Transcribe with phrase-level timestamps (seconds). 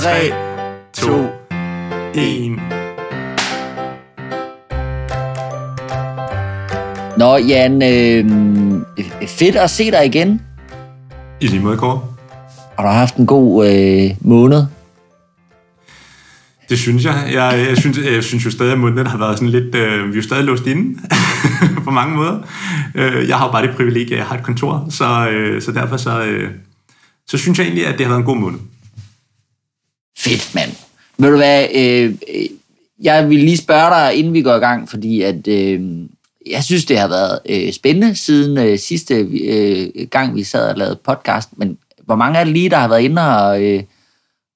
[0.00, 0.32] 3,
[0.92, 1.26] 2,
[2.14, 2.50] 1.
[7.16, 8.24] Nå, Jan, øh,
[9.28, 10.40] fedt at se dig igen.
[11.40, 12.00] I lige måde, Kåre.
[12.76, 14.64] Og du har haft en god øh, måned.
[16.68, 17.30] Det synes jeg.
[17.32, 19.74] Jeg, jeg, synes, jeg synes jo stadig, at måneden har været sådan lidt...
[19.74, 21.00] Øh, vi er jo stadig låst inde
[21.84, 22.38] på mange måder.
[22.94, 25.72] Øh, jeg har jo bare det privilegie, at jeg har et kontor, så, øh, så
[25.72, 26.50] derfor så, øh,
[27.26, 28.58] så synes jeg egentlig, at det har været en god måned.
[30.18, 30.70] Fedt, mand.
[31.18, 32.14] Ved du hvad, øh,
[33.02, 35.80] jeg vil lige spørge dig, inden vi går i gang, fordi at, øh,
[36.46, 40.76] jeg synes, det har været øh, spændende siden øh, sidste øh, gang, vi sad og
[40.76, 43.82] lavede podcast, men hvor mange er det lige, der har været inde og, øh,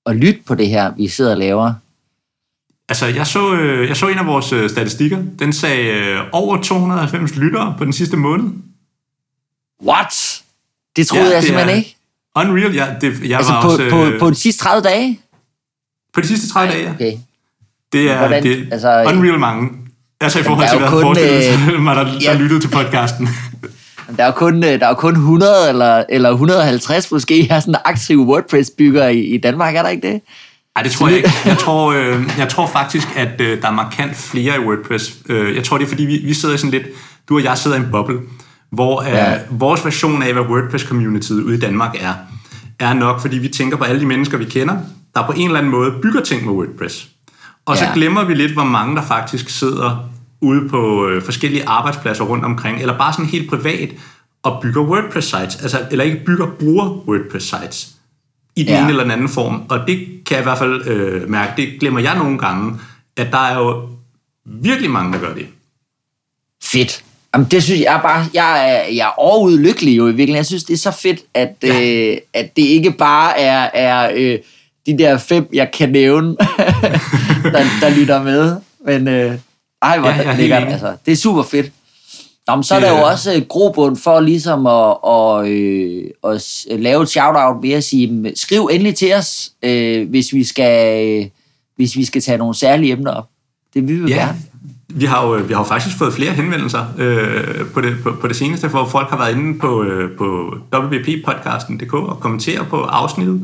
[0.05, 1.75] og lytte på det her, vi sidder og laver?
[2.89, 5.23] Altså, jeg så, øh, jeg så en af vores øh, statistikker.
[5.39, 8.45] Den sagde øh, over 290 lyttere på den sidste måned.
[9.87, 10.43] What?
[10.97, 11.97] Det troede ja, jeg simpelthen ikke.
[12.37, 12.87] Unreal, ja.
[13.01, 15.21] Det, jeg altså var på, også, på, øh, på de sidste 30 dage?
[16.15, 16.91] På de sidste 30 dage.
[16.91, 17.13] Okay.
[17.93, 19.69] Det er, Hvordan- det er altså- unreal mange.
[20.21, 22.35] Altså i forhold til, hvad jeg kun, forestillet sig, mig, der, der ja.
[22.35, 23.29] lyttede til podcasten.
[24.17, 27.75] Der er jo kun, øh, der er kun 100 eller, eller 150 måske her sådan
[27.85, 30.21] aktive WordPress-byggere i, i Danmark, er der ikke det?
[30.77, 31.31] Nej, det tror jeg ikke.
[31.45, 35.15] Jeg tror, øh, jeg tror faktisk, at øh, der er markant flere i WordPress.
[35.29, 36.83] Øh, jeg tror, det er, fordi vi, vi sidder i sådan lidt...
[37.29, 38.19] Du og jeg sidder i en boble,
[38.73, 39.35] hvor øh, Ja.
[39.51, 42.13] vores version af, hvad WordPress-communityet ude i Danmark er,
[42.81, 44.77] er nok, fordi vi tænker på alle de mennesker, vi kender,
[45.15, 47.09] der på en eller anden måde bygger ting med WordPress.
[47.67, 47.91] Og så Ja.
[47.95, 50.09] glemmer vi lidt, hvor mange der faktisk sidder
[50.41, 53.89] ude på øh, forskellige arbejdspladser rundt omkring, eller bare sådan helt privat,
[54.43, 57.89] og bygger WordPress-sites, altså, eller ikke bygger, bruger WordPress-sites
[58.57, 58.81] i den Ja.
[58.81, 59.63] ene eller den anden form.
[59.69, 59.97] Og det
[60.27, 62.81] kan jeg i hvert fald øh, mærke, det glemmer jeg nogle gange,
[63.17, 63.89] at der er jo
[64.47, 65.47] virkelig mange, der gør det.
[66.65, 67.05] Fedt.
[67.35, 70.37] Jamen, det synes jeg, bare, jeg er, jeg er overud lykkelig jo i virkeligheden.
[70.37, 72.11] Jeg synes, det er så fedt, at, Ja.
[72.13, 74.39] øh, at det ikke bare er, er øh,
[74.87, 76.29] de der fem, jeg kan nævne,
[77.53, 78.57] der, der lytter med.
[78.87, 79.35] Men øh,
[79.83, 80.63] ej, hvor Ja, er lækkert.
[80.69, 81.73] Altså, det er super fedt.
[82.49, 86.43] Nå, men så er der jo også øh, grobund for ligesom at, og, øh, at
[86.71, 91.07] lave et shout-out ved at sige, "Men skriv endelig til os, øh, hvis, vi skal,
[91.21, 91.27] øh,
[91.77, 93.29] hvis vi skal tage nogle særlige emner op.
[93.75, 94.39] Det vil vi Ja, gerne.
[94.89, 98.29] vi har jo, vi har jo faktisk fået flere henvendelser øh, på, det, på, på
[98.29, 103.41] det seneste, hvor folk har været inde på, øh, på wppodcasten.dk og kommentere på afsnittet,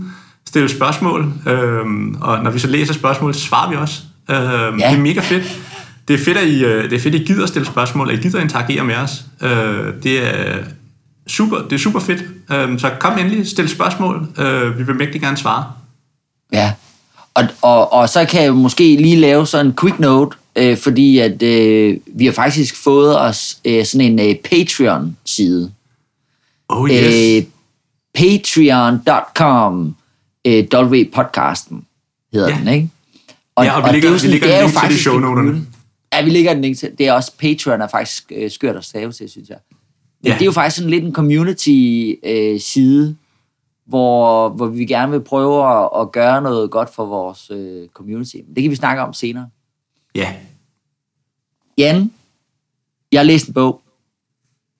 [0.48, 1.86] stille spørgsmål, øh,
[2.20, 4.02] og når vi så læser spørgsmål, så svarer vi også.
[4.30, 4.70] Øh, ja.
[4.70, 5.60] Det er mega fedt.
[6.08, 8.18] Det er fedt, at I, øh, det er fedt, at I gider stille spørgsmål, at
[8.18, 9.24] I gider interagere med os.
[9.42, 10.56] Øh, det er
[11.26, 12.24] super, det er super fedt.
[12.52, 14.26] Øh, så kom endelig, stil spørgsmål.
[14.38, 15.64] Øh, vi vil mægtig gerne svare.
[16.52, 16.72] Ja,
[17.34, 21.18] og, og, og så kan jeg måske lige lave sådan en quick note, øh, fordi
[21.18, 25.70] at øh, vi har faktisk fået os øh, sådan en øh, Patreon-side.
[26.68, 27.36] Oh yes.
[27.36, 27.42] Øh,
[28.14, 29.94] Patreon.com
[30.48, 31.84] øh, W-podcasten
[32.32, 32.58] hedder Ja.
[32.58, 32.90] den, ikke?
[33.60, 34.80] Ja, og vi det lægger- er jo vi sådan- lægger det er jo til det
[34.80, 35.66] faktisk en shownoterne.
[36.12, 36.90] Ja, vi lægger en link til.
[36.98, 39.58] Det er også Patreon er faktisk øh, skørt at stave til, synes jeg.
[40.22, 40.34] Men Ja.
[40.34, 43.16] det er jo faktisk sådan lidt en community-side,
[43.86, 48.36] hvor, hvor vi gerne vil prøve at, at gøre noget godt for vores øh, community.
[48.54, 49.48] Det kan vi snakke om senere.
[50.14, 50.34] Ja.
[51.78, 52.12] Jan,
[53.12, 53.80] jeg har læst en bog.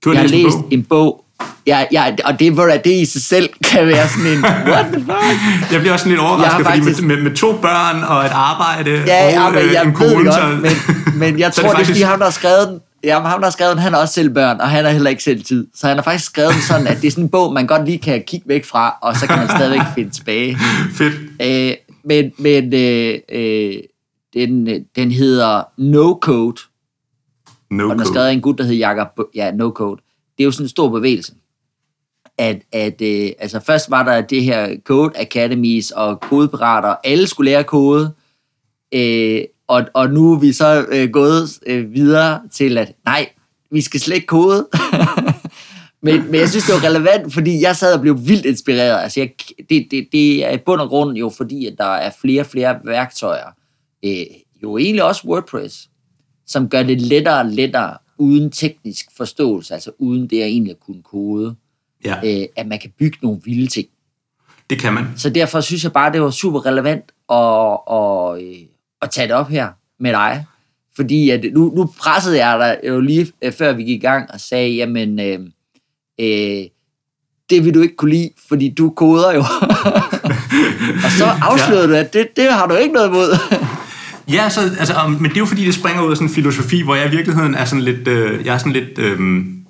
[0.04, 0.68] Du har jeg har læst en læst bog.
[0.72, 1.24] en bog.
[1.68, 5.00] Ja, ja, og det, hvor det i sig selv kan være sådan en, what the
[5.00, 5.72] fuck?
[5.72, 6.94] Jeg bliver også sådan lidt overrasket, faktisk...
[6.96, 9.84] fordi med, med, med to børn og et arbejde Ja, og ja men øh, jeg
[9.84, 10.58] en kone, det godt, så...
[10.62, 13.20] men, men jeg tror, er det er, faktisk- fordi ham, der har skrevet den, ja,
[13.20, 15.22] ham, der har skrevet den, han har også selv børn, og han har heller ikke
[15.22, 15.66] selv tid.
[15.74, 17.84] Så han har faktisk skrevet den sådan, at det er sådan en bog, man godt
[17.84, 20.58] lige kan kigge væk fra, og så kan man stadigvæk finde tilbage.
[20.94, 21.14] Fedt.
[21.42, 21.74] Øh,
[22.04, 23.74] men men øh, øh,
[24.34, 26.60] den, den hedder No Code,
[27.70, 30.00] No og den er skrevet af en gut, der hedder Jakob, ja, No Code.
[30.38, 31.32] Det er jo sådan en stor bevægelse.
[32.38, 37.50] At, at øh, altså først var der det her Code Academies og kodeparater, alle skulle
[37.50, 38.14] lære kode,
[38.94, 43.28] øh, og, og nu er vi så øh, gået øh, videre til, at nej,
[43.70, 44.68] vi skal slet ikke kode.
[46.02, 49.02] men, men jeg synes, det var relevant, fordi jeg sad og blev vildt inspireret.
[49.02, 49.30] Altså, jeg,
[49.70, 52.46] det, det, det er i bund og grund jo fordi, at der er flere og
[52.46, 53.50] flere værktøjer.
[54.04, 54.26] Øh,
[54.62, 55.88] jo egentlig også WordPress,
[56.46, 60.80] som gør det lettere og lettere, uden teknisk forståelse, altså uden det at egentlig at
[60.80, 61.56] kunne kode,
[62.04, 63.88] Ja, øh, at man kan bygge nogle vilde ting.
[64.70, 65.04] det kan man.
[65.16, 68.66] Så derfor synes jeg bare, det var super relevant at, at, øh,
[69.02, 69.68] at tage det op her
[70.00, 70.46] med dig.
[70.96, 74.30] Fordi at nu, nu pressede jeg dig jo lige øh, før vi gik i gang
[74.30, 75.38] og sagde, jamen, øh,
[76.20, 76.64] øh,
[77.50, 79.40] det vil du ikke kunne lide, fordi du koder jo.
[81.04, 81.88] og så afslørede ja.
[81.88, 83.36] du, at det, det har du ikke noget imod.
[84.32, 86.82] Ja, så, altså, men det er jo fordi, det springer ud af sådan en filosofi,
[86.82, 89.18] hvor jeg i virkeligheden er sådan lidt, øh, jeg er sådan lidt øh,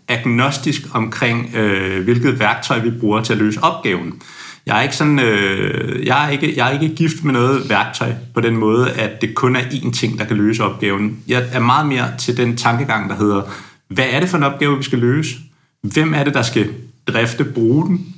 [0.08, 4.22] agnostisk omkring, øh, hvilket værktøj vi bruger til at løse opgaven.
[4.66, 8.12] Jeg er ikke sådan, øh, jeg er ikke, jeg er ikke gift med noget værktøj
[8.34, 11.18] på den måde, at det kun er én ting, der kan løse opgaven.
[11.28, 13.42] Jeg er meget mere til den tankegang, der hedder,
[13.88, 15.36] hvad er det for en opgave, vi skal løse?
[15.82, 16.68] Hvem er det, der skal
[17.08, 18.14] drifte, bruge den?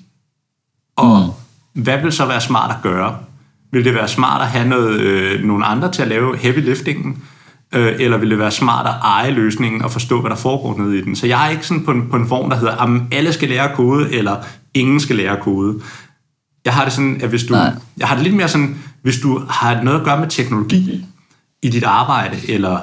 [0.96, 1.34] Og
[1.74, 1.82] mm.
[1.82, 3.18] hvad vil så være smart at gøre?
[3.72, 7.22] Vil det være smart at have noget, øh, nogle andre til at lave heavy liftingen?
[7.74, 10.98] Øh, eller vil det være smart at eje løsningen og forstå, hvad der foregår nede
[10.98, 11.16] i den?
[11.16, 13.48] Så jeg er ikke sådan på en, på en form, der hedder, at alle skal
[13.48, 14.36] lære kode, eller
[14.74, 15.80] ingen skal lære kode.
[16.64, 17.54] Jeg har det sådan, at hvis du...
[17.54, 17.72] Nej.
[17.98, 21.04] Jeg har det lidt mere sådan, hvis du har noget at gøre med teknologi
[21.62, 22.80] i dit arbejde, eller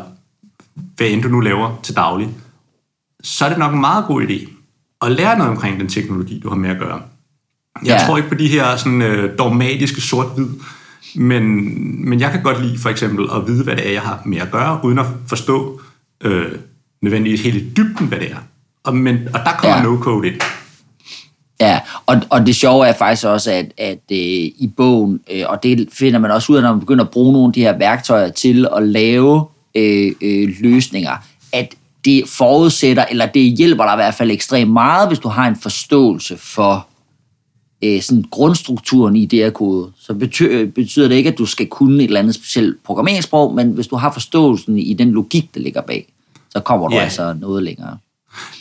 [0.95, 2.29] hvad end du nu laver til daglig,
[3.23, 4.49] så er det nok en meget god idé
[5.01, 7.01] at lære noget omkring den teknologi, du har med at gøre.
[7.85, 8.05] Jeg ja.
[8.07, 10.47] tror ikke på de her sådan, øh, dogmatiske sort-hvid,
[11.15, 14.21] men, men jeg kan godt lide for eksempel at vide, hvad det er, jeg har
[14.25, 15.81] med at gøre, uden at forstå
[16.23, 16.51] øh,
[17.01, 18.37] nødvendigvis helt i dybden, hvad det er.
[18.83, 19.83] Og, men, og der kommer ja.
[19.83, 20.41] no-code ind.
[21.61, 25.63] Ja, og, og det sjove er faktisk også, at, at øh, i bogen, øh, og
[25.63, 27.77] det finder man også ud af, når man begynder at bruge nogle af de her
[27.77, 29.45] værktøjer til at lave
[29.75, 31.15] øh, øh, løsninger,
[31.53, 31.75] at
[32.05, 35.55] det forudsætter, eller det hjælper dig i hvert fald ekstremt meget, hvis du har en
[35.55, 36.87] forståelse for
[37.83, 39.91] øh, sådan grundstrukturen i det her kode.
[39.99, 43.71] Så betyder, betyder det ikke, at du skal kunne et eller andet specielt programmeringssprog, men
[43.71, 46.07] hvis du har forståelsen i den logik, der ligger bag,
[46.49, 47.03] så kommer du yeah.
[47.03, 47.97] altså noget længere.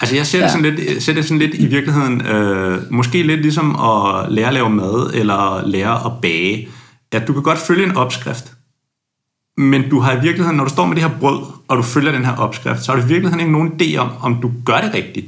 [0.01, 0.45] Altså jeg ser, ja.
[0.45, 4.47] det sådan lidt, ser det sådan lidt i virkeligheden, øh, måske lidt ligesom at lære
[4.47, 6.69] at lave mad, eller lære at bage,
[7.13, 8.53] at du kan godt følge en opskrift,
[9.57, 12.13] men du har i virkeligheden, når du står med det her brød, og du følger
[12.13, 14.81] den her opskrift, så har du i virkeligheden ikke nogen idé om, om du gør
[14.81, 15.27] det rigtigt.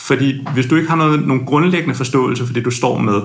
[0.00, 3.20] Fordi hvis du ikke har noget, nogen grundlæggende forståelse for det, du står med,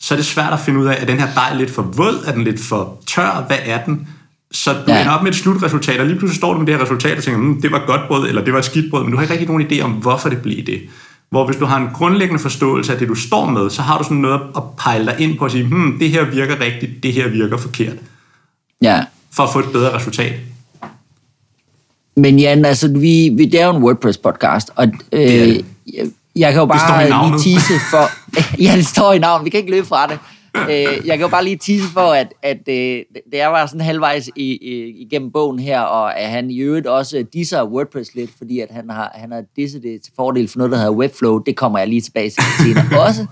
[0.00, 2.24] så er det svært at finde ud af, er den her dej lidt for våd,
[2.26, 4.08] er den lidt for tør, hvad er den?
[4.52, 5.00] Så du ja.
[5.00, 7.24] ender op med et slutresultat, og lige pludselig står du med det her resultat og
[7.24, 9.22] tænker, mm, det var godt brød, eller det var et skidt brød, men du har
[9.22, 10.80] ikke rigtig nogen idé om, hvorfor det blev det.
[11.30, 14.04] Hvor hvis du har en grundlæggende forståelse af det, du står med, så har du
[14.04, 17.12] sådan noget at pejle dig ind på at sige, hmm, det her virker rigtigt, det
[17.12, 17.96] her virker forkert.
[18.82, 19.04] Ja.
[19.32, 20.32] For at få et bedre resultat.
[22.16, 25.64] Men Jan, altså, vi, vi, det er jo en WordPress-podcast, og øh, jeg,
[26.36, 28.10] jeg kan jo bare lige tease for...
[28.62, 30.18] ja, det står i navnet, vi kan ikke løbe fra det.
[30.70, 33.02] Øh, jeg kan jo bare lige tease for, at, at øh,
[33.32, 36.86] det er var sådan halvvejs i, i, igennem bogen her, og at han i øvrigt
[36.86, 40.58] også disser WordPress lidt, fordi at han har, han har disset det til fordel for
[40.58, 41.38] noget, der hedder Webflow.
[41.38, 43.26] Det kommer jeg lige tilbage til senere også.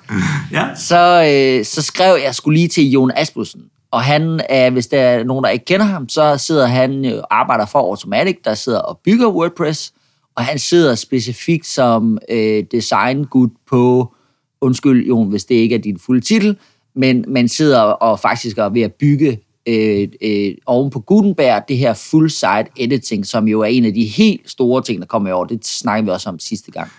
[0.52, 0.74] ja.
[0.74, 5.00] så, øh, så skrev jeg skulle lige til Jon Asmussen, og han er, hvis der
[5.00, 8.78] er nogen, der ikke kender ham, så sidder han og arbejder for Automatic, der sidder
[8.78, 9.92] og bygger WordPress,
[10.36, 14.14] og han sidder specifikt som øh, designgud på,
[14.60, 16.58] undskyld Jon, hvis det ikke er din fulde titel,
[16.94, 21.76] men man sidder og faktisk er ved at bygge øh, øh, oven på Gutenberg det
[21.76, 25.32] her full-site editing, som jo er en af de helt store ting, der kommer i
[25.32, 25.44] år.
[25.44, 26.90] Det snakker vi også om sidste gang.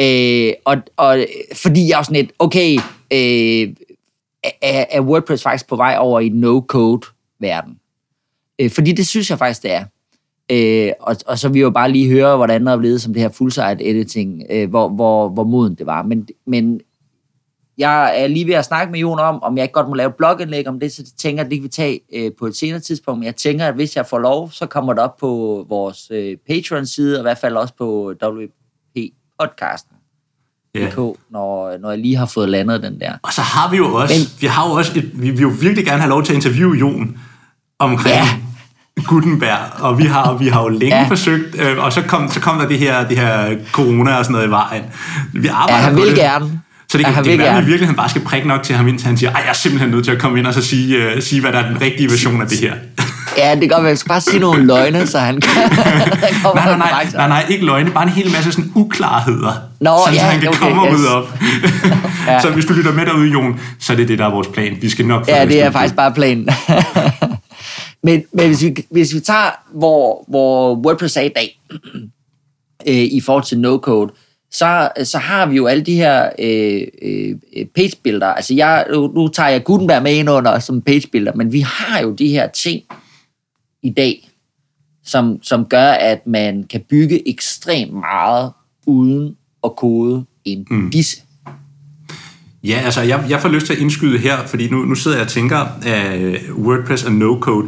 [0.00, 2.74] Øh, og, og fordi jeg er sådan lidt, okay,
[3.12, 3.74] øh,
[4.62, 7.78] er, er WordPress faktisk på vej over i no-code-verden?
[8.58, 9.84] Øh, fordi det synes jeg faktisk, det er.
[10.50, 13.22] Øh, og, og så jeg jo bare lige høre, hvordan der er blevet som det
[13.22, 16.02] her full-site editing, øh, hvor, hvor, hvor moden det var.
[16.02, 16.80] Men, men
[17.78, 20.12] jeg er lige ved at snakke med Jon om, om jeg ikke godt må lave
[20.12, 22.80] blogindlæg om det, så jeg tænker, at det kan vi tage øh, på et senere
[22.80, 23.18] tidspunkt.
[23.18, 26.36] Men jeg tænker, at hvis jeg får lov, så kommer det op på vores øh,
[26.48, 29.94] Patreon-side, og i hvert fald også på WP-podcasten.
[30.76, 30.96] Yeah.
[31.30, 33.12] Når, når jeg lige har fået landet den der.
[33.22, 35.52] Og så har vi jo også, Men, vi har jo også et, vi vil jo
[35.60, 37.18] virkelig gerne have lov til at interviewe Jon
[37.78, 38.28] omkring ja.
[39.02, 41.08] Gutenberg, og vi har, vi har jo længe ja.
[41.08, 44.32] forsøgt, øh, og så kom, så kom der det her, det her corona og sådan
[44.32, 44.82] noget i vejen.
[45.32, 46.14] Vi arbejder ja, han vil det.
[46.14, 46.60] gerne.
[46.88, 48.88] Så det, kan, det kan være, at vi virkelig bare skal prikke nok til ham,
[48.88, 51.16] indtil han siger, at jeg er simpelthen nødt til at komme ind og så sige,
[51.16, 52.74] uh, sige, hvad der er den rigtige version af det her.
[53.38, 55.52] Ja, det kan godt være, skal bare sige nogle løgne, så han kan...
[56.54, 60.14] nej, nej, nej, nej, nej, ikke løgne, bare en hel masse sådan uklarheder, Nå, sådan,
[60.14, 60.94] ja, så han kan okay, komme yes.
[60.94, 61.38] rydde op.
[62.28, 62.40] ja.
[62.40, 64.76] Så hvis du lytter med derude, Jon, så er det det, der er vores plan.
[64.80, 66.48] Vi skal nok Ja, det er faktisk bare planen.
[68.04, 71.60] Men, men hvis, vi, hvis vi tager, hvor, hvor WordPress er i dag,
[72.88, 74.12] øh, i forhold til no-code,
[74.50, 78.26] så, så har vi jo alle de her øh, øh, page builder.
[78.26, 81.60] Altså jeg, nu, nu tager jeg Gutenberg med ind under som page builder, men vi
[81.60, 82.82] har jo de her ting
[83.82, 84.30] i dag,
[85.04, 88.52] som, som gør, at man kan bygge ekstremt meget
[88.86, 90.90] uden at kode en mm.
[90.90, 91.22] disse.
[92.64, 95.24] Ja, altså jeg, jeg får lyst til at indskyde her, fordi nu, nu sidder jeg
[95.24, 97.66] og tænker af WordPress og no-code,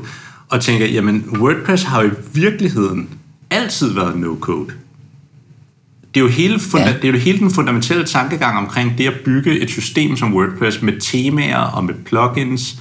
[0.49, 3.09] og tænker, jamen WordPress har jo i virkeligheden
[3.51, 4.73] altid været no-code.
[6.15, 6.93] Det er, jo hele funda- ja.
[6.93, 10.83] det er jo hele den fundamentale tankegang omkring det at bygge et system som WordPress
[10.83, 12.79] med temaer og med plugins,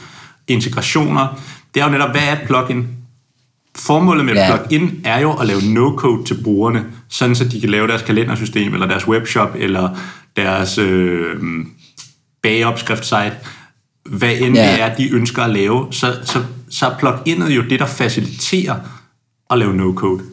[0.48, 1.42] integrationer.
[1.74, 2.88] Det er jo netop, hvad er et plugin?
[3.76, 4.56] Formålet med ja.
[4.56, 8.74] plugin er jo at lave no-code til brugerne, sådan så de kan lave deres kalendersystem,
[8.74, 9.90] eller deres webshop, eller
[10.36, 11.36] deres øh,
[12.44, 13.36] bageopskrift-site
[14.06, 14.72] hvad end ja.
[14.72, 16.44] det er, de ønsker at lave, så, så,
[16.76, 18.76] så er pluginet jo det, der faciliterer
[19.50, 20.24] at lave no-code.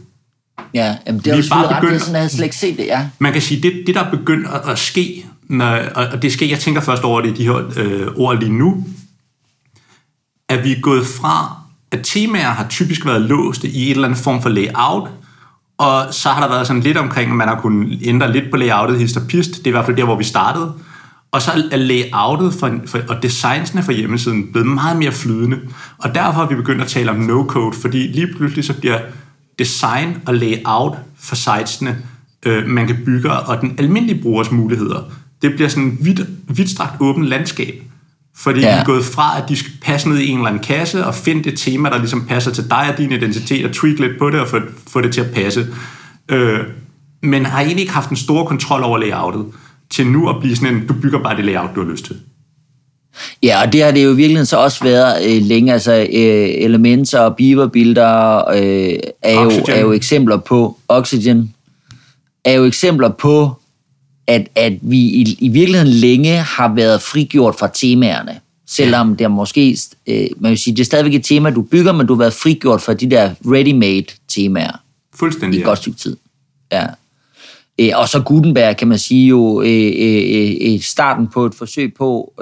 [0.75, 3.08] Ja, jamen det er jo bare begyndt, ret, sådan, jeg slet ikke set det, ja.
[3.18, 6.46] Man kan sige, det, det der er begyndt at, at ske, når, og det sker,
[6.46, 8.84] jeg tænker først over det, de her øh, ord lige nu,
[10.49, 11.56] at vi er gået fra,
[11.92, 15.08] at temaer har typisk været låste i et eller andet form for layout,
[15.78, 18.56] og så har der været sådan lidt omkring, at man har kunnet ændre lidt på
[18.56, 19.50] layoutet hist og pist.
[19.50, 20.72] Det er i hvert fald der, hvor vi startede.
[21.33, 25.59] Og så er layoutet for, for, og designsene for hjemmesiden blevet meget mere flydende.
[25.99, 28.99] Og derfor har vi begyndt at tale om no-code, fordi lige pludselig så bliver
[29.59, 31.99] design og layout for sitesene,
[32.47, 35.03] øh, man kan bygge, og den almindelige brugers muligheder,
[35.43, 37.83] det bliver sådan et vidt, vidtstrakt åbent landskab.
[38.37, 38.67] Fordi ja.
[38.67, 41.15] de er gået fra, at de skal passe ned i en eller anden kasse og
[41.15, 44.31] finde det tema, der ligesom passer til dig og din identitet, og tweak lidt på
[44.31, 45.67] det og få, få det til at passe.
[46.29, 46.61] Øh,
[47.23, 49.47] men har egentlig ikke haft en stor kontrol over layoutet,
[49.92, 52.16] til nu at blive sådan en, du bygger bare det layout, du har lyst til.
[53.42, 55.72] Ja, og det har det jo virkelig så også været øh, længe.
[55.72, 57.64] Altså øh, elementer og beaver
[58.54, 61.54] øh, er, jo, er jo eksempler på Oxygen,
[62.44, 63.50] er jo eksempler på
[64.26, 68.40] at, at vi i, i virkeligheden længe har været frigjort fra temaerne.
[68.66, 69.16] Selvom ja.
[69.16, 72.06] det er måske, øh, man vil sige, det er stadigvæk et tema, du bygger, men
[72.06, 74.80] du har været frigjort fra de der ready-made temaer.
[75.14, 76.16] Fuldstændig, I et godt stykke tid.
[76.72, 76.87] Ja.
[77.81, 79.93] Øh, og så Gutenberg, kan man sige jo, øh,
[80.75, 82.35] øh, starten på et forsøg på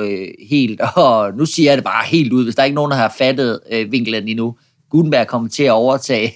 [0.48, 2.96] helt, og nu siger jeg det bare helt ud, hvis der er ikke nogen, der
[2.96, 3.60] har fattet
[3.90, 4.56] vinklen endnu,
[4.90, 6.32] Gutenberg kommer til at overtage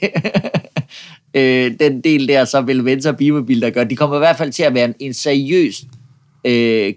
[1.81, 3.85] den del der, som Elementor Beaverbill, der gør.
[3.85, 5.85] De kommer i hvert fald til at være en, en seriøs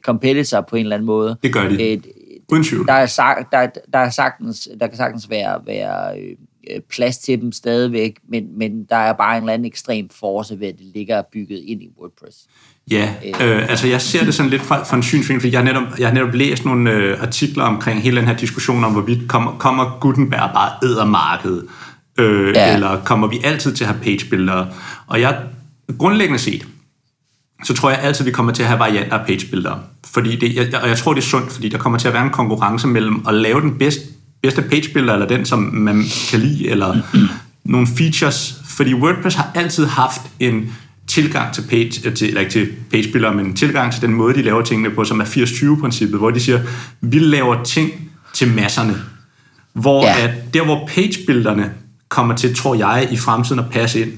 [0.01, 1.37] competitor på en eller anden måde.
[1.43, 2.01] Det gør de.
[2.51, 2.87] Uden tvivl.
[2.87, 6.15] Der er, der, der, er sagtens, der kan sagtens være, være
[6.89, 10.67] plads til dem stadigvæk, men, men der er bare en eller anden ekstrem force ved,
[10.67, 12.37] at det ligger bygget ind i WordPress.
[12.91, 15.65] Ja, øh, altså jeg ser det sådan lidt fra, fra en synsvinkel, fordi jeg har
[15.65, 19.29] netop, jeg har netop læst nogle øh, artikler omkring hele den her diskussion om, hvorvidt
[19.29, 21.67] kommer, kommer Gutenberg bare æder markedet
[22.19, 22.73] øh, ja.
[22.73, 24.61] eller kommer vi altid til at have page
[25.07, 25.43] Og jeg,
[25.97, 26.67] grundlæggende set,
[27.63, 29.47] så tror jeg altid, vi kommer til at have varianter af page
[30.05, 32.23] Fordi det, jeg, og jeg tror, det er sundt, fordi der kommer til at være
[32.23, 34.01] en konkurrence mellem at lave den bedste,
[34.47, 36.97] bedste page eller den, som man kan lide, eller
[37.63, 38.55] nogle features.
[38.69, 40.73] Fordi WordPress har altid haft en
[41.07, 44.61] tilgang til page, til, eller ikke til page men tilgang til den måde, de laver
[44.61, 46.59] tingene på, som er 80-20-princippet, hvor de siger,
[47.01, 47.91] vi laver ting
[48.33, 48.95] til masserne.
[49.73, 50.27] Hvor ja.
[50.27, 51.71] at der, hvor page
[52.09, 54.11] kommer til, tror jeg, i fremtiden at passe ind,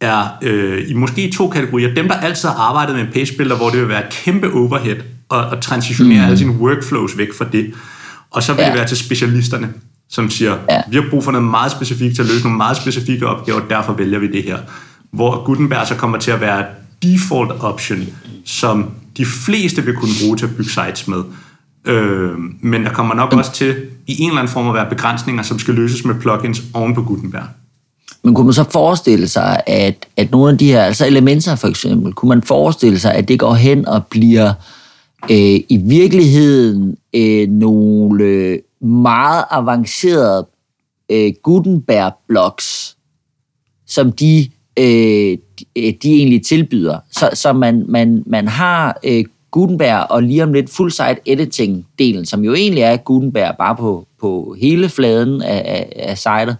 [0.00, 1.94] er øh, i måske to kategorier.
[1.94, 4.96] Dem, der altid har arbejdet med en pagebuilder, hvor det vil være kæmpe overhead
[5.28, 6.24] og, og transitionere mm.
[6.24, 7.74] alle sine workflows væk fra det.
[8.30, 8.68] Og så vil ja.
[8.68, 9.72] det være til specialisterne,
[10.08, 10.80] som siger, ja.
[10.88, 13.92] vi har brug for noget meget specifikt til at løse nogle meget specifikke opgaver, derfor
[13.92, 14.58] vælger vi det her.
[15.10, 16.64] Hvor Gutenberg så kommer til at være
[17.02, 18.06] default option,
[18.44, 21.22] som de fleste vil kunne bruge til at bygge sites med.
[21.84, 25.42] Øh, men der kommer nok også til i en eller anden form at være begrænsninger,
[25.42, 27.46] som skal løses med plugins oven på Gutenberg.
[28.22, 31.68] Men kunne man så forestille sig, at, at nogle af de her, altså elementer for
[31.68, 34.54] eksempel, kunne man forestille sig, at det går hen og bliver øh,
[35.22, 40.46] Øh, i virkeligheden øh, nogle meget avancerede
[41.10, 42.96] øh, Gutenberg-blocks,
[43.86, 44.84] som de, øh,
[45.58, 46.98] de, øh, de egentlig tilbyder.
[47.10, 52.44] Så, så man, man, man har øh, Gutenberg og lige om lidt full-site editing-delen, som
[52.44, 56.56] jo egentlig er Gutenberg bare på, på hele fladen af, af, af sitet.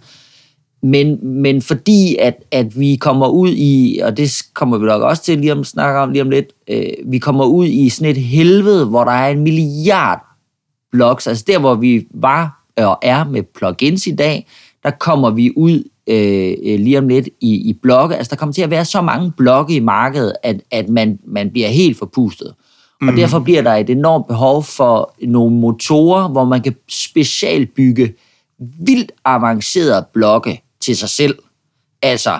[0.87, 5.23] Men, men fordi at, at vi kommer ud i, og det kommer vi nok også
[5.23, 8.21] til lige om snakke om lige om lidt, øh, vi kommer ud i sådan et
[8.21, 10.19] helvede, hvor der er en milliard
[10.91, 14.47] blogs, altså der hvor vi var og er med plugins i dag,
[14.83, 18.15] der kommer vi ud øh, lige om lidt i, i blogge.
[18.15, 21.49] Altså der kommer til at være så mange blogge i markedet, at, at man, man
[21.49, 22.53] bliver helt forpustet.
[23.01, 23.07] Mm.
[23.07, 28.13] Og derfor bliver der et enormt behov for nogle motorer, hvor man kan specialbygge
[28.79, 31.35] vildt avancerede blokke til sig selv.
[32.01, 32.39] Altså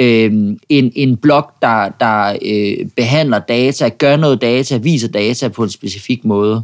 [0.00, 0.32] øh,
[0.68, 5.70] en, en blok, der, der øh, behandler data, gør noget data, viser data på en
[5.70, 6.62] specifik måde.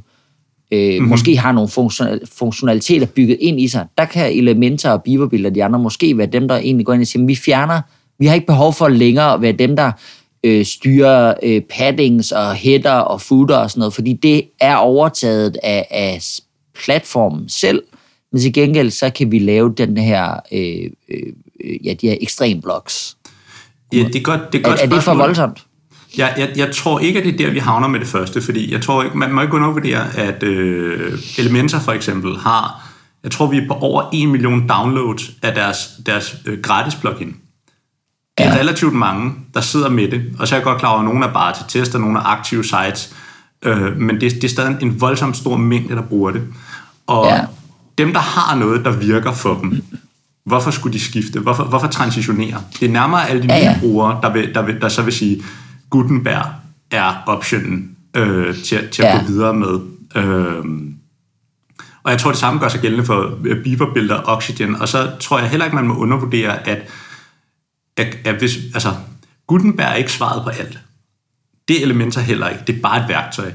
[0.72, 1.08] Øh, mm-hmm.
[1.08, 1.68] Måske har nogle
[2.38, 3.86] funktionaliteter bygget ind i sig.
[3.98, 7.02] Der kan elementer og biverbilleder og de andre måske være dem, der egentlig går ind
[7.02, 7.80] og siger, vi fjerner,
[8.18, 9.92] vi har ikke behov for længere at være dem, der
[10.44, 15.56] øh, styre øh, paddings og header og footer og sådan noget, fordi det er overtaget
[15.62, 16.22] af, af
[16.84, 17.82] platformen selv,
[18.32, 22.60] men til gengæld så kan vi lave den her, øh, øh, ja, de her ekstrem
[22.60, 23.16] blocks.
[23.92, 25.66] Ja, det er godt, det er, godt er, er det for voldsomt?
[26.18, 28.72] Ja, jeg, jeg tror ikke, at det er der, vi havner med det første, fordi
[28.72, 32.90] jeg tror ikke, man må ikke undervurdere, at øh, Elementor for eksempel har,
[33.22, 37.36] jeg tror, vi er på over 1 million downloads af deres, deres øh, gratis plugin.
[38.38, 38.58] Det er ja.
[38.58, 41.26] relativt mange, der sidder med det, og så er jeg godt klar over, at nogle
[41.26, 43.14] er bare til test, og nogle er aktive sites,
[43.62, 46.42] øh, men det, det er stadig en voldsomt stor mængde, der bruger det.
[47.06, 47.44] Og Ja.
[47.98, 49.84] Dem, der har noget, der virker for dem,
[50.44, 51.40] hvorfor skulle de skifte?
[51.40, 52.62] Hvorfor, hvorfor transitionere?
[52.80, 53.76] Det er nærmere alle de Ja, nye ja.
[53.80, 55.42] brugere, der, vil, der, vil, der så vil sige,
[55.90, 56.44] Gutenberg
[56.90, 59.18] er optionen øh, til, til at Ja.
[59.20, 59.80] gå videre med.
[60.16, 60.64] Øh,
[62.02, 64.74] og jeg tror, det samme gør sig gældende for øh, Beaver-billeder og Oxygen.
[64.76, 66.82] Og så tror jeg heller ikke, man må undervurdere, at,
[67.96, 68.94] at, at hvis, altså,
[69.46, 70.78] Gutenberg er ikke svaret på alt.
[71.68, 72.62] Det elementer heller ikke.
[72.66, 73.52] Det er bare et værktøj.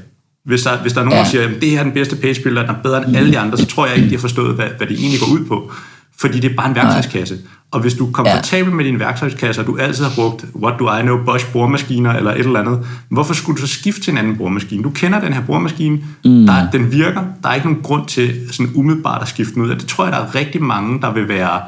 [0.48, 1.22] Hvis der, hvis der er nogen, Ja.
[1.24, 3.38] der siger, at det her er den bedste pagebuilder, den er bedre end alle de
[3.38, 5.72] andre, så tror jeg ikke, de har forstået, hvad, hvad det egentlig går ud på.
[6.20, 7.38] Fordi det er bare en værktøjskasse.
[7.70, 8.74] Og hvis du er komfortabel ja.
[8.74, 12.30] med din værktøjskasse, og du altid har brugt What do I know, Bosch boremaskiner eller
[12.30, 14.82] et eller andet, hvorfor skulle du så skifte til en anden boremaskine?
[14.82, 16.46] Du kender den her boremaskine, mm.
[16.46, 19.70] der, den virker, der er ikke nogen grund til sådan umiddelbart at skifte den ud.
[19.70, 21.60] Og det tror jeg, der er rigtig mange, der vil være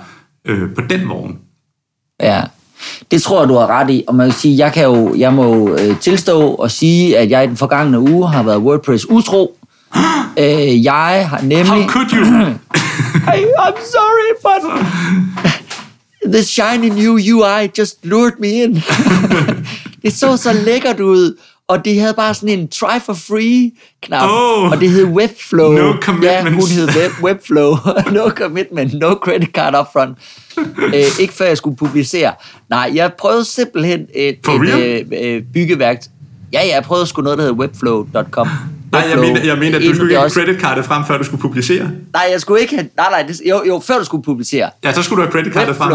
[0.44, 1.38] øh, på den vogn.
[2.22, 2.42] Ja,
[3.10, 4.04] det tror jeg, du har ret i.
[4.08, 7.30] Og man kan sige, jeg, kan jo, jeg må jo øh, tilstå og sige, at
[7.30, 9.56] jeg i den forgangne uge har været WordPress utro.
[10.38, 11.66] øh, jeg har nemlig...
[11.66, 12.24] How could you?
[13.36, 14.62] I, I'm sorry, but
[16.32, 18.82] the shiny new UI just lured me in.
[20.02, 21.36] det så så lækkert ud,
[21.70, 23.70] og det havde bare sådan en try for free
[24.02, 24.70] knap, Oh.
[24.70, 25.72] og det hed Webflow.
[25.72, 26.54] No Ja, commitments.
[26.54, 27.70] hun hed Web, Webflow.
[28.16, 30.18] no commitment, no credit card upfront.
[30.94, 32.32] øh, ikke før jeg skulle publicere.
[32.70, 35.06] Nej, jeg prøvede simpelthen et, For et real?
[35.24, 35.96] øh, byggeværk.
[36.52, 38.48] Ja, ja, jeg prøvede sgu noget, der hedder webflow.com.
[38.92, 41.24] Nej, jeg mener, jeg mener at du skulle det ikke have creditkartet frem, før du
[41.24, 41.90] skulle publicere.
[42.12, 42.88] Nej, jeg skulle ikke have...
[42.96, 44.70] Nej, nej, det, jo, jo, før du skulle publicere.
[44.84, 45.92] Ja, så skulle du have creditkartet frem.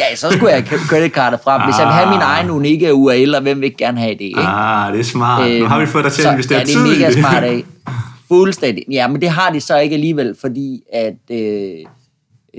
[0.00, 1.62] Ja, så skulle jeg have creditkartet frem.
[1.62, 2.38] Hvis jeg vil have min Ah.
[2.38, 4.40] egen unikke URL, og hvem vil ikke gerne have det, ikke?
[4.40, 5.50] Ah, det er smart.
[5.60, 7.14] nu har vi fået dig til at investere ja, det tid er i mega det.
[7.18, 7.64] smart af.
[8.28, 8.84] Fuldstændig.
[8.90, 11.70] Ja, men det har de så ikke alligevel, fordi at øh,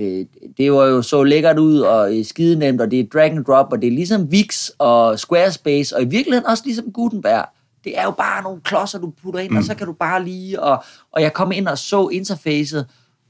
[0.00, 0.24] øh,
[0.58, 3.44] det var jo så lækkert ud og øh, skide nemt, og det er drag and
[3.44, 7.44] drop, og det er ligesom Wix og Squarespace, og i virkeligheden også ligesom Gutenberg.
[7.84, 9.56] Det er jo bare nogle klodser, du putter ind, mm.
[9.56, 10.62] og så kan du bare lige...
[10.62, 12.86] Og, og jeg kom ind og så interfacet,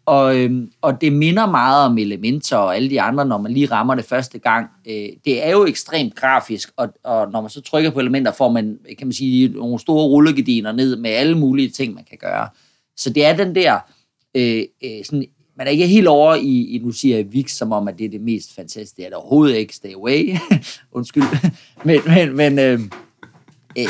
[0.07, 3.67] og, øhm, og det minder meget om Elementor og alle de andre, når man lige
[3.67, 4.67] rammer det første gang.
[4.87, 8.53] Øh, det er jo ekstremt grafisk, og, og når man så trykker på elementer, får
[8.53, 12.49] man, kan man sige, nogle store rullegardiner ned med alle mulige ting, man kan gøre.
[12.97, 13.79] Så det er den der,
[14.35, 15.25] øh, øh, sådan,
[15.57, 18.05] man er ikke helt over i, i, nu siger jeg VIX, som om, at det
[18.05, 18.97] er det mest fantastiske.
[18.97, 20.37] Det er det overhovedet ikke, stay away.
[20.93, 21.25] Undskyld.
[21.85, 22.81] men, men, men øh,
[23.79, 23.85] øh,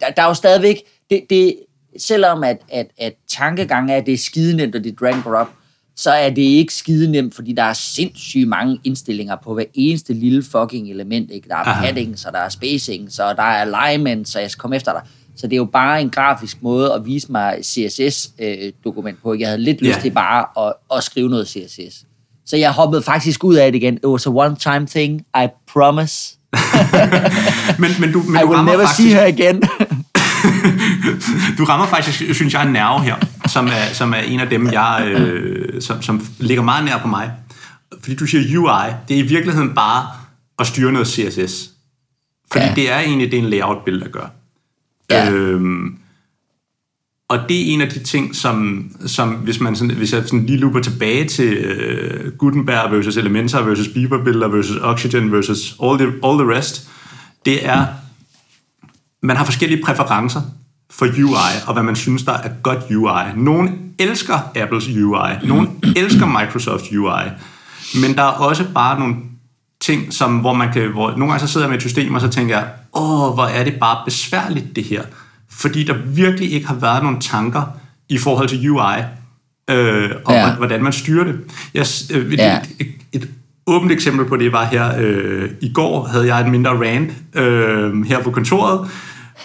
[0.00, 0.76] der, der er jo stadigvæk,
[1.10, 1.56] det, det,
[1.98, 5.48] selvom at, at, at tankegangen er, at det er skidenemt, og det er drag drop,
[5.96, 10.42] så er det ikke skidenemt, fordi der er sindssygt mange indstillinger på hver eneste lille
[10.42, 11.30] fucking element.
[11.30, 11.48] Ikke?
[11.48, 11.86] Der er Aha.
[11.86, 15.02] padding, så der er spacing, så der er alignment, så jeg skal komme efter dig.
[15.36, 19.34] Så det er jo bare en grafisk måde at vise mig CSS-dokument på.
[19.34, 20.02] Jeg havde lidt lyst Ja.
[20.02, 22.04] til bare at, at skrive noget CSS.
[22.46, 23.94] Så jeg hoppede faktisk ud af det igen.
[23.94, 26.35] It was a one-time thing, I promise.
[27.78, 29.62] men, men du, men I du will never faktisk, see her again.
[31.58, 34.72] du rammer faktisk, synes jeg, en nerve her, som er, som er en af dem,
[34.72, 37.30] jeg, øh, som, som ligger meget nær på mig.
[38.00, 40.06] Fordi du siger UI, det er i virkeligheden bare
[40.58, 41.70] at styre noget CSS.
[42.52, 42.72] Fordi Ja.
[42.74, 44.26] det er egentlig det, en layout-billede der gør.
[45.10, 45.30] Ja.
[45.30, 45.98] Øhm,
[47.28, 50.46] og det er en af de ting, som, som hvis, man sådan, hvis jeg sådan
[50.46, 55.98] lige looper tilbage til øh, Gutenberg versus Elementor versus Beaver Builder versus Oxygen versus all
[55.98, 56.88] the, all the rest,
[57.46, 57.86] det er,
[59.22, 60.40] man har forskellige præferencer
[60.90, 63.42] for UI, og hvad man synes, der er godt UI.
[63.44, 67.24] Nogle elsker Apples UI, nogle elsker Microsofts UI,
[68.00, 69.14] men der er også bare nogle
[69.80, 72.20] ting, som, hvor man kan, hvor nogle gange så sidder jeg med et system, og
[72.20, 75.02] så tænker jeg, åh, hvor er det bare besværligt det her.
[75.56, 77.62] Fordi der virkelig ikke har været nogle tanker
[78.08, 78.96] i forhold til UI,
[79.70, 80.54] øh, og Ja.
[80.54, 81.40] hvordan man styrer det.
[81.74, 82.60] Jeg, øh, et, Ja.
[82.80, 83.28] et, et
[83.66, 88.06] åbent eksempel på det var her, øh, i går havde jeg en mindre rant øh,
[88.06, 88.90] her på kontoret,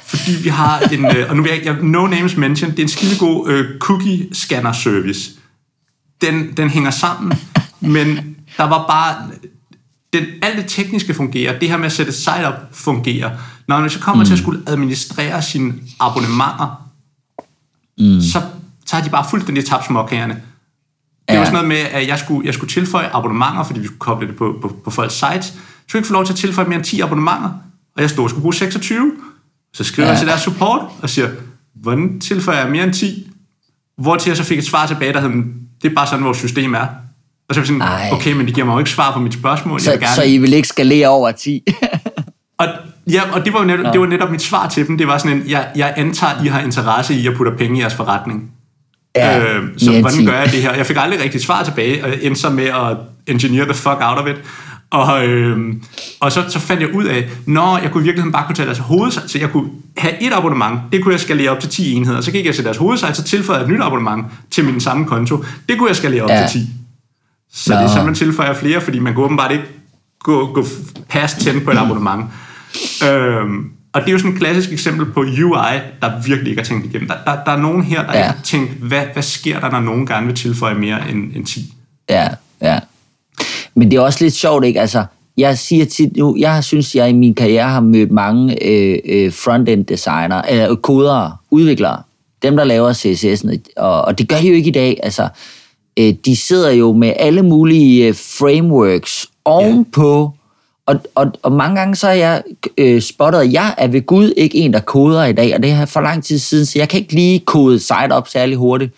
[0.05, 2.83] fordi vi har en, øh, og nu vil jeg, jeg no names mention, det er
[2.83, 5.31] en skidegod øh, cookie scanner service.
[6.21, 7.33] Den, den hænger sammen,
[7.79, 9.15] men der var bare,
[10.13, 13.29] den, alt det tekniske fungerer, det her med at sætte site op fungerer.
[13.71, 14.25] Når man så kommer mm.
[14.27, 16.89] til at skulle administrere sine abonnementer,
[17.99, 18.21] mm.
[18.21, 18.41] så,
[18.85, 20.33] så har de bare fuldstændig tabt småkagerne.
[20.33, 21.37] Det Ja.
[21.37, 24.27] var sådan noget med, at jeg skulle, jeg skulle tilføje abonnementer, fordi vi skulle koble
[24.27, 25.45] det på, på, på folks sites.
[25.45, 25.53] Så
[25.93, 27.49] jeg ikke få lov til at tilføje mere end 10 abonnementer,
[27.95, 29.11] og jeg stod og skulle bruge 26.
[29.73, 30.11] Så skriver Ja.
[30.11, 31.29] jeg til deres support og siger,
[31.75, 33.27] hvordan tilføjer jeg mere end 10?
[33.97, 35.29] Hvor til jeg så fik et svar tilbage, der hed,
[35.81, 36.87] det er bare sådan, vores system er.
[37.49, 38.09] Og så jeg sådan, Ej.
[38.11, 39.73] okay, men det giver mig jo ikke svar på mit spørgsmål.
[39.79, 40.15] jeg Så, vil gerne.
[40.15, 41.61] så I vil ikke skalere over 10?
[42.59, 42.67] Og,
[43.07, 44.97] ja, og det var jo netop, det var netop mit svar til dem.
[44.97, 47.81] Det var sådan en, jeg, jeg antager, I har interesse i at putte penge i
[47.81, 48.51] jeres forretning.
[49.15, 50.25] Ja, øh, så end hvordan 10.
[50.25, 50.73] gør jeg det her?
[50.73, 53.97] Jeg fik aldrig rigtig svar tilbage, og jeg endte så med at engineer the fuck
[54.01, 54.35] out of it.
[54.91, 55.73] Og, øh,
[56.19, 58.65] og så, så fandt jeg ud af, når jeg kunne i virkeligheden bare kunne tage
[58.65, 61.93] deres hovedsite, så jeg kunne have et abonnement, det kunne jeg skalere op til 10
[61.93, 64.79] enheder, så gik jeg til deres hovedsite, så tilføjede jeg et nyt abonnement til min
[64.79, 66.47] samme konto, det kunne jeg skalere op ja.
[66.47, 66.67] til 10.
[67.53, 67.79] Så Nå.
[67.79, 69.63] det er sådan, man tilføjer flere, fordi man kunne åbenbart ikke
[70.19, 70.65] gå, gå
[71.09, 72.23] past 10 på et abonnement.
[73.09, 76.65] Øhm, og det er jo sådan et klassisk eksempel på UI, der virkelig ikke er
[76.65, 77.07] tænkt igennem.
[77.07, 78.17] Der, der, der er nogen her, der ja.
[78.17, 81.45] ikke har tænkt, hvad, hvad sker der, når nogen gerne vil tilføje mere end, end
[81.45, 81.73] 10?
[82.09, 82.27] Ja,
[82.61, 82.79] ja.
[83.75, 84.81] Men det er også lidt sjovt, ikke?
[84.81, 85.05] Altså,
[85.37, 89.33] jeg siger tit nu, jeg synes, jeg i min karriere har mødt mange øh, øh,
[89.33, 92.01] front-end designer, eller kodere, udviklere,
[92.41, 94.99] dem der laver CSS'en, og, og det gør de jo ikke i dag.
[95.03, 95.27] Altså,
[95.99, 100.33] øh, de sidder jo med alle mulige øh, frameworks ovenpå,
[100.91, 102.43] og, og, og mange gange så har jeg
[102.77, 105.71] øh, spottet, at jeg er ved Gud ikke en, der koder i dag, og det
[105.71, 108.93] har for lang tid siden, så jeg kan ikke lige kode site op særlig hurtigt,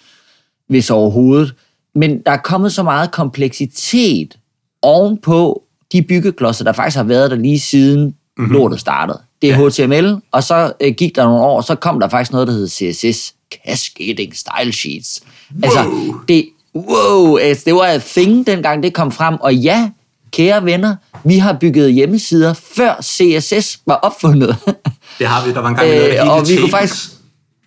[0.67, 1.53] hvis overhovedet.
[1.95, 4.38] Men der er kommet så meget kompleksitet
[4.82, 8.53] ovenpå de byggeklodser, der faktisk har været der lige siden mm-hmm.
[8.53, 9.21] lortet startede.
[9.41, 9.69] Det er ja.
[9.69, 12.67] HTML, og så øh, gik der nogle år, så kom der faktisk noget, der hed
[12.67, 13.34] CSS,
[13.65, 15.23] Cascading Style Sheets.
[15.51, 15.63] Wow.
[15.63, 19.89] Altså, det, wow, altså, det var et thing, dengang det kom frem, og ja,
[20.34, 24.56] kære venner, vi har bygget hjemmesider, før CSS var opfundet.
[25.19, 27.10] Det har vi, der var en gang, øh, og vi kunne faktisk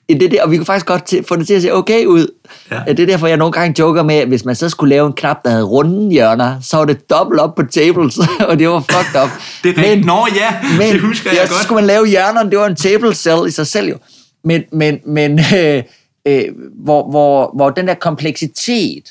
[0.08, 2.26] det der, og vi kunne faktisk godt til, få det til at se okay ud.
[2.70, 2.80] Ja.
[2.88, 5.12] Det er derfor, jeg nogle gange joker med, at hvis man så skulle lave en
[5.12, 8.80] knap, der havde runde hjørner, så var det dobbelt op på tables, og det var
[8.80, 9.30] fucked up.
[9.62, 10.06] det er rigtigt.
[10.06, 11.50] Nå ja, men, det husker jeg ja, godt.
[11.50, 13.96] Så skulle man lave hjørnerne, det var en table cell i sig selv jo.
[14.44, 15.82] Men, men, men øh,
[16.28, 16.44] øh,
[16.84, 19.02] hvor, hvor, hvor den der kompleksitet,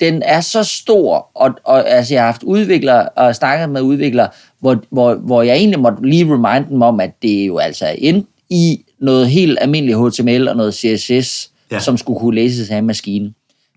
[0.00, 4.28] den er så stor, og, og altså, jeg har haft udviklere og snakket med udviklere,
[4.60, 7.94] hvor, hvor, hvor jeg egentlig måtte lige remind dem om, at det er jo altså
[7.98, 11.78] ind i noget helt almindeligt HTML og noget CSS, ja.
[11.78, 13.32] som skulle kunne læses af en maskine.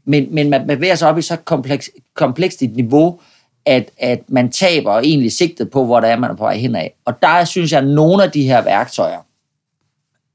[0.06, 3.20] Men, men man bevæger sig op i så kompleks, komplekst et niveau,
[3.66, 6.88] at, at man taber egentlig sigtet på, hvor der er, man er på vej henad.
[7.06, 9.20] Og der synes jeg, at nogle af de her værktøjer,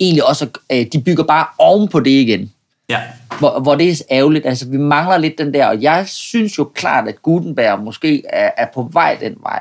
[0.01, 2.53] egentlig også, øh, de bygger bare oven på det igen.
[2.91, 3.01] Ja.
[3.39, 4.47] Hvor, hvor det er ærgerligt.
[4.47, 8.51] Altså, vi mangler lidt den der, og jeg synes jo klart, at Gutenberg måske er,
[8.57, 9.61] er på vej den vej,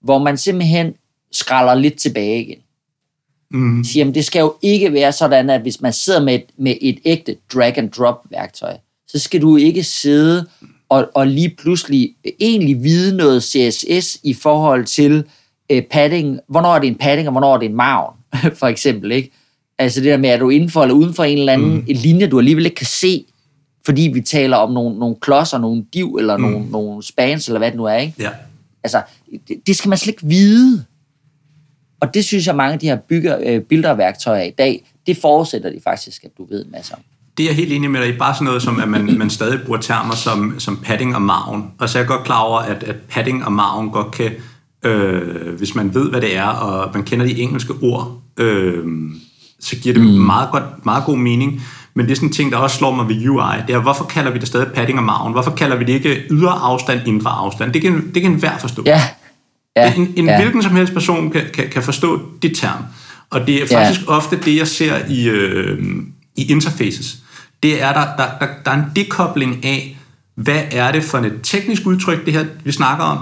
[0.00, 0.94] hvor man simpelthen
[1.32, 2.58] skralder lidt tilbage igen.
[3.50, 3.84] Mm.
[3.84, 6.74] Siger, jamen, det skal jo ikke være sådan, at hvis man sidder med et, med
[6.80, 8.76] et ægte drag-and-drop-værktøj,
[9.08, 10.46] så skal du ikke sidde
[10.88, 15.24] og, og lige pludselig egentlig vide noget CSS i forhold til
[15.70, 16.40] øh, padding.
[16.48, 18.16] Hvornår er det en padding, og hvornår er det en margin,
[18.60, 19.32] for eksempel, ikke?
[19.78, 21.84] Altså det der med, at du inden for eller uden for en eller anden mm.
[21.88, 23.24] linje, du alligevel ikke kan se,
[23.86, 26.42] fordi vi taler om nogle, nogle klodser, nogle div, eller mm.
[26.42, 28.14] nogle, nogle spans, eller hvad det nu er, ikke?
[28.18, 28.30] Ja.
[28.84, 29.02] Altså,
[29.48, 30.84] det, det skal man slet ikke vide.
[32.00, 35.70] Og det synes jeg, mange af de her bygger, øh, bilderværktøjer i dag, det forudsætter
[35.70, 37.00] de faktisk, at du ved en masse om.
[37.36, 38.18] Det er jeg helt enig med dig i.
[38.18, 41.64] Bare sådan noget som, at man, man stadig bruger termer som, som padding og maven.
[41.78, 44.32] Og så er jeg godt klar over, at, at padding og maven godt kan,
[44.82, 48.84] øh, hvis man ved, hvad det er, og man kender de engelske ord, øh,
[49.60, 50.10] så giver det mm.
[50.10, 51.62] meget, godt, meget god mening.
[51.94, 53.56] Men det er sådan en ting, der også slår mig ved UI.
[53.66, 55.32] Det er, hvorfor kalder vi det stadig padding og maven?
[55.32, 57.72] Hvorfor kalder vi det ikke ydre afstand, indre afstand?
[57.72, 58.82] Det kan, det kan enhver forstå.
[58.86, 59.02] Ja,
[59.76, 60.40] Ja, en en ja.
[60.40, 62.84] hvilken som helst person kan, kan, kan forstå det term.
[63.30, 64.12] Og det er faktisk ja.
[64.12, 65.78] ofte det, jeg ser i, øh,
[66.36, 67.16] i interfaces.
[67.62, 69.96] Det er, der, der, der, der er en dekobling af,
[70.34, 73.18] hvad er det for et teknisk udtryk, det her vi snakker om,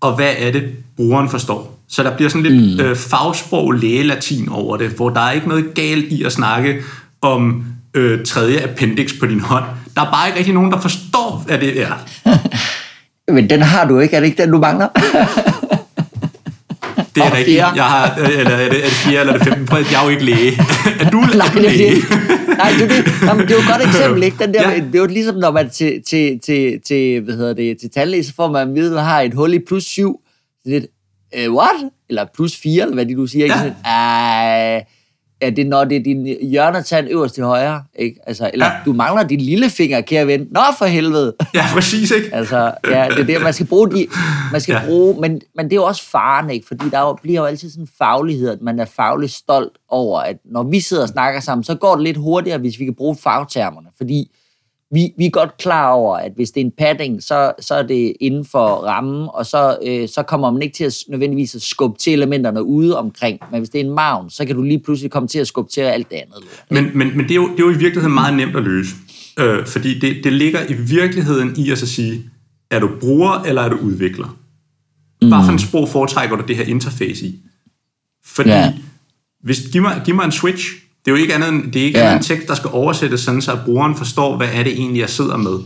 [0.00, 1.81] og hvad er det, brugeren forstår.
[1.92, 2.84] Så der bliver sådan lidt mm.
[2.84, 6.82] øh, fagsprog lægelatin over det, hvor der er ikke noget galt i at snakke
[7.20, 9.64] om øh, tredje appendix på din hånd.
[9.96, 12.06] Der er bare ikke rigtig nogen, der forstår, hvad det er.
[13.32, 14.88] Men den har du ikke, er det ikke den, du mangler?
[17.14, 17.56] Det er rigtigt.
[17.56, 19.74] Jeg har, øh, eller er det, er det fjerde eller det femte?
[19.76, 20.52] Jeg er jo ikke læge.
[21.00, 21.94] Er du, Nej, er du læge?
[21.94, 22.08] Det,
[22.58, 24.36] nej, det, det, jamen, det er jo et godt eksempel, ikke?
[24.44, 24.76] Den der, ja.
[24.76, 28.24] Det er jo ligesom, når man til, til, til, til, hvad hedder det, til tandlæge,
[28.24, 30.20] så får man at vide, at man har et hul i plus syv.
[30.64, 30.86] Så
[31.38, 31.90] uh, what?
[32.08, 33.46] Eller plus fire, eller hvad det, du siger.
[33.46, 33.64] Ja.
[33.64, 33.74] Ikke?
[33.84, 34.86] Sådan,
[35.42, 38.20] ja, det når det er din hjørnetand øverst til højre, ikke?
[38.26, 38.72] Altså, eller ja.
[38.84, 40.46] du mangler din lille finger, kære ven.
[40.50, 41.34] Nå, for helvede.
[41.54, 42.34] Ja, præcis, ikke?
[42.34, 44.06] altså, ja, det er det, man skal bruge de,
[44.52, 44.86] man skal ja.
[44.86, 46.66] bruge, men, men det er jo også faren, ikke?
[46.66, 50.20] Fordi der jo, bliver jo altid sådan en faglighed, at man er fagligt stolt over,
[50.20, 52.94] at når vi sidder og snakker sammen, så går det lidt hurtigere, hvis vi kan
[52.94, 54.30] bruge fagtermerne, fordi
[54.92, 57.82] vi, vi er godt klar over, at hvis det er en padding, så, så er
[57.82, 61.62] det inden for rammen, og så, øh, så kommer man ikke til at nødvendigvis at
[61.62, 63.38] skubbe til elementerne ude omkring.
[63.50, 65.72] Men hvis det er en maven, så kan du lige pludselig komme til at skubbe
[65.72, 66.36] til alt det andet.
[66.70, 68.94] Men, men, men det, er jo, det er jo i virkeligheden meget nemt at løse.
[69.38, 72.30] Øh, fordi det, det ligger i virkeligheden i at så sige,
[72.70, 74.38] er du bruger eller er du udvikler?
[75.22, 75.28] Mm.
[75.28, 77.40] Hvad for en sprog foretrækker du det her interface i?
[78.24, 78.74] Fordi, ja.
[79.42, 80.64] hvis, giv, mig, giv mig en switch,
[81.04, 82.04] det er jo ikke andet end, det er ikke ja.
[82.04, 85.10] andet en tekst, der skal oversættes sådan, så brugeren forstår, hvad er det egentlig, jeg
[85.10, 85.58] sidder med.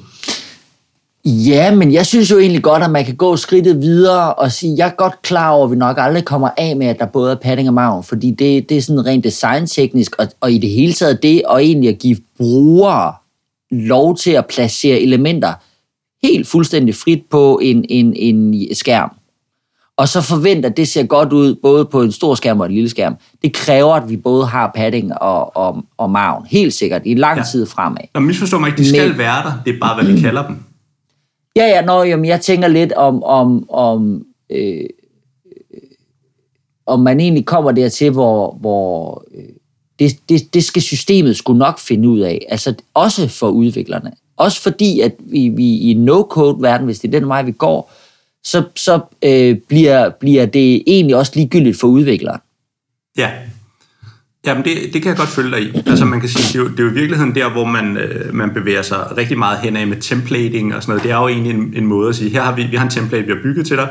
[1.25, 4.75] Ja, men jeg synes jo egentlig godt, at man kan gå skridtet videre og sige,
[4.77, 7.33] jeg er godt klar over, at vi nok aldrig kommer af med, at der både
[7.33, 10.71] er padding og maven, fordi det, det er sådan rent designteknisk, og, og i det
[10.71, 13.13] hele taget det, og egentlig at give brugere
[13.71, 15.53] lov til at placere elementer
[16.23, 19.11] helt fuldstændig frit på en, en, en skærm.
[19.99, 22.73] Og så forventer, at det ser godt ud, både på en stor skærm og en
[22.73, 23.17] lille skærm.
[23.43, 27.39] Det kræver, at vi både har padding og, og, og maven, helt sikkert, i lang
[27.39, 27.45] ja.
[27.53, 28.03] tid fremad.
[28.15, 30.47] Nå, misforstår mig ikke, de skal Men, være der, det er bare, hvad vi kalder
[30.47, 30.57] dem.
[31.57, 34.85] Ja, ja, nå, jamen, jeg tænker lidt om, om, om, øh,
[36.87, 39.45] om man egentlig kommer dertil, hvor, hvor øh,
[39.99, 44.13] det, det, det skal systemet skulle nok finde ud af, altså også for udviklerne.
[44.37, 47.93] Også fordi, at vi, vi i no-code-verden, hvis det er den vej, vi går,
[48.47, 52.39] så, så øh, bliver, bliver det egentlig også ligegyldigt for udviklere.
[53.19, 53.31] Ja,
[54.47, 55.83] Jamen, det, det kan jeg godt følge dig i.
[55.87, 57.97] Altså, man kan sige, det er jo, det er jo i virkeligheden der, hvor man,
[57.97, 61.03] øh, man bevæger sig rigtig meget hen af med templating og sådan noget.
[61.03, 62.91] Det er jo egentlig en, en måde at sige, her har vi, vi har en
[62.91, 63.89] template, vi har bygget til dig.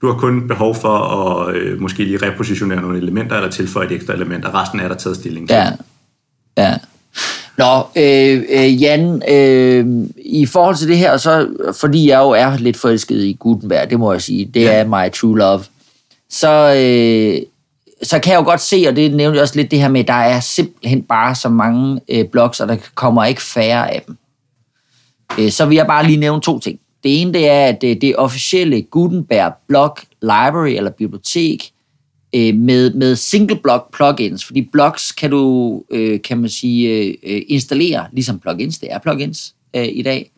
[0.00, 3.92] Du har kun behov for at øh, måske lige repositionere nogle elementer, eller tilføje et
[3.92, 5.56] ekstra element, og resten er der taget stilling til.
[5.56, 5.68] Ja,
[6.58, 6.74] ja.
[7.60, 11.48] Nå, øh, øh, Jan, øh, i forhold til det her, så,
[11.80, 14.72] fordi jeg jo er lidt forelsket i Gutenberg, det må jeg sige, det ja.
[14.72, 15.64] er my true love,
[16.30, 17.42] så, øh,
[18.02, 20.00] så kan jeg jo godt se, og det nævnte jeg også lidt det her med,
[20.00, 24.02] at der er simpelthen bare så mange øh, blogs, og der kommer ikke færre af
[24.06, 24.16] dem.
[25.38, 26.80] Øh, så vil jeg bare lige nævne to ting.
[27.04, 31.70] Det ene det er, at det, det officielle Gutenberg blog library eller bibliotek
[32.34, 37.14] øh, med, med single block plugins, fordi blocks kan du, øh, kan man sige, øh,
[37.22, 40.30] øh, installere, ligesom plugins, det er plugins øh, i dag.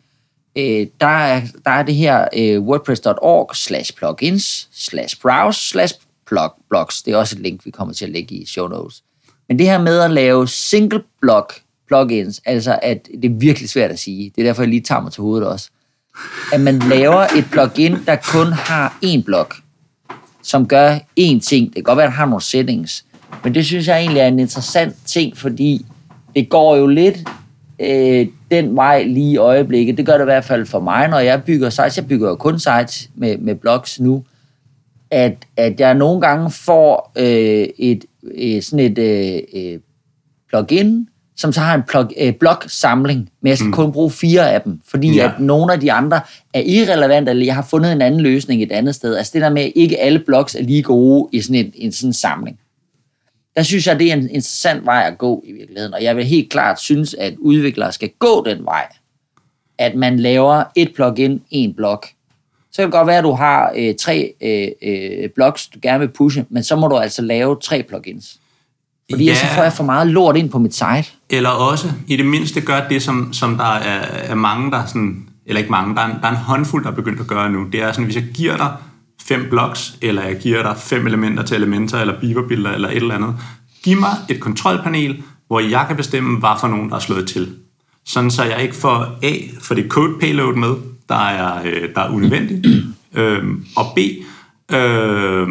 [0.55, 5.95] Øh, der, er, der er det her øh, wordpress.org slash plugins slash browse slash
[6.27, 7.01] blog, blogs.
[7.01, 9.03] Det er også et link, vi kommer til at lægge i show notes.
[9.47, 11.53] Men det her med at lave single block
[11.87, 15.01] plugins, altså at det er virkelig svært at sige, det er derfor, jeg lige tager
[15.01, 15.69] mig til hovedet også,
[16.53, 19.55] at man laver et plugin, der kun har én blok,
[20.43, 21.67] som gør én ting.
[21.67, 23.05] Det kan godt være, at han har nogle settings,
[23.43, 25.85] men det synes jeg egentlig er en interessant ting, fordi
[26.35, 27.17] det går jo lidt
[27.79, 29.97] øh, den vej lige i øjeblikket.
[29.97, 31.97] Det gør det i hvert fald for mig, når jeg bygger sites.
[31.97, 34.23] Jeg bygger jo kun sites med, med blogs nu
[35.13, 39.79] at, at jeg nogle gange får øh, et, et, sådan et øh, øh
[40.49, 43.73] plugin, som så har en plug, øh, blok-samling, men jeg skal mm.
[43.73, 45.25] kun bruge fire af dem, fordi ja.
[45.25, 46.21] at nogle af de andre
[46.53, 49.15] er irrelevante, eller jeg har fundet en anden løsning et andet sted.
[49.15, 51.91] Altså det der med, at ikke alle blogs er lige gode i sådan en, en
[51.91, 52.59] sådan samling.
[53.55, 56.25] Der synes jeg, det er en interessant vej at gå i virkeligheden, og jeg vil
[56.25, 58.87] helt klart synes, at udviklere skal gå den vej,
[59.77, 62.07] at man laver et plugin, en blok,
[62.73, 65.99] så kan det godt være, at du har øh, tre øh, øh, blogs, du gerne
[65.99, 68.39] vil pushe, men så må du altså lave tre plugins.
[69.11, 69.35] Fordi ja.
[69.35, 71.05] så får jeg for meget lort ind på mit site.
[71.29, 75.27] Eller også, i det mindste, gør det, som, som der er, er mange, der sådan,
[75.45, 77.49] eller ikke mange, der er, en, der er en håndfuld, der er begyndt at gøre
[77.51, 77.67] nu.
[77.71, 78.71] Det er sådan, hvis jeg giver dig
[79.21, 83.15] fem blogs, eller jeg giver dig fem elementer til elementer, eller beaverbilleder, eller et eller
[83.15, 83.35] andet,
[83.83, 87.55] giv mig et kontrolpanel, hvor jeg kan bestemme, hvad for nogen, der er slået til.
[88.05, 90.75] Sådan så jeg ikke får A, for det code payload med,
[91.09, 92.65] der er, øh, der er unødvendigt,
[93.19, 93.43] øh,
[93.75, 93.99] og B,
[94.73, 95.47] øh,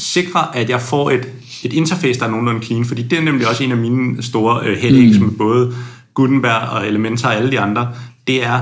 [0.00, 1.28] sikre, at jeg får et,
[1.64, 4.66] et interface, der er nogenlunde clean, fordi det er nemlig også en af mine store
[4.66, 5.26] øh, headaches mm.
[5.26, 5.74] med både
[6.14, 7.88] Gutenberg og Elementor og alle de andre,
[8.26, 8.60] det er,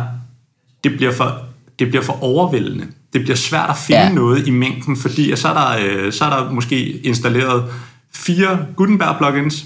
[0.85, 1.39] det bliver for,
[1.79, 2.87] det bliver for overvældende.
[3.13, 4.13] Det bliver svært at finde ja.
[4.13, 7.65] noget i mængden, fordi så er, der, øh, så er der måske installeret
[8.15, 9.65] fire Gutenberg-plugins,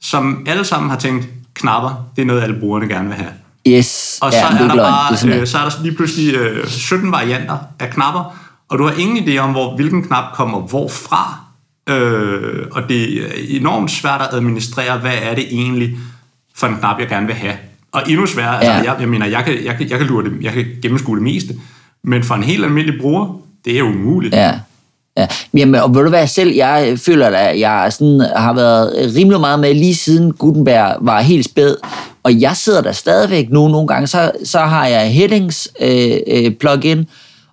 [0.00, 3.30] som alle sammen har tænkt, knapper, det er noget, alle brugerne gerne vil have.
[3.68, 4.18] Yes.
[4.22, 7.58] Og så, ja, er, der bare, øh, så er der lige pludselig øh, 17 varianter
[7.78, 8.36] af knapper,
[8.72, 11.40] og du har ingen idé om, hvor, hvilken knap kommer hvorfra.
[11.88, 15.90] Øh, og det er enormt svært at administrere, hvad er det egentlig
[16.54, 17.54] for en knap, jeg gerne vil have.
[17.92, 18.76] Og endnu sværere, altså, ja.
[18.76, 21.16] altså, jeg, jeg mener, jeg kan, jeg, kan, jeg, kan lure det, jeg kan gennemskue
[21.16, 21.54] det meste,
[22.04, 24.34] men for en helt almindelig bruger, det er umuligt.
[24.34, 24.52] Ja.
[25.16, 29.40] Ja, jamen, og ved du hvad, selv jeg føler, at jeg sådan har været rimelig
[29.40, 31.76] meget med lige siden Gutenberg var helt spæd,
[32.22, 36.50] og jeg sidder der stadigvæk nu nogle gange, så, så har jeg headings øh, øh,
[36.50, 37.06] plugin,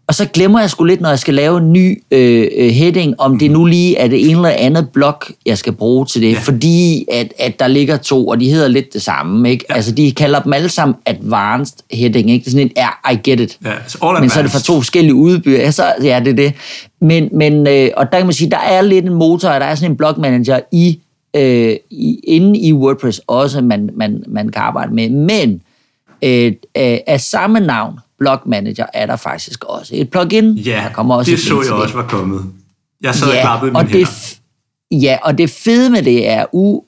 [0.10, 3.20] og så glemmer jeg sgu lidt, når jeg skal lave en ny øh, øh, heading,
[3.20, 6.32] om det nu lige er det ene eller andet blok, jeg skal bruge til det.
[6.32, 6.40] Ja.
[6.40, 9.50] Fordi at, at der ligger to, og de hedder lidt det samme.
[9.50, 9.66] Ikke?
[9.70, 9.76] Ja.
[9.76, 12.32] Altså, de kalder dem alle sammen advanced heading.
[12.32, 12.44] Ikke?
[12.44, 13.58] Det er sådan en, ja, I get it.
[13.66, 15.58] Ja, så men så er det fra to forskellige udbyer.
[15.58, 16.54] Ja, så, ja, det er det.
[17.02, 19.76] Men, men øh, og der kan man sige, der er lidt en motor, der er
[19.76, 21.00] sådan en blog manager i,
[21.36, 25.10] øh, i, inde i WordPress også, man, man, man kan arbejde med.
[25.10, 25.62] Men
[26.24, 30.54] øh, øh, af samme navn, Blog Manager er der faktisk også et plugin.
[30.54, 32.46] Ja, der kommer også det så jeg også var kommet.
[33.02, 34.40] Jeg sad ja, og klappede og det,
[34.92, 36.46] Ja, og det fede med det er,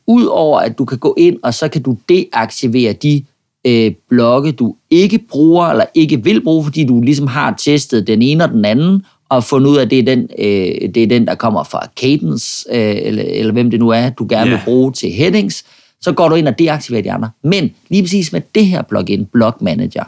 [0.08, 3.24] ud over at du kan gå ind, og så kan du deaktivere de
[3.68, 8.22] øh, blokke, du ikke bruger eller ikke vil bruge, fordi du ligesom har testet den
[8.22, 11.08] ene og den anden, og fundet ud af, at det er den, øh, det er
[11.08, 14.60] den der kommer fra Cadence, øh, eller, eller hvem det nu er, du gerne yeah.
[14.60, 15.66] vil bruge til headings,
[16.02, 17.30] så går du ind og deaktiverer de andre.
[17.44, 20.04] Men lige præcis med det her plugin, Block Manager,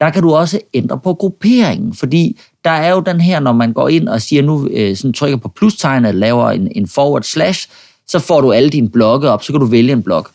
[0.00, 3.72] der kan du også ændre på grupperingen, fordi der er jo den her, når man
[3.72, 7.68] går ind og siger nu, øh, sådan trykker på plustegnet laver en, en forward slash,
[8.06, 10.30] så får du alle dine blokke op, så kan du vælge en blok.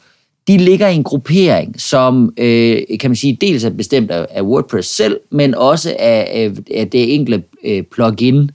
[0.48, 4.42] De ligger i en gruppering, som øh, kan man sige, dels er bestemt af, af
[4.42, 8.52] WordPress selv, men også af, af, af det enkelte øh, plugin,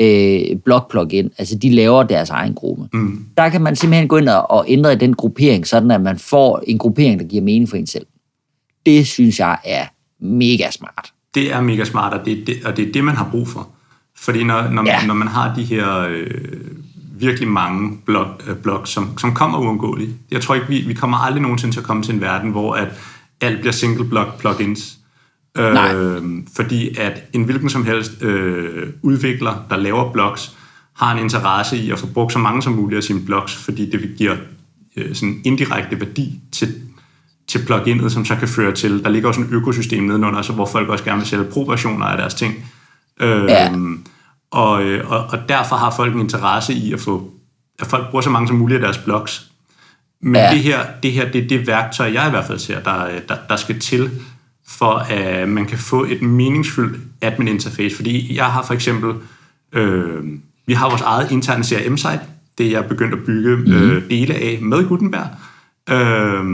[0.00, 1.30] øh, blog plugin.
[1.38, 2.88] Altså, de laver deres egen gruppe.
[2.92, 3.24] Mm.
[3.36, 6.18] Der kan man simpelthen gå ind og, og ændre i den gruppering, sådan at man
[6.18, 8.06] får en gruppering, der giver mening for en selv.
[8.86, 9.84] Det synes jeg er
[10.20, 11.12] mega smart.
[11.34, 13.68] Det er mega smart, og det, det, og det er det, man har brug for.
[14.16, 15.06] Fordi når, når, ja.
[15.06, 16.26] når man har de her øh,
[17.18, 20.10] virkelig mange blog, øh, blog som, som kommer uundgåeligt.
[20.30, 22.74] Jeg tror ikke, vi, vi kommer aldrig nogensinde til at komme til en verden, hvor
[22.74, 22.88] at
[23.40, 24.98] alt bliver single blog plugins.
[25.58, 26.22] Øh,
[26.56, 30.56] fordi at en hvilken som helst øh, udvikler, der laver blogs,
[30.96, 33.90] har en interesse i at få brugt så mange som muligt af sine blogs, fordi
[33.90, 34.36] det giver
[34.96, 36.74] øh, sådan indirekte værdi til,
[37.48, 40.66] til pluginet, som så kan føre til, der ligger også en økosystem nedenunder, så hvor
[40.66, 42.54] folk også gerne vil sælge pro-versioner af deres ting.
[43.20, 43.74] Øh, ja.
[44.50, 47.30] og, øh, og, og derfor har folk en interesse i at få,
[47.78, 49.50] at folk bruger så mange som muligt af deres blogs.
[50.22, 50.50] Men ja.
[50.50, 53.36] det her, det her, det er det værktøj, jeg i hvert fald ser, der, der,
[53.48, 54.10] der skal til,
[54.68, 57.96] for at man kan få et meningsfyldt admin interface.
[57.96, 59.14] Fordi jeg har for eksempel,
[59.72, 60.24] øh,
[60.66, 62.20] vi har vores eget interne CRM-site,
[62.58, 63.90] det er jeg begyndt at bygge mm-hmm.
[63.90, 65.28] øh, dele af med Gutenberg.
[65.90, 66.44] Øh,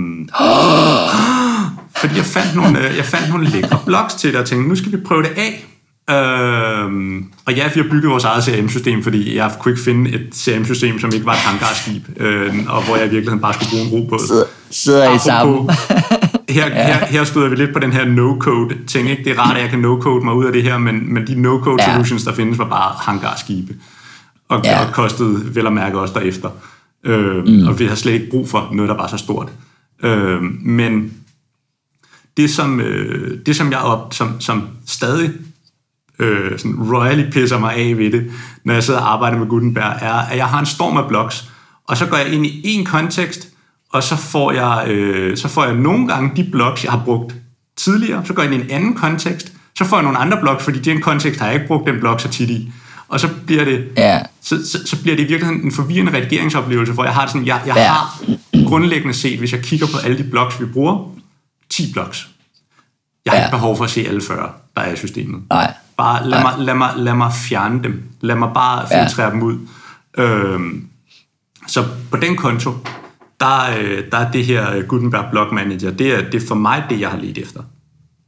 [2.00, 4.76] fordi jeg fandt nogle, øh, jeg fandt nogle lækre blogs til det, og tænkte, nu
[4.76, 5.66] skal vi prøve det af.
[6.10, 10.28] Øhm, og ja, vi har bygget vores eget CRM-system, fordi jeg kunne ikke finde et
[10.34, 13.82] CRM-system, som ikke var et hangarskib, øh, og hvor jeg i virkeligheden bare skulle bruge
[13.84, 14.26] en robåd.
[14.26, 15.70] Sidder, sidder I sammen?
[16.48, 16.86] her, ja.
[16.86, 19.10] her, her støder vi lidt på den her no-code ting.
[19.10, 19.24] Ikke?
[19.24, 21.42] Det er rart, at jeg kan no-code mig ud af det her, men, men de
[21.42, 21.92] no-code ja.
[21.92, 23.74] solutions, der findes, var bare hangarskibe.
[24.48, 24.84] Og, ja.
[24.84, 26.48] og kostede vel at mærke også derefter.
[27.04, 27.66] Øh, mm.
[27.66, 29.52] Og vi har slet ikke brug for noget, der var så stort.
[30.02, 31.12] Øh, men
[32.36, 35.30] det som, øh, det, som jeg op, som, som stadig
[36.18, 38.30] øh, sådan royally pisser mig af ved det,
[38.64, 41.50] når jeg sidder og arbejder med Gutenberg, er, at jeg har en storm af blogs,
[41.88, 43.48] og så går jeg ind i en kontekst,
[43.92, 47.34] og så får jeg, øh, så får jeg nogle gange de blogs, jeg har brugt
[47.76, 50.64] tidligere, så går jeg ind i en anden kontekst, så får jeg nogle andre blogs,
[50.64, 52.72] fordi den kontekst har jeg ikke brugt den blog så tit i.
[53.12, 54.20] Og så bliver det, ja.
[54.40, 57.46] så, så, så bliver det i virkeligheden en forvirrende redigeringsoplevelse, hvor jeg har det sådan,
[57.46, 57.88] jeg, jeg ja.
[57.88, 58.24] har
[58.68, 61.14] grundlæggende set, hvis jeg kigger på alle de blogs, vi bruger,
[61.70, 62.28] 10 blogs.
[63.24, 63.44] Jeg har ja.
[63.44, 65.42] ikke behov for at se alle 40, der er i systemet.
[65.50, 65.74] Nej.
[65.96, 68.02] Bare lad, mig, lad, mig, lad mig fjerne dem.
[68.20, 69.32] Lad mig bare filtrere ja.
[69.32, 69.58] dem ud.
[70.18, 70.88] Øhm,
[71.66, 72.72] så på den konto,
[73.40, 76.84] der, øh, der er det her Gutenberg Blog Manager, det er, det er for mig
[76.90, 77.60] det, jeg har let efter.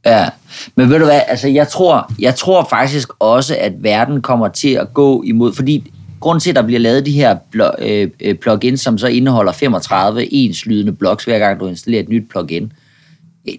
[0.05, 0.29] Ja,
[0.75, 4.69] men ved du hvad, altså jeg tror, jeg tror faktisk også, at verden kommer til
[4.69, 7.37] at gå imod, fordi grund til, at der bliver lavet de her
[7.79, 12.29] øh, øh, plugins, som så indeholder 35 enslydende blogs, hver gang du installerer et nyt
[12.29, 12.71] plugin,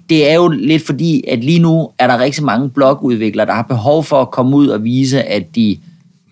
[0.08, 3.62] det er jo lidt fordi, at lige nu er der rigtig mange blogudviklere, der har
[3.62, 5.78] behov for at komme ud og vise, at de,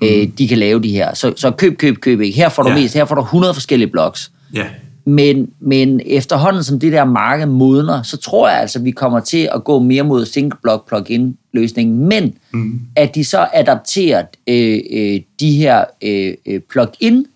[0.01, 0.07] mm.
[0.07, 1.15] øh, de kan lave de her.
[1.15, 2.37] Så, så køb, køb, køb ikke.
[2.37, 2.75] Her får du ja.
[2.75, 4.31] mest, her får du 100 forskellige blogs.
[4.55, 4.65] Ja.
[5.07, 9.21] Men, men efterhånden, som det der marked modner, så tror jeg altså, at vi kommer
[9.21, 12.81] til at gå mere mod single block plugin løsningen, men mm.
[12.97, 17.27] at de så adapterer øh, øh, de her øh, øh plugin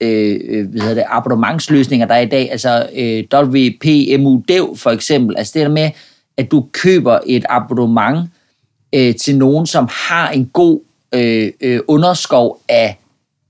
[0.00, 4.90] øh, øh, hvad hedder det, abonnementsløsninger, der er i dag, altså øh, WPMU Dev for
[4.90, 5.90] eksempel, altså det der med,
[6.36, 8.28] at du køber et abonnement
[8.94, 10.80] øh, til nogen, som har en god
[11.14, 12.98] øh, øh, underskov af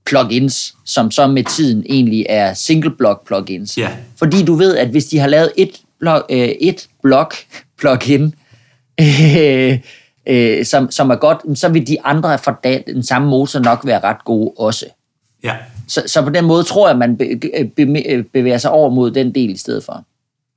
[0.09, 3.75] plugins, som så med tiden egentlig er single block plugins.
[3.75, 3.91] Yeah.
[4.17, 7.35] Fordi du ved, at hvis de har lavet et, blog, øh, et block
[7.79, 8.35] plugin,
[9.01, 9.79] øh,
[10.27, 13.99] øh, som, som er godt, så vil de andre fra den samme motor nok være
[14.03, 14.85] ret gode også.
[15.43, 15.55] Ja.
[15.87, 17.39] Så, så på den måde tror jeg, at man be,
[17.75, 20.03] be, bevæger sig over mod den del i stedet for.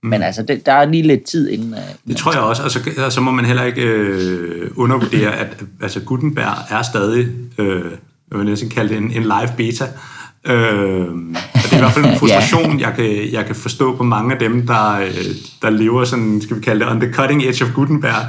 [0.03, 0.09] Mm.
[0.09, 1.73] Men altså, det, der er lige lidt tid inden...
[1.73, 5.37] Uh, det tror jeg også, og så, og så må man heller ikke øh, undervurdere,
[5.37, 7.93] at altså, Gutenberg er stadig, øh,
[8.31, 9.85] jeg vil næsten kalde det en, en live beta.
[10.47, 11.09] Øh,
[11.55, 12.81] og det er i hvert fald en frustration, yeah.
[12.81, 15.25] jeg, kan, jeg kan forstå på mange af dem, der, øh,
[15.63, 18.27] der lever sådan, skal vi kalde det, on the cutting edge of Gutenberg.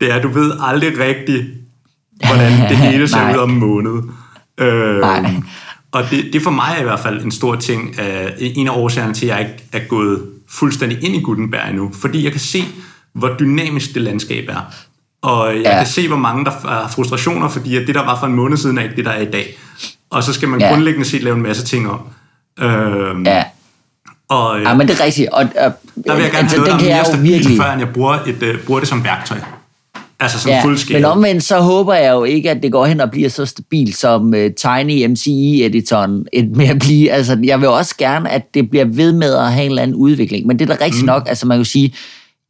[0.00, 1.46] Det er, at du ved aldrig rigtigt,
[2.26, 4.02] hvordan det hele ser ud om en måned.
[4.60, 5.34] Øh, Nej.
[5.92, 8.72] Og det, det for mig er i hvert fald en stor ting, uh, en af
[8.72, 12.40] årsagerne til, at jeg ikke er gået fuldstændig ind i Gutenberg endnu, fordi jeg kan
[12.40, 12.64] se,
[13.12, 14.74] hvor dynamisk det landskab er.
[15.24, 15.78] Og jeg ja.
[15.78, 18.56] kan se, hvor mange der har frustrationer, fordi at det, der var for en måned
[18.56, 19.58] siden, er ikke det, der er i dag.
[20.10, 20.68] Og så skal man ja.
[20.68, 22.00] grundlæggende set lave en masse ting om.
[22.60, 23.44] Øhm, ja.
[24.28, 25.28] Og, øh, Ja, men det er rigtigt.
[25.28, 25.72] Og, og,
[26.04, 27.56] der vil jeg gerne altså, have noget, der er mere stabilt, virkelig...
[27.56, 29.38] før jeg bruger, et, øh, bruger det som værktøj.
[30.20, 30.98] Altså som Ja, fuldskæld.
[30.98, 33.96] men omvendt så håber jeg jo ikke, at det går hen og bliver så stabilt
[33.96, 37.10] som uh, Tiny MCE-editoren med at blive.
[37.10, 39.96] Altså, jeg vil også gerne, at det bliver ved med at have en eller anden
[39.96, 40.46] udvikling.
[40.46, 41.06] Men det er da rigtigt mm.
[41.06, 41.94] nok, altså man kan jo sige,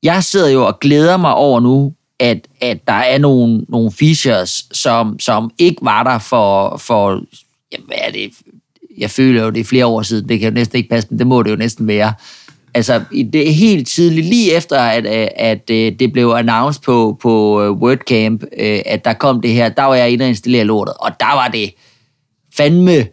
[0.02, 4.64] jeg sidder jo og glæder mig over nu, at, at der er nogle, nogle features,
[4.72, 7.10] som, som ikke var der for, for
[7.72, 8.30] jamen, hvad er det?
[8.98, 10.28] Jeg føler jo, det er flere år siden.
[10.28, 12.12] Det kan jo næsten ikke passe, men det må det jo næsten være.
[12.74, 15.06] Altså, i- det er helt tidligt, lige efter, at,
[15.36, 19.68] at, øh, det blev announced på, på øh, WordCamp, øh, at der kom det her,
[19.68, 21.74] der var jeg inde og installere lortet, og der var det
[22.56, 23.06] fandme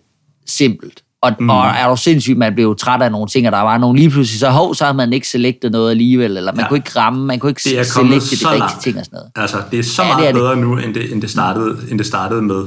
[0.46, 1.01] simpelt.
[1.22, 1.50] Og, mm.
[1.50, 4.10] og er du sindssygt, man blev træt af nogle ting, og der var nogle lige
[4.10, 6.68] pludselig, så hov, så har man ikke selectet noget alligevel, eller man Ja.
[6.68, 9.32] kunne ikke ramme, man kunne ikke det selecte de rigtige ting og sådan noget.
[9.36, 10.42] Altså, det er så Ja, ja, det er meget det.
[10.42, 12.64] bedre nu, end det, end det, startede, end det startede med.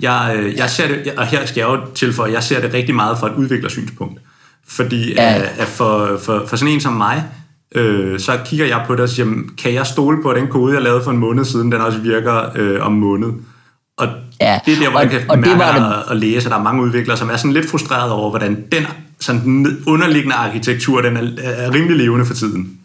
[0.00, 2.74] Jeg, øh, jeg ser det, og her skal jeg jo tilføje, at jeg ser det
[2.74, 4.20] rigtig meget fra et udviklersynspunkt.
[4.68, 5.32] Fordi Ja.
[5.32, 5.42] ja.
[5.58, 7.24] at for, for, for sådan en som mig,
[7.74, 10.48] øh, så kigger jeg på det og siger, "Jamen, kan jeg stole på, at den
[10.48, 13.28] kode, jeg lavede for en måned siden, den også virker øh, om måned?
[14.00, 14.08] Og
[14.40, 16.16] Ja, det er der, hvor og- jeg kan og det mærke var det- og, og
[16.16, 18.86] læse, at der er mange udviklere, som er sådan lidt frustreret over, hvordan den
[19.20, 22.76] sådan den underliggende arkitektur, den er, er rimelig levende for tiden.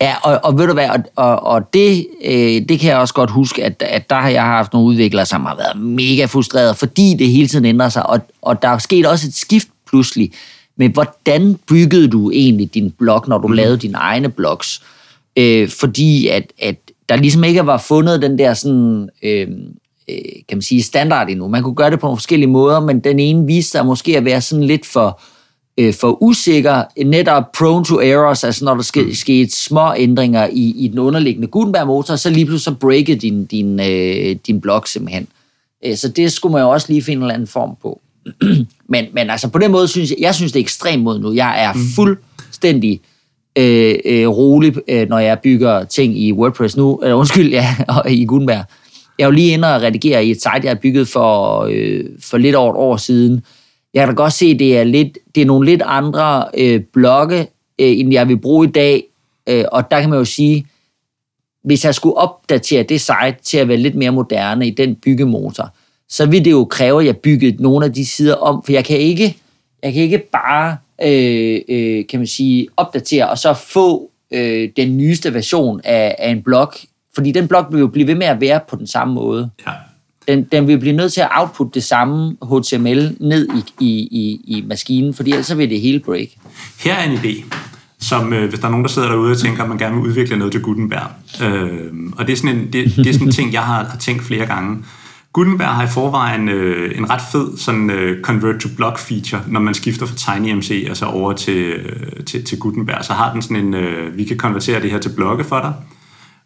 [0.00, 3.14] Ja, og, og ved du hvad, og, og, og det, øh, det kan jeg også
[3.14, 6.76] godt huske, at, at der har jeg haft nogle udviklere, som har været mega frustreret,
[6.76, 10.32] fordi det hele tiden ændrer sig, og, og der er sket også et skift pludselig.
[10.76, 13.54] Men hvordan byggede du egentlig din blog, når du mm.
[13.54, 14.82] lavede dine egne blogs?
[15.36, 16.76] Øh, fordi at, at
[17.08, 19.46] der ligesom ikke var fundet den der sådan, øh,
[20.48, 21.48] kan man sige, standard endnu.
[21.48, 24.24] Man kunne gøre det på nogle forskellige måder, men den ene viste sig måske at
[24.24, 25.20] være sådan lidt for,
[25.78, 30.74] øh, for usikker, netop prone to errors, altså når der ske, skete små ændringer i,
[30.76, 35.28] i den underliggende Gutenberg-motor, så lige pludselig så breakede din, din, øh, din blog simpelthen.
[35.84, 38.00] Øh, så det skulle man jo også lige finde en eller anden form på.
[38.94, 41.34] men, men altså på den måde synes jeg, jeg synes det er ekstremt mod nu.
[41.34, 43.00] Jeg er fuldstændig
[43.58, 47.00] øh, øh, rolig, øh, når jeg bygger ting i WordPress nu.
[47.04, 47.76] Øh, undskyld, ja,
[48.08, 48.64] i Gutenberg.
[49.18, 52.04] Jeg er jo lige inde og redigere i et site, jeg har bygget for, øh,
[52.20, 53.44] for lidt over et år siden.
[53.94, 56.80] Jeg kan da godt se, at det er, lidt, det er nogle lidt andre øh,
[56.92, 57.38] blokke,
[57.78, 59.04] øh, end jeg vil bruge i dag.
[59.48, 60.66] Øh, og der kan man jo sige,
[61.64, 65.74] hvis jeg skulle opdatere det site til at være lidt mere moderne i den byggemotor,
[66.08, 68.84] så vil det jo kræve, at jeg byggede nogle af de sider om, for jeg
[68.84, 69.36] kan ikke,
[69.82, 74.96] jeg kan ikke bare, øh, øh, kan man sige, opdatere og så få øh, den
[74.96, 76.72] nyeste version af, af en blog,
[77.18, 79.50] fordi den blog vil jo blive ved med at være på den samme måde.
[79.66, 79.72] Ja.
[80.28, 84.40] Den, den vil blive nødt til at output det samme HTML ned i, i, i,
[84.46, 86.28] i maskinen, fordi ellers vil det hele break.
[86.80, 87.54] Her er en idé,
[88.00, 90.04] som øh, hvis der er nogen, der sidder derude og tænker, at man gerne vil
[90.04, 91.10] udvikle noget til Gutenberg.
[91.42, 93.98] Øh, og det er sådan en, det, det er sådan en ting, jeg har, har
[93.98, 94.84] tænkt flere gange.
[95.32, 99.60] Gutenberg har i forvejen øh, en ret fed sådan, øh, convert to block feature, når
[99.60, 103.04] man skifter fra TinyMC og så over til, øh, til, til Gutenberg.
[103.04, 105.72] Så har den sådan en, øh, vi kan konvertere det her til blokke for dig,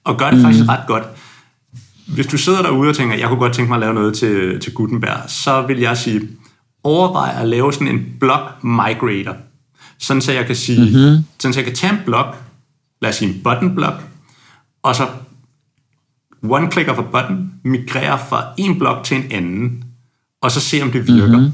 [0.04, 0.44] og gør det mm.
[0.44, 1.04] faktisk ret godt.
[2.06, 4.60] Hvis du sidder derude og tænker, jeg kunne godt tænke mig at lave noget til,
[4.60, 6.28] til Gutenberg, så vil jeg sige,
[6.84, 9.36] overvej at lave sådan en block migrator.
[9.98, 11.24] Sådan så jeg kan sige, mm-hmm.
[11.38, 12.36] sådan så jeg kan tage en blok,
[13.02, 13.96] lad os sige en button block,
[14.82, 15.06] og så
[16.42, 19.84] one click of a button, migrere fra en blok til en anden,
[20.40, 21.38] og så se om det virker.
[21.38, 21.52] Mm-hmm.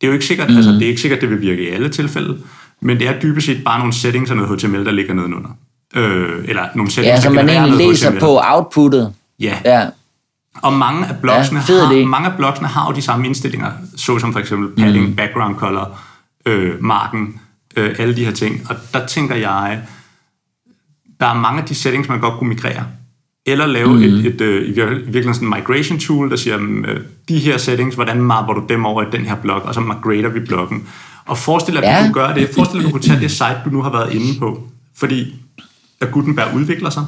[0.00, 0.56] Det er jo ikke sikkert, mm-hmm.
[0.56, 2.38] altså det er ikke sikkert, det vil virke i alle tilfælde,
[2.80, 5.50] men det er dybest set bare nogle settings og noget HTML, der ligger nedenunder.
[5.96, 9.12] Øh, eller nogle settings, Ja, så man egentlig læser på outputtet.
[9.40, 9.86] Ja, Ja,
[10.62, 14.32] og mange af blogsene, Ja, har, mange af blogsene har jo de samme indstillinger, såsom
[14.32, 15.16] for eksempel padding, mm.
[15.16, 15.98] background color,
[16.46, 17.40] øh, marken,
[17.76, 18.66] øh, alle de her ting.
[18.70, 19.80] Og der tænker jeg,
[21.20, 22.84] der er mange af de settings, man godt kunne migrere.
[23.46, 24.02] Eller lave mm.
[24.02, 27.38] et, et, øh, i vir- i virkeligheden sådan en migration tool, der siger, øh, de
[27.38, 30.40] her settings, hvordan mapper du dem over i den her blok, og så migrater vi
[30.40, 30.88] blokken.
[31.26, 31.98] Og forestil dig, at Ja.
[31.98, 32.50] du kunne gøre det.
[32.54, 34.62] Forestil dig, at du kunne tage det site, du nu har været inde på.
[34.96, 35.34] Fordi
[36.00, 37.06] at Gutenberg udvikler sig,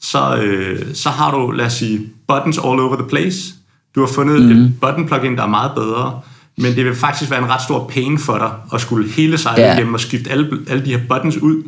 [0.00, 3.54] så, øh, så har du, lad os sige, buttons all over the place.
[3.94, 4.50] Du har fundet mm.
[4.50, 6.20] et button plugin, der er meget bedre,
[6.58, 9.60] men det vil faktisk være en ret stor pain for dig at skulle hele Ja.
[9.62, 9.76] yeah.
[9.76, 11.62] igennem og skifte alle, alle de her buttons ud.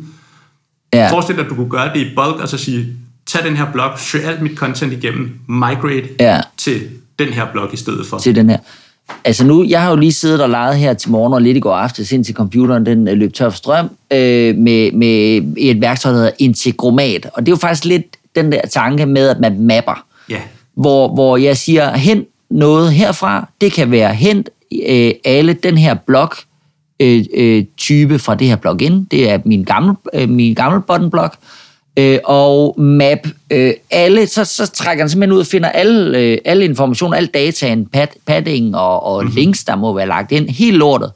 [0.93, 1.11] ja.
[1.11, 2.87] Forestil dig, at du kunne gøre det i bulk, og så sige,
[3.25, 6.41] tag den her blog, søg alt mit content igennem, migrate Ja.
[6.57, 6.81] til
[7.19, 8.17] den her blog i stedet for.
[8.17, 8.57] til den her.
[9.25, 11.59] Altså nu, jeg har jo lige siddet og leget her til morgen og lidt i
[11.59, 16.11] går aftes, indtil computeren den øh, løb tør for strøm, øh, med, med et værktøj,
[16.11, 17.29] der hedder Integromat.
[17.33, 20.05] Og det er jo faktisk lidt den der tanke med, at man mapper.
[20.29, 20.39] Ja,
[20.73, 23.49] Hvor, hvor jeg siger, hent noget herfra.
[23.61, 24.49] Det kan være hent
[24.87, 26.37] øh, alle den her blok
[26.99, 29.07] øh, øh, type fra det her plugin.
[29.11, 31.35] Det er min gamle, øh, min gamle button blok.
[31.41, 31.62] Øh,
[32.23, 36.65] og map øh, alle, så, så trækker den simpelthen ud og finder alle, øh, alle
[36.65, 39.35] informationer, al dataen, pad, padding og, og mm-hmm.
[39.35, 41.11] links, der må være lagt ind, helt lortet.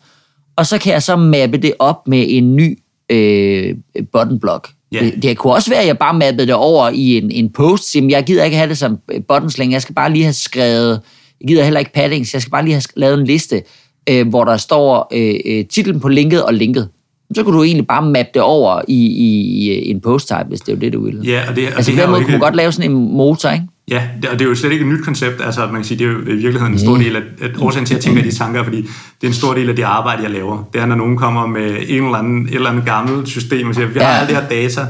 [0.56, 3.76] og så kan jeg så mappe det op med en ny øh,
[4.14, 4.70] buttonblock.
[4.92, 5.00] Ja.
[5.00, 7.96] Det, det kunne også være, at jeg bare mappede det over i en, en post.
[7.96, 9.74] Jamen, jeg gider ikke have det som buttons længere.
[9.74, 11.02] Jeg skal bare lige have skrevet...
[11.42, 13.64] Jeg gider heller ikke padding, så jeg skal bare lige have lavet en liste,
[14.10, 16.90] øh, hvor der står øh, øh, titlen på linket og linket.
[17.36, 20.76] Så kunne du egentlig bare mappe det over i, i, i en post-type, hvis det
[20.76, 21.22] er det, du ville.
[21.24, 22.92] Ja, og det, og altså det på den måde ikke- kunne man godt lave sådan
[22.92, 23.66] en motor, ikke?
[23.90, 25.42] Ja, det, og det er jo slet ikke et nyt koncept.
[25.46, 27.86] Altså, man kan sige, det er jo i virkeligheden en stor del af at årsagen
[27.86, 28.88] til, at jeg tænker de tanker, fordi det
[29.24, 30.70] er en stor del af det arbejde, jeg laver.
[30.74, 33.76] Det er, når nogen kommer med en eller anden, et eller andet gammelt system og
[33.76, 34.18] siger, vi har Ja.
[34.20, 34.82] alt det her data,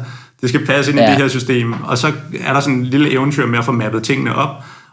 [0.41, 1.09] det skal passe ind i Ja.
[1.09, 1.73] det her system.
[1.83, 2.11] Og så
[2.45, 4.49] er der sådan en lille eventyr med at få mappet tingene op,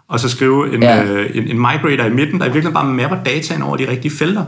[0.09, 1.05] og så skrive en, Ja.
[1.05, 4.13] øh, en, en migrator i midten, der i virkeligheden bare mapper dataen over de rigtige
[4.13, 4.45] felter.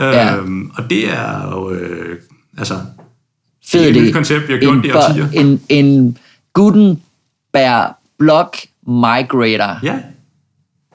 [0.00, 0.36] Ja.
[0.36, 2.01] Øhm, og det er jo, øh,
[2.58, 2.74] altså,
[3.66, 5.28] Fed Det er et koncept, vi har gjort en, det i årtier.
[5.40, 6.18] En, en
[6.52, 9.78] Gutenberg block migrator.
[9.86, 9.94] ja,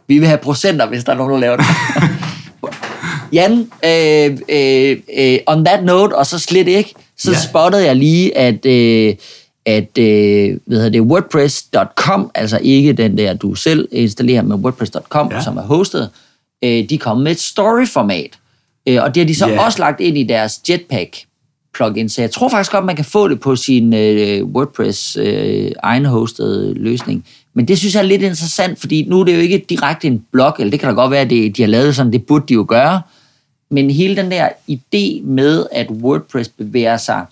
[0.07, 1.65] Vi vil have procenter, hvis der er nogen, der laver det.
[3.33, 7.37] Jan, øh, øh, øh, on that note, og så slet ikke, så Ja.
[7.49, 9.15] spottede jeg lige, at, øh,
[9.65, 15.41] at øh, hvad det, wordpress.com, altså ikke den der, du selv installerer med wordpress.com, Ja.
[15.41, 16.09] som er hostet,
[16.63, 18.29] øh, de kom med et story-format.
[18.87, 19.65] Øh, og det har de så Ja.
[19.65, 21.17] også lagt ind i deres Jetpack
[21.77, 25.71] plugin, så jeg tror faktisk godt, man kan få det på sin øh, WordPress øh,
[25.83, 27.25] egen hostede løsning.
[27.53, 30.25] Men det synes jeg er lidt interessant, fordi nu er det jo ikke direkte en
[30.31, 32.45] blog, eller det kan da godt være, at det, de har lavet sådan, det burde
[32.47, 33.01] de jo gøre.
[33.71, 37.25] Men hele den der idé med, at WordPress bevæger sig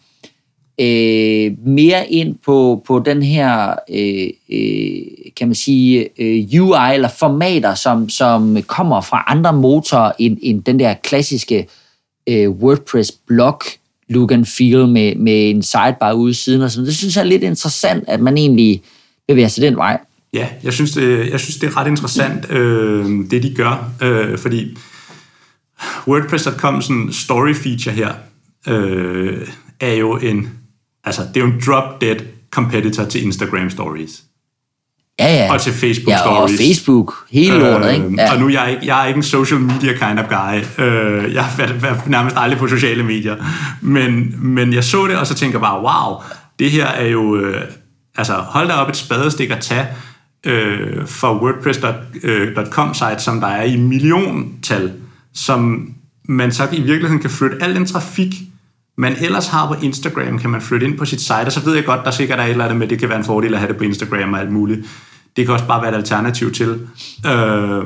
[0.79, 5.01] øh, mere ind på, på den her, øh, øh,
[5.37, 10.63] kan man sige, øh, UI eller formater, som, som kommer fra andre motorer end, end
[10.63, 11.67] den der klassiske
[12.27, 13.61] øh, WordPress-blog
[14.09, 16.85] look and feel med, med en sidebar ude siden og sådan.
[16.85, 18.81] Det synes jeg er lidt interessant, at man egentlig
[19.27, 19.99] bevæger sig den vej.
[20.33, 24.37] Ja, jeg synes, det, jeg synes, det er ret interessant, øh, det de gør, øh,
[24.37, 24.77] fordi
[26.07, 28.13] WordPress.com sådan story feature her,
[28.67, 29.47] øh,
[29.79, 30.49] er jo en,
[31.03, 32.17] altså det er jo en drop dead
[32.51, 34.23] competitor til Instagram stories.
[35.19, 35.53] Ja, ja.
[35.53, 36.59] Og til Facebook ja, og stories.
[36.61, 37.13] Facebook.
[37.31, 38.05] Hele lortet, ikke?
[38.05, 38.33] Øhm, Ja.
[38.33, 40.83] Og nu er jeg ikke, jeg er ikke en social media kind of guy.
[40.83, 43.35] Øh, jeg været nærmest aldrig på sociale medier.
[43.81, 46.21] Men, men jeg så det, og så tænker jeg bare, wow,
[46.59, 47.35] det her er jo...
[47.37, 47.61] Øh,
[48.17, 49.87] altså, hold da op et spadestik at tage
[50.45, 54.91] øh, for WordPress.com site, som der er i milliontal,
[55.33, 55.89] som
[56.29, 58.33] man så i virkeligheden kan flytte al den trafik,
[58.97, 61.75] man ellers har på Instagram, kan man flytte ind på sit site, og så ved
[61.75, 63.59] jeg godt, der sikkert er et eller andet med, det kan være en fordel at
[63.59, 64.85] have det på Instagram og alt muligt.
[65.35, 66.79] Det kan også bare være et alternativ til.
[67.25, 67.83] Øh,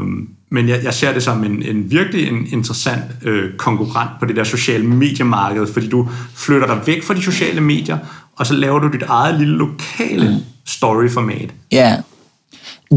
[0.49, 4.36] men jeg, jeg ser det som en, en virkelig en interessant øh, konkurrent på det
[4.36, 7.97] der sociale mediemarked, fordi du flytter dig væk fra de sociale medier,
[8.36, 11.53] og så laver du dit eget lille lokale storyformat.
[11.72, 11.95] Ja.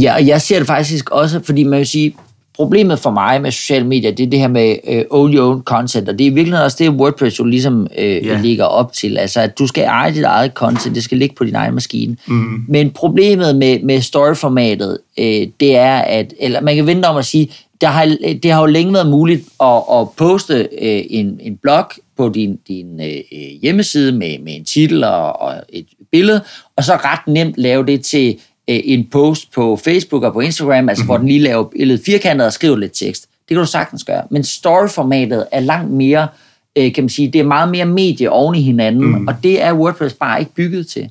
[0.01, 2.17] ja, og jeg ser det faktisk også, fordi man vil sige,
[2.57, 5.63] problemet for mig med sociale medier, det er det her med øh, own your own
[5.63, 8.43] content, og det er i virkeligheden også det, WordPress jo ligesom øh, yeah.
[8.43, 9.19] ligger op til.
[9.19, 12.17] Altså, at du skal eje dit eget content, det skal ligge på din egen maskine.
[12.27, 12.65] Mm.
[12.69, 17.25] Men problemet med, med story-formatet, øh, det er, at, eller man kan vente om at
[17.25, 21.57] sige, der har, det har jo længe været muligt at, at poste øh, en, en
[21.63, 21.85] blog
[22.17, 26.41] på din, din øh, hjemmeside med, med en titel og, og et billede,
[26.77, 28.39] og så ret nemt lave det til
[28.69, 31.09] øh, en post på Facebook og på Instagram, altså mm-hmm.
[31.09, 33.23] hvor den lige laver billedet firkantet og skriver lidt tekst.
[33.23, 34.23] Det kan du sagtens gøre.
[34.31, 36.29] Men story-formatet er langt mere,
[36.77, 39.29] øh, kan man sige, det er meget mere medie oven i hinanden, mm.
[39.29, 41.11] og det er WordPress bare ikke bygget til.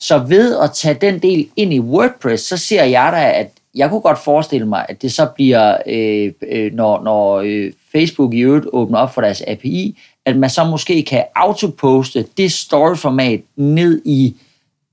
[0.00, 3.90] Så ved at tage den del ind i WordPress, så ser jeg da, at jeg
[3.90, 8.40] kunne godt forestille mig, at det så bliver, øh, øh, når, når øh, Facebook i
[8.40, 14.02] øvrigt åbner op for deres API, at man så måske kan autoposte det story-format ned
[14.04, 14.36] i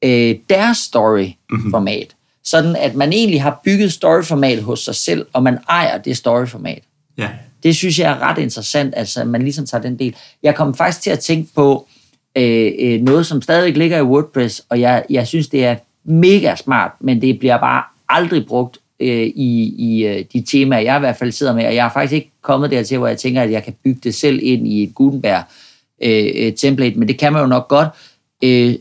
[0.01, 2.07] øh, deres story-format.
[2.07, 2.43] Mm-hmm.
[2.43, 6.83] Sådan at man egentlig har bygget story-format hos sig selv, og man ejer det story-format.
[7.17, 7.29] Ja,
[7.63, 10.15] Det synes jeg er ret interessant, altså at man ligesom tager den del.
[10.43, 11.87] Jeg kom faktisk til at tænke på
[12.35, 16.55] øh, øh, noget, som stadigvæk ligger i WordPress, og jeg, jeg synes, det er mega
[16.55, 20.99] smart, men det bliver bare aldrig brugt øh, i, i øh, de temaer, jeg i
[20.99, 23.51] hvert fald sidder med, og jeg er faktisk ikke kommet dertil, hvor jeg tænker, at
[23.51, 25.43] jeg kan bygge det selv ind i et Gutenberg
[26.03, 27.87] øh, øh, template, men det kan man jo nok godt.
[28.43, 28.75] Øh,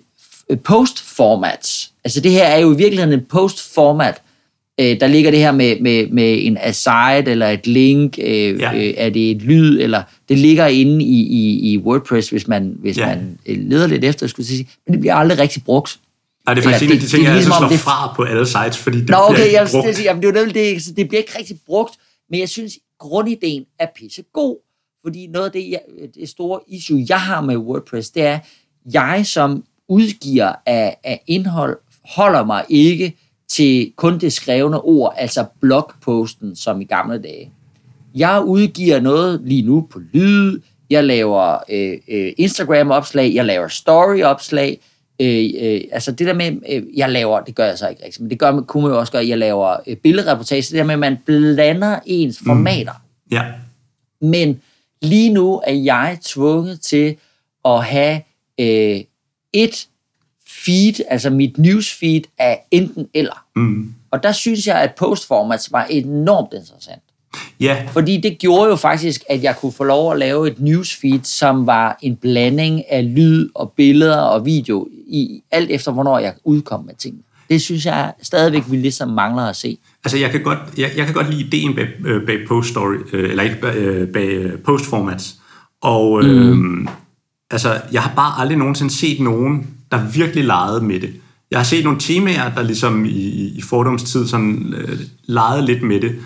[0.56, 1.92] post-formats.
[2.04, 4.22] Altså det her er jo i virkeligheden en post-format,
[4.80, 8.74] øh, der ligger det her med, med, med en aside eller et link, øh, Ja.
[8.76, 12.76] øh, er det et lyd, eller det ligger inde i, i, i WordPress, hvis man,
[12.80, 13.06] hvis Ja.
[13.06, 16.00] man øh, leder lidt efter, skulle jeg sige, men det bliver aldrig rigtig brugt.
[16.46, 17.58] Nej, det er faktisk Eller en af de det- ting, det er jeg ligesom om
[17.60, 19.96] slår det- fra på alle sites, fordi det Nå, bliver okay, ikke jeg brugt.
[19.96, 21.94] sige, jamen, det er jo det, så det bliver ikke rigtig brugt,
[22.30, 24.56] men jeg synes, grundideen er pissegod,
[25.04, 25.80] fordi noget af det, jeg,
[26.14, 28.38] det store issue, jeg har med WordPress, det er,
[28.92, 33.16] jeg som udgiver af, af indhold, holder mig ikke
[33.48, 37.50] til kun det skrevne ord, altså blogposten, som i gamle dage.
[38.14, 40.60] Jeg udgiver noget lige nu på lyd,
[40.90, 44.80] jeg laver øh, øh, Instagram-opslag, jeg laver story-opslag,
[45.20, 48.20] øh, øh, altså det der med, øh, jeg laver, det gør jeg så ikke rigtigt,
[48.20, 50.94] men det gør, kunne man jo også gøre, jeg laver øh, billedreportage, det der med,
[50.94, 52.92] at man blander ens formater.
[52.92, 53.36] Mm.
[53.36, 53.44] Ja.
[54.20, 54.60] Men
[55.02, 57.16] lige nu er jeg tvunget til
[57.64, 58.20] at have
[58.60, 59.00] øh,
[59.52, 59.88] et
[60.48, 63.44] feed, altså mit newsfeed er enten eller.
[63.56, 63.94] Mm.
[64.10, 67.02] Og der synes jeg, at postformats var enormt interessant.
[67.60, 71.20] Ja, Fordi det gjorde jo faktisk, at jeg kunne få lov at lave et newsfeed,
[71.24, 76.34] som var en blanding af lyd og billeder og video, i alt efter hvornår jeg
[76.44, 77.24] udkom med ting.
[77.50, 79.78] Det synes jeg stadigvæk, vi ligesom mangler at se.
[80.04, 82.96] altså jeg kan godt, jeg, jeg kan godt lide ideen bag, øh, bag post story,
[83.12, 85.34] øh, eller ikke bag, øh, bag øh, post formats.
[85.82, 86.88] Og øh, mm.
[87.50, 91.14] Altså, jeg har bare aldrig nogensinde set nogen, der virkelig legede med det.
[91.50, 96.00] Jeg har set nogle temaer, der ligesom i, i fordomstid sådan øh, legede lidt med
[96.00, 96.16] det.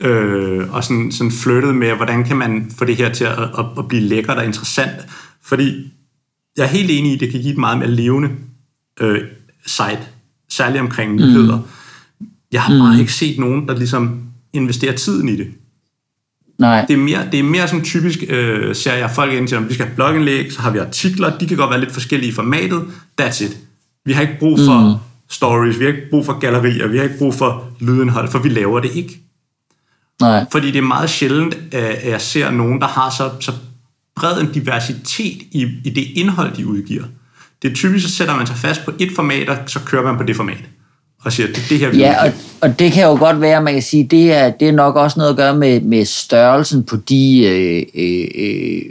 [0.00, 3.64] Øh, og sådan, sådan flyttede med, hvordan kan man få det her til at, at,
[3.78, 5.06] at blive lækkert og interessant.
[5.44, 5.92] Fordi
[6.56, 8.30] jeg er helt enig i, at det kan give et meget mere levende
[9.00, 9.20] øh,
[9.66, 10.00] site,
[10.48, 11.56] særligt omkring nyheder.
[11.56, 12.26] Mm.
[12.52, 14.20] Jeg har bare ikke set nogen, der ligesom
[14.52, 15.46] investerer tiden i det.
[16.62, 16.84] Nej.
[16.88, 19.68] Det er mere, det er mere sådan typisk, øh, ser jeg folk ind til, om
[19.68, 22.34] vi skal have blogindlæg, så har vi artikler, de kan godt være lidt forskellige i
[22.34, 22.82] formatet,
[23.20, 23.56] that's it.
[24.04, 24.98] Vi har ikke brug for mm.
[25.30, 28.48] stories, vi har ikke brug for gallerier, vi har ikke brug for lydindhold, for vi
[28.48, 29.20] laver det ikke.
[30.20, 30.44] Nej.
[30.52, 33.52] Fordi det er meget sjældent, at jeg ser nogen, der har så, så
[34.16, 37.04] bred en diversitet i, i det indhold, de udgiver.
[37.62, 40.16] Det er typisk, så sætter man sig fast på et format, og så kører man
[40.16, 40.64] på det format.
[41.24, 43.72] Og siger, det er det her, Ja, og, og det kan jo godt være, man
[43.72, 46.96] kan sige, det er, det er nok også noget at gøre med, med størrelsen på
[46.96, 48.82] de øh, øh, øh,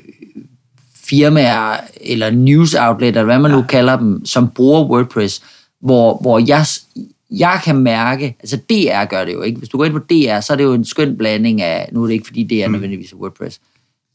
[1.05, 3.57] firmaer eller news outlet, eller hvad man ja.
[3.57, 5.41] nu kalder dem, som bruger WordPress,
[5.81, 6.65] hvor, hvor jeg,
[7.31, 9.57] jeg kan mærke, altså DR gør det jo ikke.
[9.57, 12.03] Hvis du går ind på DR, så er det jo en skøn blanding af, nu
[12.03, 12.71] er det ikke fordi det er Mm.
[12.71, 13.59] nødvendigvis WordPress,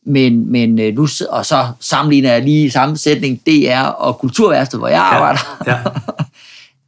[0.06, 4.80] men, men øh, nu, og så sammenligner jeg lige i samme sætning DR og Kulturværftet,
[4.80, 5.62] hvor jeg arbejder.
[5.66, 5.76] Ja,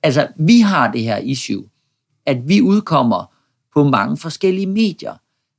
[0.03, 1.65] altså, vi har det her issue,
[2.27, 3.33] at vi udkommer
[3.75, 5.15] på mange forskellige medier,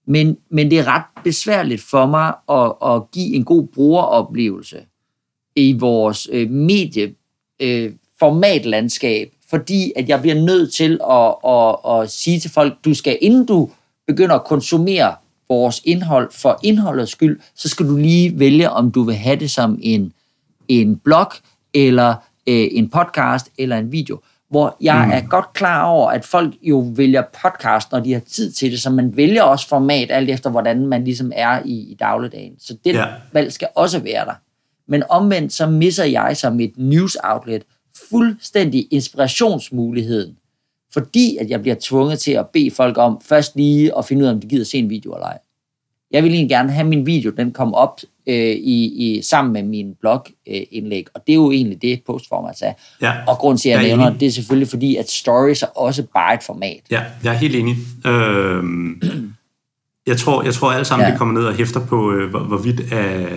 [0.06, 4.78] men, men det er ret besværligt for mig at, at give en god brugeroplevelse
[5.56, 7.16] i vores øh, medie
[7.60, 12.94] øh, formatlandskab, fordi at jeg bliver nødt til at, at, at sige til folk, du
[12.94, 13.70] skal, inden du
[14.08, 15.16] begynder at konsumere
[15.50, 19.52] vores indhold for indholdets skyld, så skal du lige vælge, om du vil have det
[19.52, 20.14] som en,
[20.68, 21.32] en blog,
[21.74, 22.16] eller
[22.48, 24.20] øh, en podcast, eller en video.
[24.50, 25.12] Hvor jeg mm.
[25.12, 28.82] er godt klar over, at folk jo vælger podcast, når de har tid til det,
[28.82, 32.54] så man vælger også format, alt efter hvordan man ligesom er i, i dagligdagen.
[32.60, 33.06] Så det Ja.
[33.34, 34.34] valg skal også være der.
[34.88, 37.64] Men omvendt, så misser jeg som et news outlet
[38.10, 40.36] fuldstændig inspirationsmuligheden,
[40.94, 44.28] fordi at jeg bliver tvunget til at bede folk om først lige at finde ud
[44.28, 45.38] af, om de gider se en video eller ej.
[46.12, 49.64] Jeg vil egentlig gerne have min video, den kom op øh, i, i, sammen med
[49.64, 52.74] min blog-indlæg, og det er jo egentlig det, postformat er.
[53.02, 53.14] Ja.
[53.28, 55.68] Og grunden til, at jeg Jeg er nævner, det er selvfølgelig fordi, at stories er
[55.68, 56.80] også bare et format.
[56.92, 57.78] Ja, jeg er helt enig.
[58.06, 59.02] Øhm,
[60.08, 61.12] jeg tror, jeg tror alle sammen, ja.
[61.12, 63.28] Det kommer ned og hæfter på, øh, hvor, hvorvidt øh,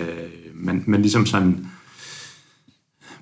[0.53, 1.65] man, man ligesom sådan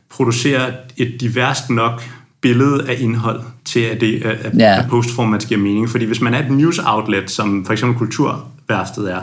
[0.09, 2.03] producerer et diverst nok
[2.41, 4.79] billede af indhold til, at, det, at, Ja.
[4.79, 5.89] at postformat giver mening.
[5.89, 9.21] Fordi hvis man er et news outlet, som for eksempel Kulturværftet er,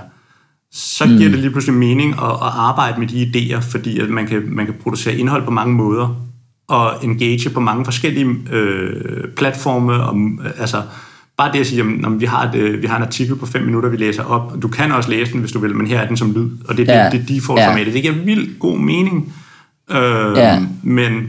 [0.73, 1.17] så Mm.
[1.17, 4.43] giver det lige pludselig mening at, at arbejde med de idéer, fordi at man, kan,
[4.47, 6.25] man kan producere indhold på mange måder,
[6.69, 9.93] og engage på mange forskellige øh, platforme.
[9.95, 10.83] Og, øh, altså,
[11.37, 13.63] bare det at sige, at vi har, et, øh, vi har en artikel på fem
[13.63, 14.63] minutter, vi læser op.
[14.63, 16.77] Du kan også læse den, hvis du vil, men her er den som lyd, og
[16.77, 17.11] det er Ja.
[17.11, 17.69] det, det default Ja.
[17.71, 17.95] formatet.
[17.95, 19.35] Det giver vildt god mening.
[19.91, 19.97] Øh,
[20.37, 20.63] Ja.
[20.83, 21.29] Men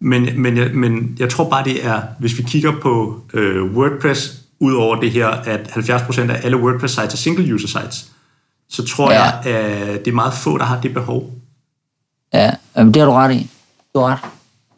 [0.00, 4.42] men, men, jeg, men jeg tror bare, det er, hvis vi kigger på øh, WordPress,
[4.60, 8.06] ud over det her, at 70% af alle WordPress-sites er single-user sites,
[8.70, 9.22] så tror Ja.
[9.22, 11.30] jeg, at det er meget få, der har det behov.
[12.34, 13.50] Ja, jamen, det har du ret i.
[13.94, 14.18] Du har ret.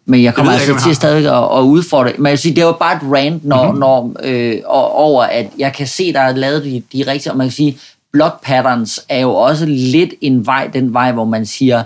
[0.07, 2.13] Men jeg kommer jeg altså ikke, til stadig at, at udfordre.
[2.19, 3.81] Men jeg vil sige, det er jo bare et rant, når, mm-hmm.
[3.81, 7.47] når, øh, over, at jeg kan se, der er lavet de, de rigtige, og man
[7.47, 7.79] kan sige,
[8.13, 11.85] blog patterns er jo også lidt en vej, den vej, hvor man siger, øh,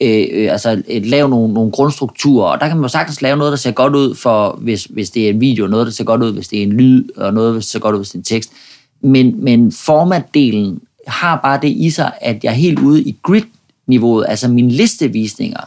[0.00, 3.50] øh, altså et, lave nogle, nogle grundstrukturer, og der kan man jo sagtens lave noget,
[3.50, 6.22] der ser godt ud, for, hvis, hvis det er en video, noget, der ser godt
[6.22, 8.18] ud, hvis det er en lyd, og noget, der ser godt ud, hvis det er
[8.18, 8.52] en tekst.
[9.00, 14.24] Men, men formatdelen har bare det i sig, at jeg er helt ude i grid-niveauet,
[14.28, 15.60] altså mine listevisninger,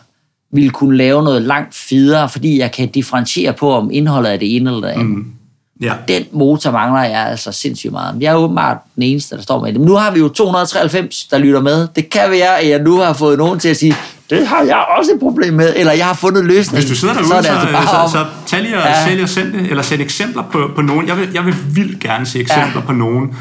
[0.52, 4.56] vil kunne lave noget langt federe, fordi jeg kan differentiere på, om indholdet er det
[4.56, 5.18] ene eller det andet.
[5.18, 5.34] Mm.
[5.82, 8.16] Ja, Den motor mangler jeg altså sindssygt meget.
[8.22, 9.80] Jeg er åbenbart den eneste, der står med det.
[9.80, 11.88] Men nu har vi jo 293, der lytter med.
[11.96, 13.96] Det kan være, at jeg nu har fået nogen til at sige,
[14.30, 16.82] det har jeg også et problem med, eller jeg har fundet løsningen.
[16.84, 18.78] hvis du sidder derude, så, så, det så, altså bare om, så, så tag lige
[18.78, 19.06] og Ja.
[19.06, 21.08] sælg og send det, eller sæt eksempler på, på nogen.
[21.08, 22.86] Jeg vil, jeg vil vildt gerne se eksempler ja.
[22.88, 23.36] på nogen,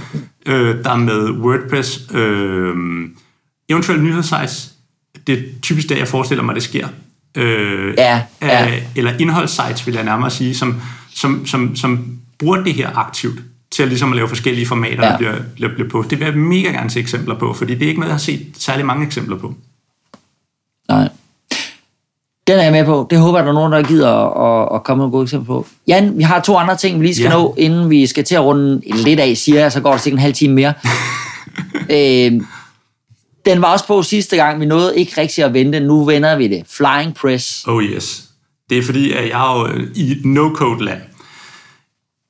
[0.47, 2.75] øh, der med WordPress, øh,
[3.69, 4.71] eventuelt nyhedssites,
[5.27, 6.89] det er typisk der, jeg forestiller mig, det sker.
[7.37, 8.67] Øh, Ja, ja.
[8.67, 10.81] øh, eller indholdssites, vil jeg nærmere sige, som,
[11.15, 12.07] som, som, som
[12.39, 13.39] bruger det her aktivt
[13.73, 15.11] til at, ligesom at lave forskellige formater, Ja.
[15.13, 16.05] der bliver, bliver, bliver på.
[16.11, 18.19] Det vil jeg mega gerne se eksempler på, fordi det er ikke noget, jeg har
[18.21, 19.55] set særlig mange eksempler på.
[22.47, 23.07] Den er jeg med på.
[23.11, 25.67] Det håber jeg, der er nogen, der gider at, at, komme med gode eksempler på.
[25.89, 27.33] Jan, vi har to andre ting, vi lige skal Ja.
[27.33, 30.19] nå, inden vi skal til at runde lidt af, siger jeg, så går der sikkert
[30.19, 30.73] en halv time mere.
[31.97, 32.41] øh,
[33.47, 35.81] den var også på sidste gang, vi nåede ikke rigtig at vente.
[35.81, 36.63] Nu vender vi det.
[36.77, 37.65] Flying Press.
[37.69, 38.25] Oh yes.
[38.71, 41.01] Det er fordi, at jeg er jo øh, i no-code-land.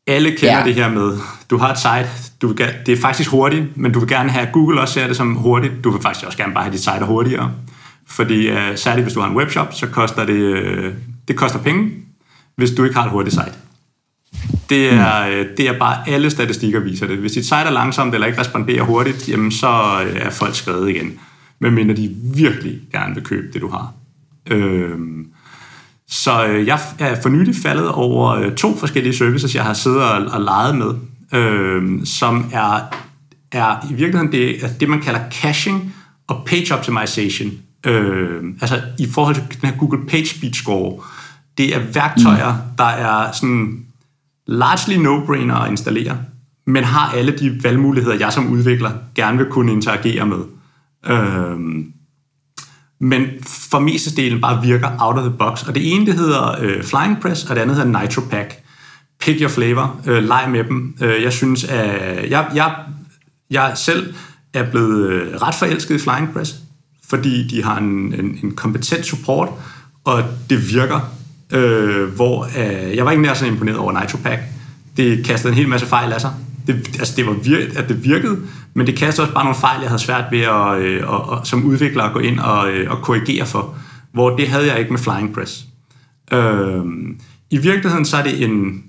[0.06, 0.64] Alle kender ja.
[0.64, 1.18] Det her med,
[1.50, 2.08] du har et site,
[2.42, 5.16] du vil, det er faktisk hurtigt, men du vil gerne have, Google også ser det
[5.16, 5.72] som hurtigt.
[5.84, 7.52] Du vil faktisk også gerne bare have dit site hurtigere.
[8.08, 10.92] Fordi uh, særligt hvis du har en webshop, så koster det, uh,
[11.28, 11.90] det koster penge,
[12.56, 13.54] hvis du ikke har et hurtigt site.
[14.70, 17.16] Det er, øh, det er bare alle statistikker viser det.
[17.18, 19.68] Hvis dit site er langsomt eller ikke responderer hurtigt, jamen så
[20.16, 21.18] er folk skrevet igen.
[21.58, 23.92] Medmindre de virkelig gerne vil købe det, du har.
[24.50, 25.26] Øhm,
[26.08, 30.40] så jeg er for nylig faldet over to forskellige services, jeg har siddet og, og
[30.40, 30.94] leget med,
[31.40, 32.80] øh, som er,
[33.52, 35.94] er i virkeligheden det, det, man kalder caching
[36.26, 37.50] og page optimization.
[37.86, 41.02] Øh, altså i forhold til den her Google Page Speed Score.
[41.58, 42.76] Det er værktøjer, mm.
[42.78, 43.84] der er sådan
[44.46, 46.18] largely no-brainer at installere,
[46.66, 50.38] men har alle de valgmuligheder, jeg som udvikler gerne vil kunne interagere med.
[51.06, 51.84] Øh,
[53.00, 55.62] men for mestedelen bare virker out of the box.
[55.68, 58.54] Og det ene, det hedder øh, Flying Press, og det andet hedder Nitro Pack.
[59.20, 60.00] Pick your flavor.
[60.06, 60.96] Øh, leg med dem.
[61.00, 62.74] Øh, jeg synes, at jeg, jeg,
[63.50, 64.14] jeg selv
[64.52, 66.54] er blevet øh, ret forelsket i Flying Press,
[67.08, 69.48] fordi de har en, en, en kompetent support,
[70.04, 71.00] og det virker.
[71.52, 74.42] Øh, hvor øh, jeg var ikke nær så imponeret over Nitro Pack.
[74.96, 76.32] Det kastede en hel masse fejl af sig.
[76.66, 78.38] Det, altså det var vir- at det virkede,
[78.74, 81.46] men det kastede også bare nogle fejl, jeg havde svært ved at, øh, at, at
[81.46, 83.74] som udvikler at gå ind og, øh, og korrigere for,
[84.12, 85.64] hvor det havde jeg ikke med Flying Press.
[86.32, 86.84] Øh,
[87.50, 88.82] I virkeligheden så er det en,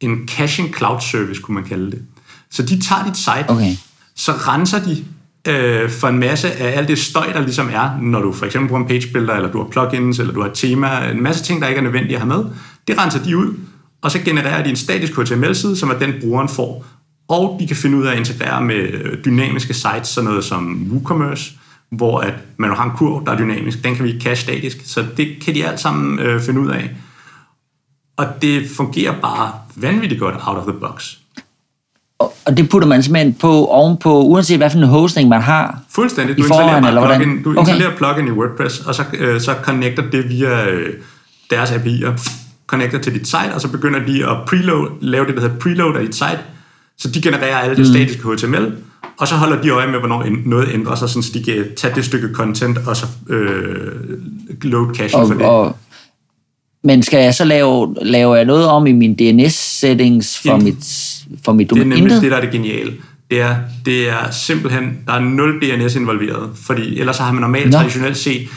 [0.00, 2.02] en caching cloud service, kunne man kalde det.
[2.50, 3.76] Så de tager dit site, Okay.
[4.14, 5.04] så renser de
[5.48, 8.68] øh, for en masse af alt det støj, der ligesom er, når du for eksempel
[8.68, 11.44] bruger en page builder, eller du har plugins, eller du har et tema, en masse
[11.44, 12.44] ting, der ikke er nødvendige at have med.
[12.88, 13.54] Det renser de ud,
[14.02, 16.84] og så genererer de en statisk HTML-side, som er den, brugeren får.
[17.28, 21.52] Og de kan finde ud af at integrere med dynamiske sites, sådan noget som WooCommerce,
[21.90, 23.84] hvor at man har en kurv, der er dynamisk.
[23.84, 26.90] Den kan vi cache statisk, så det kan de alt sammen øh, finde ud af.
[28.16, 31.16] Og det fungerer bare vanvittigt godt out of the box.
[32.18, 35.78] Og, det putter man simpelthen på ovenpå, uanset hvad for en hosting man har.
[35.94, 36.38] Fuldstændig.
[36.38, 37.60] I Du forvejen, installerer, eller plugin, du Okay.
[37.60, 40.92] installerer plugin i WordPress, og så, øh, så connecter det via øh,
[41.50, 42.30] deres API'er,
[42.66, 45.96] connecter til dit site, og så begynder de at preload, lave det, der hedder preload
[45.96, 46.38] af dit site,
[46.98, 48.72] så de genererer alle det statiske HTML,
[49.18, 52.04] og så holder de øje med, hvornår noget ændrer sig, så de kan tage det
[52.04, 53.92] stykke content, og så øh,
[54.62, 55.42] load cachen Og, for det.
[55.46, 55.76] og,
[56.84, 60.84] men skal jeg så lave, lave jeg noget om i min DNS-settings for Jamen, mit,
[61.44, 62.00] for mit Det er domæne?
[62.00, 62.92] nemlig det, der er det geniale.
[63.30, 63.56] Det er,
[63.86, 67.78] det er simpelthen, der er nul DNS involveret, fordi ellers har man normalt Nå.
[67.78, 68.48] traditionelt set,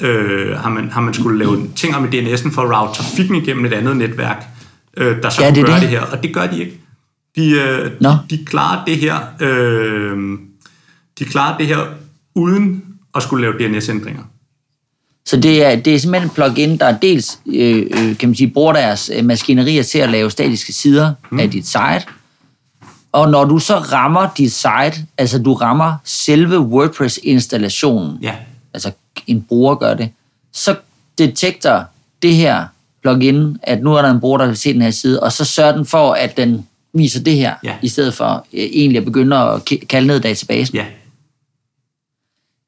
[0.00, 3.34] øh, har, man, har man skulle lave ting om i DNS'en for at route trafikken
[3.36, 4.44] igennem et andet netværk,
[4.96, 5.82] øh, der så Ja, det gøre det.
[5.82, 5.90] det.
[5.90, 6.80] det her, og det gør de ikke.
[7.36, 8.08] De, øh, Nå.
[8.30, 10.18] de, de klarer det her, øh,
[11.18, 11.78] de klarer det her
[12.34, 14.22] uden at skulle lave DNS-ændringer.
[15.26, 18.50] Så det er, det er simpelthen et plugin, der dels øh, øh, kan man sige,
[18.50, 21.38] bruger deres øh, maskinerier til at lave statiske sider mm.
[21.40, 22.02] af dit site.
[23.12, 28.34] Og når du så rammer dit site, altså du rammer selve WordPress-installationen, Ja,
[28.74, 28.90] altså
[29.26, 30.10] en bruger gør det,
[30.52, 30.76] så
[31.18, 31.84] detekter
[32.22, 32.64] det her
[33.02, 35.44] plugin, at nu er der en bruger, der vil se den her side, og så
[35.44, 37.74] sørger den for, at den viser det her, Ja.
[37.82, 40.76] i stedet for øh, egentlig at begynde at kalde ned databasen.
[40.76, 40.84] ja.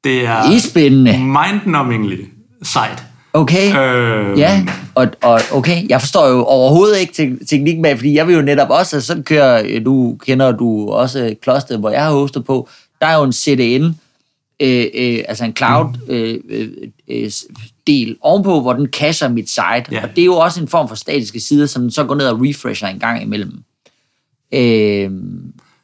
[0.03, 1.11] Det er Det er spændende.
[1.11, 2.25] mind-numbingly
[2.67, 3.03] sejt.
[3.33, 3.67] Okay.
[3.79, 4.65] Øh, Ja,
[4.95, 8.41] og, og okay, jeg forstår jo overhovedet ikke te- teknikken bag, fordi jeg vil jo
[8.41, 12.69] netop også, sådan kører, øh, du kender du også Kloster, hvor jeg har hostet på,
[13.01, 13.83] der er jo en CDN,
[14.59, 16.67] øh, øh, altså en cloud øh, øh,
[17.07, 17.31] øh,
[17.87, 20.03] del ovenpå, hvor den cacher mit site, Ja.
[20.03, 22.27] og det er jo også en form for statiske sider, som den så går ned
[22.27, 23.53] og refresher en gang imellem.
[24.53, 25.11] Øh,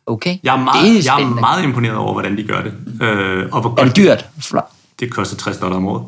[0.06, 2.74] okay, Jeg er, det er meget, jeg er meget imponeret over, hvordan de gør det.
[3.08, 4.26] Øh, og hvor Er det dyrt?
[5.00, 6.04] Det koster 60 dollar om året.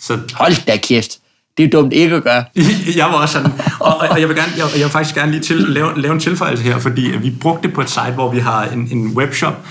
[0.00, 1.18] Så Hold da kæft.
[1.56, 2.44] Det er dumt ikke at gøre.
[2.96, 5.42] jeg var også sådan, og, og jeg vil gerne, jeg, jeg vil faktisk gerne lige
[5.42, 8.38] til, lave, lave en tilføjelse her, fordi vi brugte det på et site, hvor vi
[8.38, 9.66] har en, en webshop,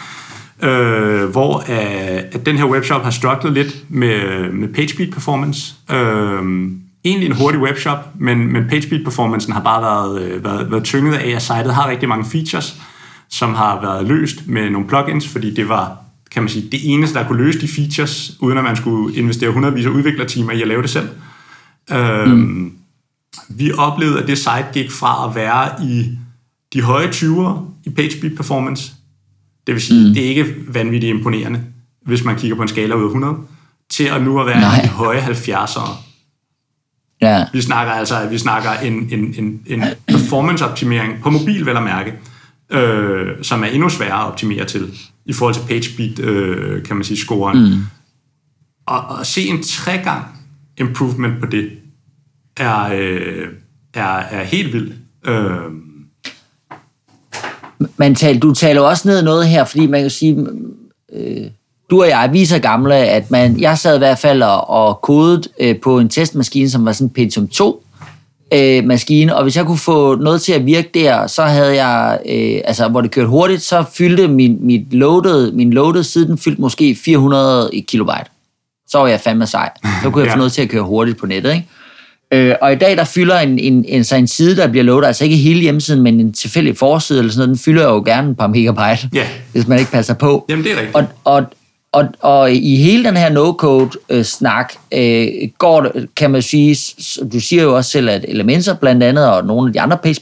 [0.63, 5.73] øh, hvor øh, at den her webshop har strugglet lidt med, med PageSpeed performance.
[5.91, 6.41] Øh,
[7.05, 11.13] egentlig en hurtig webshop, men, men PageSpeed performancen har bare været, øh, været, været tynget
[11.13, 12.75] af, at sitet har rigtig mange features,
[13.29, 15.97] som har været løst med nogle plugins, fordi det var
[16.35, 19.51] kan man sige, det eneste, der kunne løse de features, uden at man skulle investere
[19.51, 21.09] hundredvis af udviklertimer i at lave det selv.
[21.91, 22.73] Øhm, mm.
[23.49, 26.17] Vi oplevede, at det site gik fra at være i
[26.73, 28.91] de høje 20'ere i PageSpeed performance.
[29.67, 30.13] Det vil sige, mm.
[30.13, 31.61] det er ikke vanvittigt imponerende,
[32.05, 33.37] hvis man kigger på en skala ud af 100,
[33.89, 34.79] til at nu at være Nej.
[34.79, 35.89] i de høje 70'ere.
[37.21, 37.45] Ja.
[37.53, 42.13] Vi snakker altså vi snakker en, en, en, en performance-optimering på mobil, vel at mærke,
[42.69, 47.03] øh, som er endnu sværere at optimere til i forhold til PageSpeed, øh, kan man
[47.05, 47.59] sige, scoren.
[47.59, 47.81] Mm.
[48.87, 50.25] Og, og se en tre gang
[50.77, 51.69] improvement på det,
[52.57, 53.47] er, øh,
[53.93, 54.93] er, er helt vildt.
[55.25, 55.71] Øh,
[57.97, 60.47] man tal, du taler også ned noget her, fordi man kan sige,
[61.13, 61.47] øh,
[61.89, 65.47] du og jeg viser gamle, at man, jeg sad i hvert fald og, og kodet
[65.59, 67.84] øh, på en testmaskine, som var sådan en Pentium 2
[68.53, 72.19] øh, maskine, og hvis jeg kunne få noget til at virke der, så havde jeg,
[72.29, 76.37] øh, altså hvor det kørte hurtigt, så fyldte min, mit loaded, min loaded side, den
[76.37, 78.25] fyldte måske 400 kilobyte.
[78.87, 79.69] Så var jeg fandme sej.
[80.03, 80.33] Så kunne jeg ja.
[80.33, 81.67] få noget til at køre hurtigt på nettet, ikke?
[82.31, 85.07] Øh, og i dag, der fylder en, en, en, så en side, der bliver loadet,
[85.07, 88.31] altså ikke hele hjemmesiden, men en tilfældig forside eller sådan noget, den fylder jo gerne
[88.31, 89.27] et par megabyte, ja.
[89.51, 90.45] hvis man ikke passer på.
[90.49, 90.95] Jamen, det er rigtigt.
[90.95, 91.43] Og, og,
[91.95, 95.27] og, og i hele den her no-code-snak øh,
[95.57, 96.77] går det, kan man sige,
[97.33, 100.21] du siger jo også selv, at Elementor blandt andet, og nogle af de andre page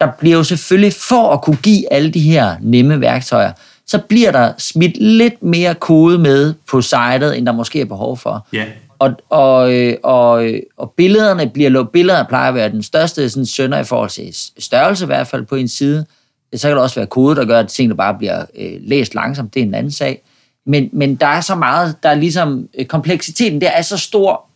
[0.00, 3.52] der bliver jo selvfølgelig, for at kunne give alle de her nemme værktøjer,
[3.86, 8.16] så bliver der smidt lidt mere kode med på sitet, end der måske er behov
[8.16, 8.46] for.
[8.54, 8.66] Yeah.
[8.98, 13.78] Og, og, øh, og, og billederne bliver billeder plejer at være den største sådan, sønder
[13.78, 16.06] i forhold til størrelse i hvert fald på en side.
[16.54, 19.54] Så kan der også være kode, der gør, at tingene bare bliver øh, læst langsomt.
[19.54, 20.22] Det er en anden sag.
[20.66, 24.46] Men, men der er så meget, der er ligesom, øh, kompleksiteten der er så stor,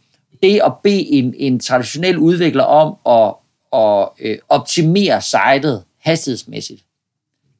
[0.42, 3.34] det at bede en, en traditionel udvikler om at,
[3.80, 6.82] at øh, optimere sitet hastighedsmæssigt,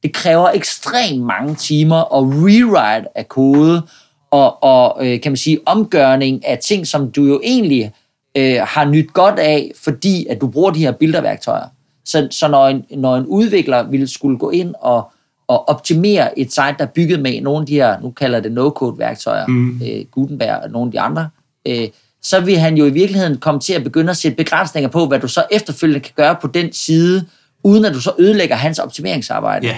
[0.03, 3.82] det kræver ekstremt mange timer og rewrite af kode,
[4.30, 7.92] og, og øh, kan man sige, omgørning af ting, som du jo egentlig
[8.36, 11.68] øh, har nyt godt af, fordi at du bruger de her bilderværktøjer.
[12.05, 15.11] Så, så når, en, når en udvikler ville skulle gå ind og,
[15.49, 18.53] og optimere et site, der er bygget med nogle af de her, nu kalder det
[18.53, 19.80] no-code-værktøjer, mm.
[19.82, 21.28] øh, Gutenberg og nogle af de andre,
[21.66, 21.88] øh,
[22.22, 25.20] så vil han jo i virkeligheden komme til at begynde at sætte begrænsninger på, hvad
[25.20, 27.26] du så efterfølgende kan gøre på den side,
[27.62, 29.66] uden at du så ødelægger hans optimeringsarbejde.
[29.66, 29.76] Yeah.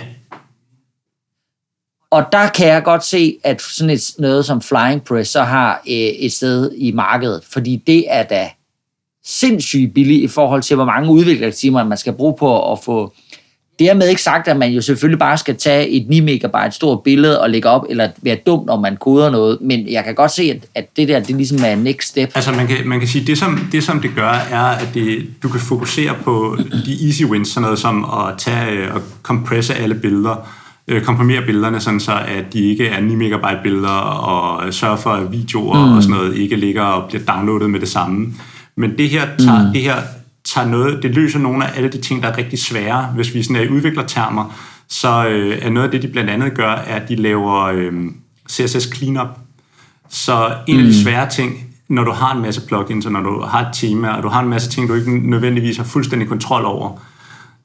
[2.10, 5.82] Og der kan jeg godt se, at sådan et, noget som Flying Press så har
[5.88, 8.50] øh, et sted i markedet, fordi det er da
[9.24, 13.14] sindssygt billigt i forhold til, hvor mange udviklertimer man skal bruge på at få...
[13.79, 17.41] Dermed ikke sagt, at man jo selvfølgelig bare skal tage et 9 megabyte stort billede
[17.41, 20.43] og lægge op, eller være dum, når man koder noget, men jeg kan godt se,
[20.43, 22.31] at, at det der, det ligesom er next step.
[22.35, 25.26] Altså man kan, man kan sige, det som, det som det gør, er, at det,
[25.43, 26.57] du kan fokusere på
[26.87, 30.49] de easy wins, sådan noget som at tage og compresse alle billeder,
[30.89, 35.11] øh, komprimere billederne, sådan så at de ikke er 9 megabyte billeder, og sørge for,
[35.11, 35.97] at videoer mm.
[35.97, 38.35] og sådan noget ikke ligger og bliver downloadet med det samme.
[38.76, 39.72] Men det her tager, mm.
[39.72, 39.97] det her
[40.55, 43.12] tager noget, det løser nogle af alle de ting, der er rigtig svære.
[43.14, 44.55] Hvis vi sådan er i udviklertermer,
[44.88, 47.92] så øh, er noget af det, de blandt andet gør, er, at de laver øh,
[48.51, 49.28] CSS cleanup.
[50.09, 50.80] Så en mm.
[50.80, 51.03] af de mm.
[51.05, 54.22] svære ting, når du har en masse plugins, og når du har et tema, og
[54.22, 56.99] du har en masse ting, du ikke nødvendigvis har fuldstændig kontrol over,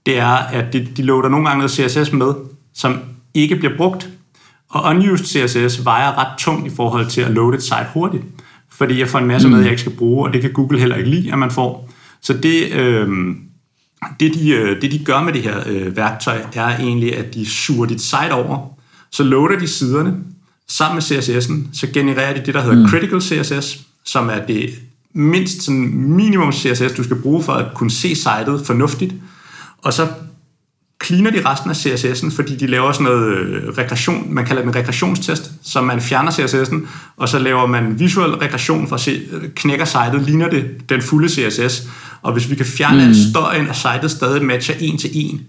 [0.06, 2.34] det er, at de, de loader nogle gange noget CSS med,
[2.74, 3.00] som
[3.34, 4.10] ikke bliver brugt.
[4.70, 8.24] Og unused CSS vejer ret tungt i forhold til at loade et site hurtigt,
[8.72, 9.64] fordi jeg får en masse med, mm.
[9.64, 11.90] jeg ikke skal bruge, og det kan Google heller ikke lide, at man får.
[12.24, 13.08] Så det, øh,
[14.20, 17.46] det, de, øh, det, de gør med det her øh, værktøj, er egentlig, at de
[17.46, 18.80] suger dit site over,
[19.12, 20.16] så loader de siderne,
[20.68, 22.88] sammen med CSS'en, så genererer de det, der hedder mm.
[22.88, 24.70] Critical CSS, som er det
[25.14, 29.14] mindst sådan minimum CSS, du skal bruge for at kunne se sitet fornuftigt.
[29.82, 30.08] Og så
[31.04, 34.70] cleaner de resten af CSS'en, fordi de laver sådan noget øh, regression, man kalder det
[34.70, 36.88] en regressionstest, så man fjerner CSS'en,
[37.18, 41.02] og så laver man visuel regression for at se, øh, knækker sitet, ligner det den
[41.02, 41.88] fulde CSS,
[42.22, 43.14] og hvis vi kan fjerne mm.
[43.14, 45.42] støjen, og sitet stadig matcher en til en,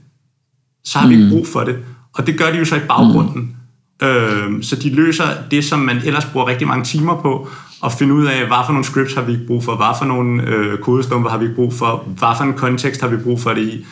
[0.85, 1.13] så har mm.
[1.13, 1.77] vi ikke brug for det.
[2.15, 3.57] Og det gør de jo så i baggrunden.
[4.01, 4.07] Mm.
[4.07, 7.49] Øh, så de løser det, som man ellers bruger rigtig mange timer på,
[7.85, 10.05] at finde ud af, hvad for nogle scripts har vi ikke brug for, hvad for
[10.05, 13.41] nogle øh, kodestumper har vi ikke brug for, hvad for en kontekst har vi brug
[13.41, 13.87] for det i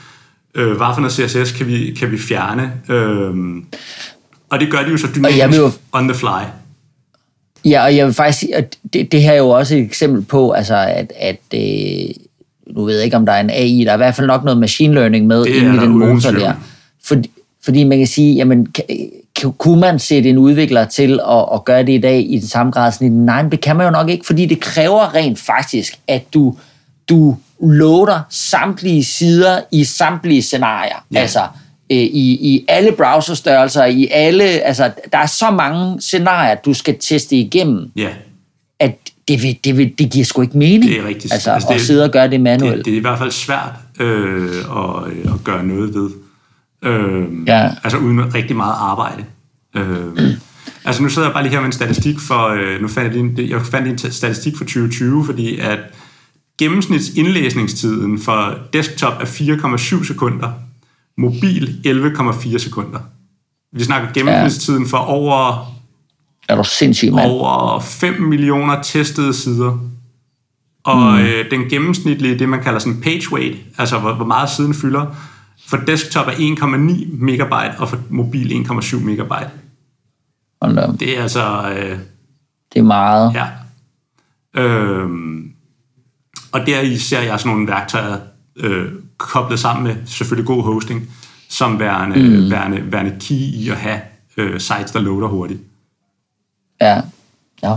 [0.55, 2.73] øh, hvad for noget CSS kan vi, kan vi fjerne.
[2.89, 3.63] Øh,
[4.51, 6.43] og det gør de jo så dynamisk jo, on the fly.
[7.65, 10.23] Ja, og jeg vil faktisk sige, at det, det her er jo også et eksempel
[10.23, 12.15] på, altså at, at øh,
[12.67, 14.45] nu ved jeg ikke, om der er en AI, der er i hvert fald nok
[14.45, 16.53] noget machine learning med inde i den motor der.
[17.05, 17.31] Fordi,
[17.65, 21.83] fordi man kan sige, jamen, kan, kunne man sætte en udvikler til at, at gøre
[21.83, 22.93] det i dag i den samme grad?
[22.93, 26.57] Sådan, nej, det kan man jo nok ikke, fordi det kræver rent faktisk, at du,
[27.09, 31.05] du loader samtlige sider i samtlige scenarier.
[31.13, 31.19] Ja.
[31.21, 31.41] Altså,
[31.93, 36.97] øh, i, i alle browserstørrelser, i alle, altså der er så mange scenarier, du skal
[37.01, 38.09] teste igennem, Ja,
[38.81, 38.99] at
[39.29, 40.83] det, vil, det, vil, det giver sgu ikke mening.
[40.91, 41.33] Det er rigtigt.
[41.33, 42.77] Altså, Altså, at det- sidde og gøre det manuelt.
[42.77, 46.11] det, det er i hvert fald svært øh, at, øh, at gøre noget ved.
[46.83, 47.71] Øh, Ja.
[47.85, 49.25] Altså uden rigtig meget arbejde.
[49.77, 50.07] Øh,
[50.85, 53.25] altså nu sidder jeg bare lige her med en statistik for, øh, nu fandt jeg,
[53.25, 55.79] lige, jeg fandt en statistik for 2020, fordi at
[56.63, 60.53] gennemsnits indlæsningstiden for desktop er 4,7 sekunder,
[61.19, 62.99] mobil 11,4 sekunder.
[63.73, 65.67] Vi snakker gennemsnitstiden for over
[66.49, 67.31] Er du sindssyg, mand?
[67.31, 69.79] over 5 millioner testede sider.
[70.85, 71.19] Og mm.
[71.19, 75.07] øh, den gennemsnitlige, det man kalder sådan page weight, altså hvor, hvor meget siden fylder,
[75.69, 79.51] for desktop er 1,9 megabyte, og for mobil 1,7 megabyte.
[80.63, 80.89] Hold da.
[81.01, 81.99] Det er altså, øh,
[82.75, 83.35] Det er meget.
[83.35, 83.47] ja.
[84.63, 85.52] Øhm,
[86.53, 88.19] og der i ser jeg sådan nogle værktøjer
[88.57, 88.87] øh,
[89.17, 91.11] koblet sammen med selvfølgelig god hosting,
[91.49, 92.51] som værende, mm.
[92.51, 94.01] værende, værende key i at have
[94.37, 95.61] øh, sites, der loader hurtigt.
[96.81, 97.01] Ja.
[97.63, 97.75] ja.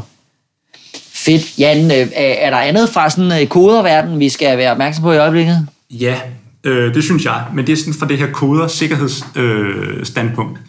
[1.14, 1.60] Fedt.
[1.60, 5.18] Jan, øh, er der andet fra sådan øh, koderverden, vi skal være opmærksom på i
[5.18, 5.68] øjeblikket?
[5.90, 6.20] Ja,
[6.64, 7.46] øh, det synes jeg.
[7.54, 10.00] Men det er sådan fra det her koder sikkerhedsstandpunkt.
[10.00, 10.60] Øh, standpunkt.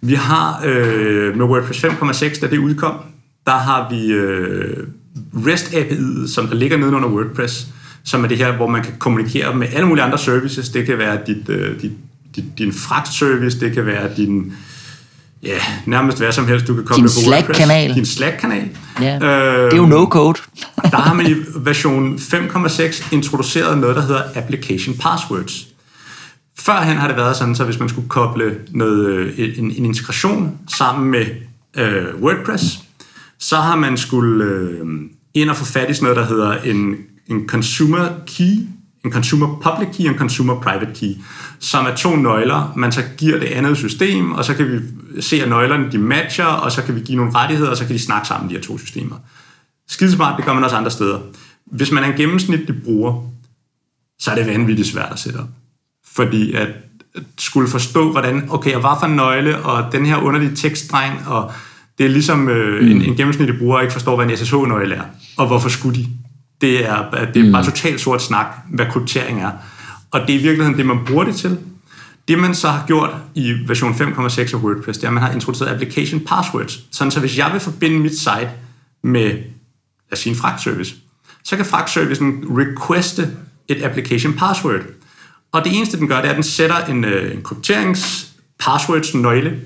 [0.00, 2.94] vi har øh, med WordPress 5.6, da det udkom,
[3.46, 4.86] der har vi øh,
[5.46, 7.66] REST API'et, som der ligger nedenunder WordPress,
[8.04, 10.68] som er det her, hvor man kan kommunikere med alle mulige andre services.
[10.68, 11.92] Det kan være dit, øh, dit,
[12.36, 14.52] dit, din fragtservice, det kan være din
[15.44, 17.58] ja, nærmest hvad som helst, du kan koble Din på WordPress.
[17.58, 17.94] Slack-kanal.
[17.94, 18.68] Din Slack-kanal.
[19.00, 19.14] Ja.
[19.14, 20.42] Det er jo no-code.
[20.90, 25.66] der har man i version 5.6 introduceret noget, der hedder Application Passwords.
[26.58, 30.58] Førhen har det været sådan, så hvis man skulle koble noget, øh, en, en integration
[30.76, 31.26] sammen med
[31.76, 32.78] øh, WordPress,
[33.44, 34.86] så har man skulle øh,
[35.34, 38.66] ind og få fat i sådan noget, der hedder en, en consumer key,
[39.04, 41.14] en consumer public key og en consumer private key,
[41.58, 44.78] som er to nøgler, man så giver det andet system, og så kan vi
[45.22, 47.94] se, at nøglerne de matcher, og så kan vi give nogle rettigheder, og så kan
[47.94, 49.16] de snakke sammen, de her to systemer.
[49.88, 51.18] Skidesmart, det gør man også andre steder.
[51.66, 53.30] Hvis man er en gennemsnitlig bruger,
[54.18, 55.48] så er det vanvittigt svært at sætte op.
[56.06, 56.68] Fordi at
[57.38, 61.52] skulle forstå, hvordan, okay, og hvad for en nøgle, og den her underlige tekststreng, og
[61.98, 65.02] det er ligesom øh, en, en gennemsnitlig bruger ikke forstår, hvad en SSH-nøgle er,
[65.36, 66.06] og hvorfor skulle de?
[66.60, 69.50] Det er, det er bare totalt sort snak, hvad kryptering er.
[70.10, 71.58] Og det er i virkeligheden det, man bruger det til.
[72.28, 75.32] Det man så har gjort i version 5.6 af WordPress, det er, at man har
[75.32, 76.80] introduceret application passwords.
[76.90, 78.50] Sådan så hvis jeg vil forbinde mit site
[79.02, 80.94] med, lad os sige en fragtservice,
[81.44, 83.30] så kan fragtservicen requeste
[83.68, 84.80] et application password.
[85.52, 89.14] Og det eneste, den gør, det er, at den sætter en, øh, en krypterings passwords
[89.14, 89.60] nøgle.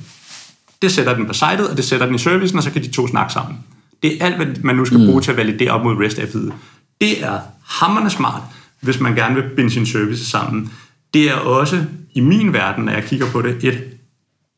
[0.82, 2.88] Det sætter den på sitet, og det sætter den i servicen, og så kan de
[2.88, 3.58] to snakke sammen.
[4.02, 6.52] Det er alt, hvad man nu skal bruge til at validere op mod REST API'et.
[7.00, 8.42] Det er hammerende smart,
[8.80, 10.72] hvis man gerne vil binde sin service sammen.
[11.14, 13.84] Det er også, i min verden, når jeg kigger på det, et,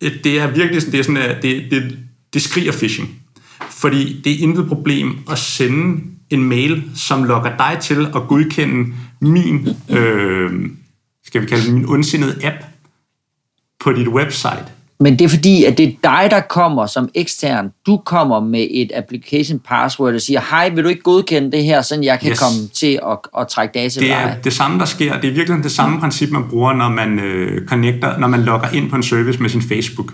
[0.01, 1.99] et det er virkelig sådan, det, er sådan, at det, det,
[2.33, 3.09] det skriger phishing.
[3.71, 8.95] Fordi det er intet problem at sende en mail, som lokker dig til at godkende
[9.21, 10.71] min, øh,
[11.25, 12.57] skal vi kalde det, min ondsindede app
[13.81, 14.67] på dit website.
[15.03, 17.71] Men det er fordi, at det er dig, der kommer som ekstern.
[17.87, 21.83] Du kommer med et application password og siger, hej, vil du ikke godkende det her,
[21.83, 22.39] så jeg kan Yes.
[22.39, 24.39] komme til at, at trække data Det er dig?
[24.45, 25.21] det samme, der sker.
[25.21, 28.69] Det er virkelig det samme princip, man bruger, når man øh, connecter, når man logger
[28.69, 30.13] ind på en service med sin Facebook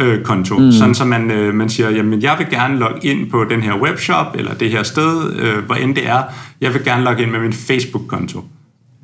[0.00, 0.58] øh, konto.
[0.58, 0.72] Mm.
[0.72, 3.74] Sådan så man, øh, man siger, jamen jeg vil gerne logge ind på den her
[3.80, 6.22] webshop, eller det her sted, øh, hvor end det er.
[6.60, 8.44] Jeg vil gerne logge ind med min Facebook-konto.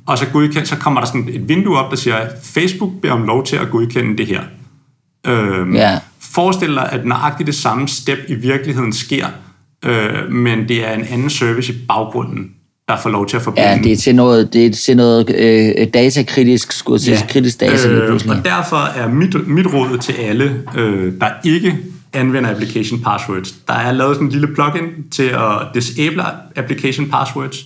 [0.07, 3.23] Og så, godkend, så kommer der sådan et vindue op, der siger, Facebook beder om
[3.23, 4.41] lov til at godkende det her.
[5.27, 5.99] Øhm, Ja.
[6.19, 9.27] Forestil dig, at nøjagtigt det samme step i virkeligheden sker,
[9.85, 12.49] øh, men det er en anden service i baggrunden,
[12.87, 13.67] der får lov til at forbinde.
[13.67, 17.87] Ja, det er til noget, det er til noget øh, datakritisk, skulle sige, kritisk data
[17.87, 21.77] øh, og derfor er mit, mit råd til alle, øh, der ikke
[22.13, 26.23] anvender application passwords, der er lavet sådan en lille plugin til at disable
[26.55, 27.65] application passwords,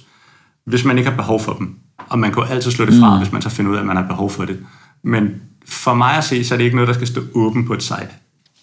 [0.66, 1.70] hvis man ikke har behov for dem.
[2.10, 3.22] Og man kan jo altid slå det fra, mm.
[3.22, 4.58] hvis man så finder ud af, at man har behov for det.
[5.04, 5.30] Men
[5.70, 7.84] for mig at se, så er det ikke noget, der skal stå åben på et
[7.84, 8.10] site.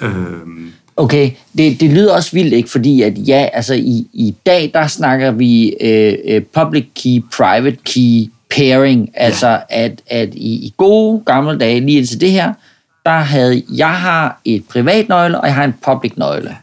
[0.03, 0.11] Øh,
[0.97, 2.71] Okay, det, det lyder også vildt, ikke?
[2.71, 7.77] Fordi at ja, altså i, i dag, der snakker vi øh, øh, public key, private
[7.85, 9.11] key pairing.
[9.15, 9.59] Altså ja.
[9.69, 12.53] at, at i, i gode gamle dage, lige indtil det her,
[13.07, 16.57] der havde, jeg har et privat nøgle, og jeg har en public nøgle.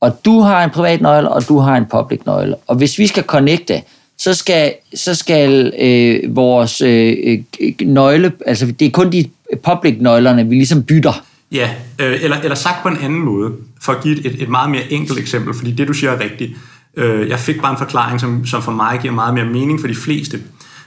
[0.00, 2.54] Og du har en privat nøgle, og du har en public nøgle.
[2.66, 3.82] Og hvis vi skal connecte,
[4.18, 7.16] så skal, så skal øh, vores øh,
[7.60, 9.24] øh, nøgle, altså det er kun de
[9.64, 11.24] public nøglerne, vi ligesom bytter.
[11.52, 13.52] Ja, øh, eller, eller sagt på en anden måde,
[13.82, 16.20] for at give et, et, et meget mere enkelt eksempel, fordi det du siger er
[16.20, 16.52] rigtigt.
[16.96, 19.86] Øh, jeg fik bare en forklaring, som, som for mig giver meget mere mening for
[19.88, 20.40] de fleste.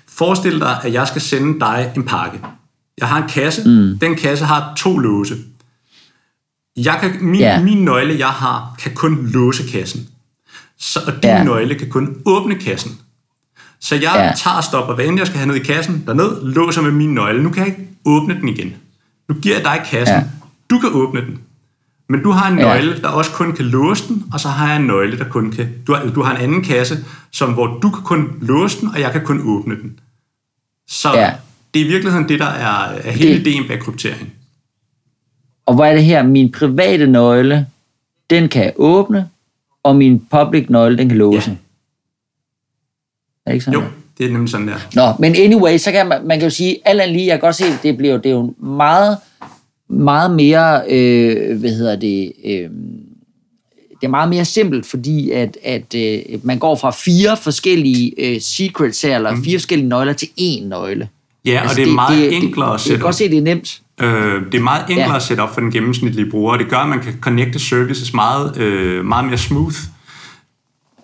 [0.09, 2.37] Forestil dig, at jeg skal sende dig en pakke.
[2.97, 3.69] Jeg har en kasse.
[3.69, 3.99] Mm.
[3.99, 5.35] Den kasse har to låse.
[6.77, 7.61] Jeg kan, min, Ja.
[7.61, 10.07] min nøgle, jeg har, kan kun låse kassen.
[10.79, 11.43] Så, og din Ja.
[11.43, 12.91] nøgle kan kun åbne kassen.
[13.79, 14.31] Så jeg Ja.
[14.37, 17.13] tager og stopper, hvad end jeg skal have ned i kassen, derned, låser med min
[17.13, 17.43] nøgle.
[17.43, 18.73] Nu kan jeg ikke åbne den igen.
[19.29, 20.15] Nu giver jeg dig kassen.
[20.17, 20.23] Ja.
[20.69, 21.39] Du kan åbne den.
[22.09, 22.63] Men du har en Ja.
[22.65, 25.51] nøgle, der også kun kan låse den, og så har jeg en nøgle, der kun
[25.51, 25.69] kan...
[25.87, 26.97] Du har, du har en anden kasse,
[27.31, 29.99] som, hvor du kan kun låse den, og jeg kan kun åbne den.
[30.89, 31.31] Så Ja.
[31.73, 34.33] det er i virkeligheden det, der er, er hele Det- ideen bag kryptering.
[35.65, 36.23] Og hvor er det her?
[36.23, 37.67] Min private nøgle,
[38.29, 39.29] den kan jeg åbne,
[39.83, 41.49] og min public nøgle, den kan låse.
[41.51, 41.55] Ja.
[43.45, 43.79] Er det ikke sådan?
[43.79, 43.85] Jo,
[44.17, 44.75] det er nemlig sådan der.
[44.95, 47.39] Nå, men anyway, så kan man, man kan jo sige, alt andet lige, jeg kan
[47.39, 49.17] godt se, det bliver det er jo meget,
[49.89, 52.69] meget mere, øh, hvad hedder det, øh,
[54.01, 58.41] det er meget mere simpelt, fordi at, at øh, man går fra fire forskellige øh,
[58.41, 61.09] secrets her, eller fire forskellige nøgler til én nøgle.
[61.45, 63.07] Ja, og det er meget enklere at Jeg sætte kan op.
[63.07, 63.81] godt se, det er nemt.
[64.01, 65.15] Øh, det er meget enklere Ja.
[65.15, 68.13] at sætte op for den gennemsnitlige bruger, og det gør, at man kan connecte services
[68.13, 69.75] meget, øh, meget mere smooth.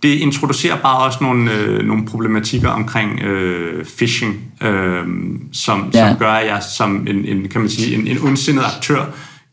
[0.04, 5.06] Det introducerer bare også nogle, øh, nogle problematikker omkring øh, phishing, øh,
[5.54, 6.10] som, Ja.
[6.10, 9.06] som gør, at jeg som en, en, kan man sige, en, en ondsindet aktør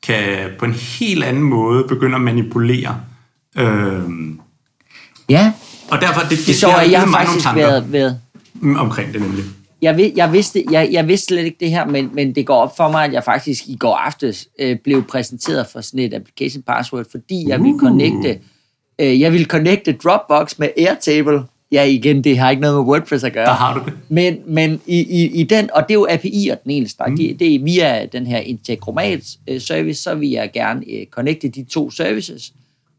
[0.07, 3.01] kan på en helt anden måde begynde at manipulere.
[3.59, 4.01] Øh,
[5.29, 5.53] Ja,
[5.91, 8.21] og derfor, det, det, det sjovt, jeg har faktisk været, været,
[8.55, 9.45] mm, omkring det nemlig.
[9.83, 12.57] jeg, vid, jeg, vidste, jeg, jeg vidste slet ikke det her, men, men det går
[12.57, 16.15] op for mig, at jeg faktisk i går aftes øh, blev præsenteret for sådan et
[16.15, 17.81] application password, fordi jeg ville Uh.
[17.81, 18.39] connecte,
[18.99, 21.43] øh, jeg ville connecte Dropbox med Airtable.
[21.73, 23.47] Ja, igen, det har ikke noget med WordPress at gøre.
[23.47, 23.93] Der har du det.
[24.09, 27.17] Men, men i, i, i den, og det er jo API'er den eneste, mm.
[27.17, 31.49] det, det er via den her Integromat øh, service, så vil jeg gerne øh, connecte
[31.49, 32.53] de to services.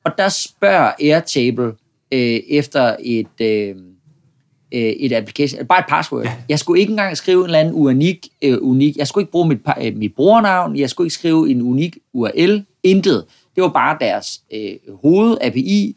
[0.05, 1.71] Og der spørger Airtable
[2.11, 3.75] øh, efter et, øh,
[4.71, 6.23] øh, et application, bare et password.
[6.23, 6.33] Ja.
[6.49, 8.97] Jeg skulle ikke engang skrive en eller anden unik, øh, unik.
[8.97, 12.63] Jeg skulle ikke bruge mit, øh, mit brugernavn, jeg skulle ikke skrive en unik URL,
[12.83, 13.25] intet.
[13.59, 15.95] Det var bare deres øh, hoved API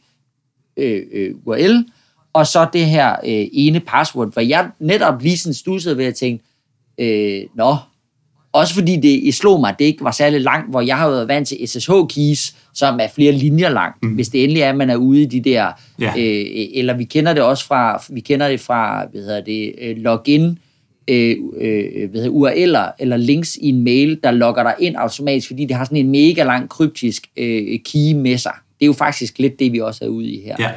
[0.77, 1.85] øh, øh, URL,
[2.33, 6.15] og så det her øh, ene password, hvor jeg netop lige sådan stussede ved at
[6.15, 6.45] tænke,
[6.99, 7.77] øh, nå,
[8.53, 11.29] også fordi det slog mig, at det ikke var særlig langt, hvor jeg har været
[11.29, 14.03] vant til SSH-keys, som er flere linjer langt.
[14.03, 14.15] Mm.
[14.15, 16.13] Hvis det endelig er, at man er ude i de der, Ja.
[16.19, 19.97] øh, eller vi kender det også fra, vi kender det fra, hvad hedder det, øh,
[19.97, 20.59] login,
[21.09, 25.47] øh, øh, hvad hedder, URL'er eller links i en mail, der logger dig ind automatisk,
[25.47, 28.53] fordi det har sådan en mega lang kryptisk øh, key med sig.
[28.79, 30.57] Det er jo faktisk lidt det, vi også er ude i her.
[30.59, 30.71] Ja.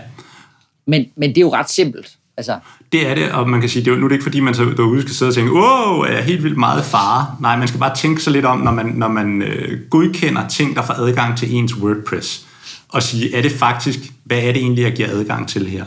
[0.88, 2.18] Men, men det er jo ret simpelt.
[2.38, 2.60] Altså,
[2.92, 4.54] Det er det, og man kan sige, det er, nu er det ikke fordi, man
[4.54, 7.36] så derude skal sidde og tænke, wow, er jeg helt vildt meget fare?
[7.42, 10.76] Nej, man skal bare tænke sig lidt om, når man, når man øh, godkender ting,
[10.76, 12.48] der får adgang til ens WordPress,
[12.90, 15.86] og sige, er det faktisk, hvad er det egentlig, jeg giver adgang til her?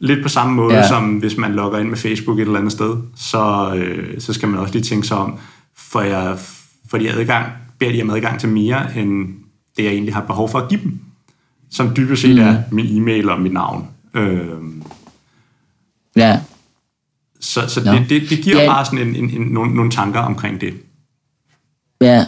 [0.00, 0.88] Lidt på samme måde, Ja.
[0.88, 4.48] som hvis man logger ind med Facebook et eller andet sted, så, øh, så skal
[4.48, 5.38] man også lige tænke sig om,
[5.76, 6.38] for jeg,
[6.90, 7.46] for de adgang,
[7.78, 9.28] beder de om adgang til mere, end
[9.76, 10.98] det, jeg egentlig har behov for at give dem,
[11.70, 12.42] som dybest set mm.
[12.42, 13.88] er min e-mail og mit navn.
[14.14, 14.48] Øh,
[16.16, 16.40] ja.
[17.40, 17.92] så, så Nå.
[17.92, 18.68] det, det, det giver ja.
[18.68, 20.74] bare sådan en, en, en, nogle, nogle tanker omkring det.
[22.00, 22.24] Ja.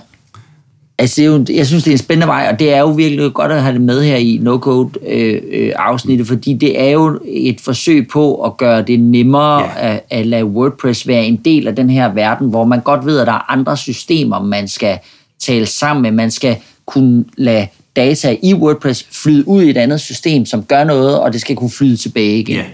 [1.03, 2.87] Altså, det er jo, jeg synes, det er en spændende vej, og det er jo
[2.91, 8.09] virkelig godt at have det med her i no-code-afsnittet, fordi det er jo et forsøg
[8.09, 9.95] på at gøre det nemmere Ja.
[9.95, 13.19] at, at lade WordPress være en del af den her verden, hvor man godt ved,
[13.19, 14.99] at der er andre systemer, man skal
[15.41, 16.11] tale sammen med.
[16.11, 20.85] Man skal kunne lade data i WordPress flyde ud i et andet system, som gør
[20.85, 22.57] noget, og det skal kunne flyde tilbage igen.
[22.57, 22.65] Ja,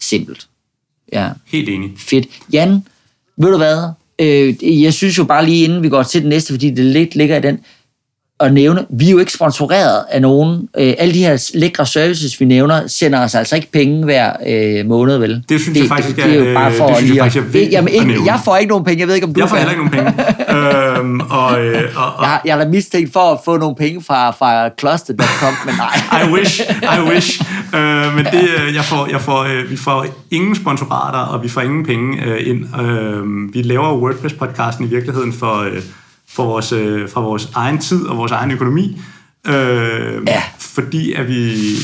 [0.00, 0.46] Simpelt.
[1.12, 1.28] Ja.
[1.46, 1.90] helt enig.
[1.98, 2.26] Fedt.
[2.52, 2.84] Jan,
[3.36, 3.88] ved du hvad?
[4.20, 7.14] Øh, jeg synes jo bare lige inden vi går til den næste, fordi det lidt
[7.14, 7.60] ligger i den,
[8.40, 10.68] at nævne, vi er jo ikke sponsoreret af nogen.
[10.78, 14.86] Øh, alle de her lækre services, vi nævner, sender os altså ikke penge hver øh,
[14.86, 15.42] måned, vel?
[15.48, 17.38] Det synes jeg faktisk det, det er jo bare øh, for det synes jeg faktisk
[17.44, 19.48] at, vigtigt jamen, ikke, jeg får ikke nogen penge, jeg ved ikke, om du Jeg
[19.48, 20.14] får heller ikke nogen
[20.46, 20.98] penge.
[20.98, 23.76] øhm, og, øh, og, og, Jeg, har- jeg er da mistænkt for at få nogle
[23.76, 26.20] penge fra, fra cluster.com, men nej.
[26.22, 27.42] I wish, I wish.
[27.74, 31.48] Øh, men det, øh, jeg får, jeg får, øh, vi får ingen sponsorater, og vi
[31.48, 32.80] får ingen penge øh, ind.
[32.80, 35.82] Øh, vi laver WordPress-podcasten i virkeligheden for, øh,
[36.28, 39.00] for vores, øh, fra vores egen tid og vores egen økonomi.
[39.46, 39.52] Øh,
[40.26, 40.42] Ja.
[40.58, 41.34] Fordi at vi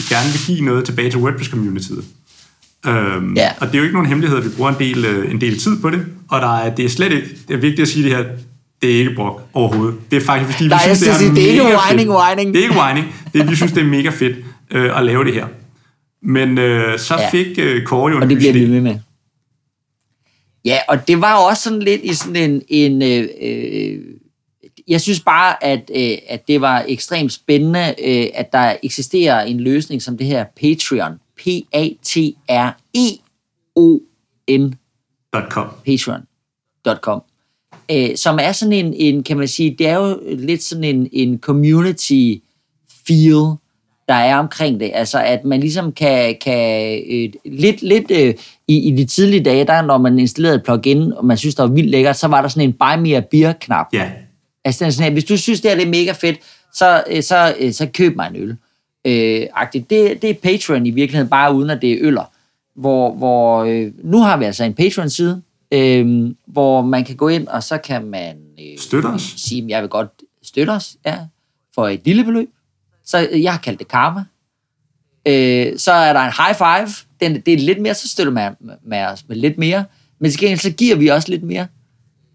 [0.08, 2.04] gerne vil give noget tilbage til WordPress-communityet.
[2.86, 3.48] Øhm, Ja.
[3.60, 5.58] Og det er jo ikke nogen hemmelighed, at vi bruger en del, øh, en del
[5.58, 8.04] tid på det, og der er, det er slet ikke, det er vigtigt at sige
[8.08, 8.24] det her,
[8.82, 9.96] det er ikke brok overhovedet.
[10.10, 12.18] Det er faktisk, fordi vi Nej, jeg synes, det er det er ikke whining, fedt.
[12.28, 12.54] whining.
[12.54, 13.06] Det er ikke whining.
[13.32, 14.36] Det er, vi synes, det er mega fedt
[14.70, 15.46] øh, at lave det her.
[16.22, 17.30] Men øh, så Ja.
[17.30, 18.96] fik øh, Kåre jo en Og det bliver vi ved med.
[20.64, 22.62] Ja, og det var også sådan lidt i sådan en...
[22.68, 23.98] en øh, øh,
[24.88, 29.60] jeg synes bare, at, øh, at det var ekstremt spændende, øh, at der eksisterer en
[29.60, 31.12] løsning som det her Patreon.
[31.36, 32.34] P-A-T-R-E-O-N
[35.50, 35.66] .com.
[35.86, 37.22] patreon.com.
[37.90, 41.08] øh, som er sådan en, en, kan man sige, det er jo lidt sådan en,
[41.12, 42.34] en community
[43.06, 43.56] feel,
[44.08, 44.90] der er omkring det.
[44.94, 48.34] Altså, at man ligesom kan, kan øh, lidt, lidt øh,
[48.68, 51.62] i, i de tidlige dage, der når man installerede et plugin, og man synes, det
[51.62, 53.86] var vildt lækkert, så var der sådan en buy me a beer-knap.
[53.92, 54.10] Ja.
[54.64, 56.38] Altså, sådan, at hvis du synes, det her det er mega fedt,
[56.72, 58.56] så, øh, så, øh, så køb mig en øl.
[59.06, 59.90] Øh, agtigt.
[59.90, 62.32] det, det er Patreon i virkeligheden, bare uden at det er øller.
[62.76, 65.42] Hvor, hvor øh, nu har vi altså en Patreon-side,
[65.72, 69.34] øh, hvor man kan gå ind, og så kan man øh, Støtter os.
[69.36, 70.08] sige, at jeg vil godt
[70.42, 71.18] støtte os ja,
[71.74, 72.48] for et lille beløb.
[73.04, 74.24] Så øh, jeg har kaldt det karma.
[75.26, 77.06] Øh, så er der en high five.
[77.20, 79.84] Den, det er lidt mere, så støtter man med os med lidt mere.
[80.18, 81.66] Men til gengæld, så giver vi også lidt mere.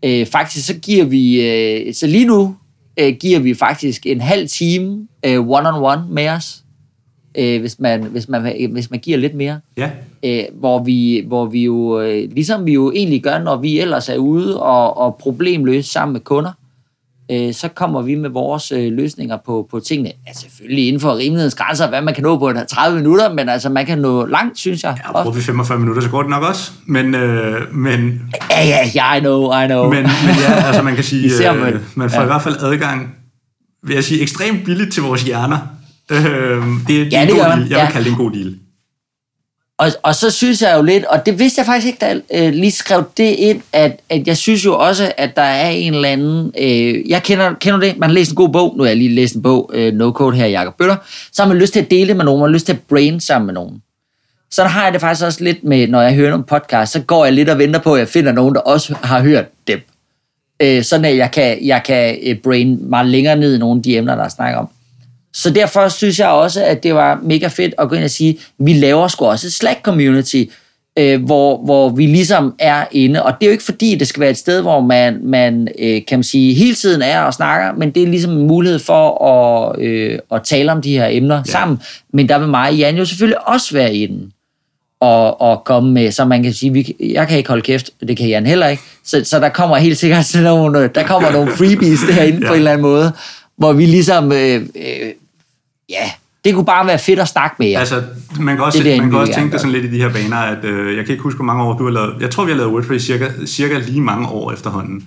[0.05, 2.55] Øh, faktisk, så giver vi, øh, så lige nu
[2.99, 6.63] øh, giver vi faktisk en halv time øh, one-on-one med os,
[7.37, 9.59] øh, hvis, man, hvis, man, hvis man giver lidt mere.
[9.77, 9.89] Ja.
[10.23, 14.09] Øh, hvor, vi, hvor vi jo, øh, ligesom vi jo egentlig gør, når vi ellers
[14.09, 16.51] er ude og, og problemløse sammen med kunder,
[17.31, 20.09] øh, så kommer vi med vores øh, løsninger på, på tingene.
[20.27, 23.69] Ja, selvfølgelig inden for rimelighedens grænser, hvad man kan nå på 30 minutter, men altså
[23.69, 24.97] man kan nå langt, synes jeg.
[25.07, 26.71] Ja, bruger vi 45 minutter, så går det nok også.
[26.85, 29.83] Men, øh, men, Ja, ja, ja, I know, I know.
[29.83, 32.23] men, men ja, altså man kan sige, Især øh, med- man får ja.
[32.23, 33.15] i hvert fald adgang,
[33.83, 35.57] vil jeg sige, ekstremt billigt til vores hjerner.
[36.11, 37.59] Øh, det, det, Ja, er en det god deal.
[37.59, 37.89] Jeg vil Ja.
[37.91, 38.55] kalde det en god deal.
[39.79, 42.21] Og, og så synes jeg jo lidt, og det vidste jeg faktisk ikke, da jeg
[42.33, 45.93] øh, lige skrev det ind, at, at jeg synes jo også, at der er en
[45.93, 46.53] eller anden...
[46.59, 49.15] Øh, jeg kender, kender det, man har læst en god bog, nu har jeg lige
[49.15, 50.95] læst en bog, øh, No Code her, Jacob Bøtter,
[51.31, 52.79] så har man lyst til at dele det med nogen, man har lyst til at
[52.79, 53.81] brain sammen med nogen.
[54.51, 57.25] Så har jeg det faktisk også lidt med, når jeg hører nogle podcast, så går
[57.25, 59.79] jeg lidt og venter på, at jeg finder nogen, der også har hørt dem.
[60.59, 63.83] Øh, sådan at jeg kan, jeg kan øh, brain meget længere ned i nogle af
[63.83, 64.69] de emner, der er snakker om.
[65.33, 68.39] Så derfor synes jeg også, at det var mega fedt at gå ind og sige,
[68.59, 70.45] vi laver sgu også et Slack-community,
[70.99, 73.23] øh, hvor, hvor vi ligesom er inde.
[73.23, 76.01] Og det er jo ikke fordi, det skal være et sted, hvor man, man øh,
[76.07, 79.25] kan man sige, hele tiden er og snakker, men det er ligesom en mulighed for
[79.25, 81.51] at, øh, at tale om de her emner ja.
[81.51, 81.79] sammen.
[82.13, 84.31] Men der vil mig og Jan jo selvfølgelig også være inde
[85.01, 88.17] og, og komme med, så man kan sige, vi, jeg kan ikke holde kæft, det
[88.17, 91.51] kan Jan heller ikke, så, så der kommer helt sikkert sådan nogle, der kommer nogle
[91.51, 92.47] freebies derinde ja.
[92.47, 93.11] på en eller anden måde,
[93.59, 94.61] hvor vi ligesom, øh, øh,
[95.89, 96.11] ja,
[96.45, 97.79] det kunne bare være fedt at snakke med jer.
[97.79, 98.03] Altså,
[98.39, 100.09] man kan også, Det det, man kan også tænke det sådan lidt i de her
[100.13, 102.13] baner, at øh, jeg kan ikke huske, hvor mange år du har lavet.
[102.21, 105.03] Jeg tror, vi har lavet WordPress cirka, cirka lige mange år efterhånden.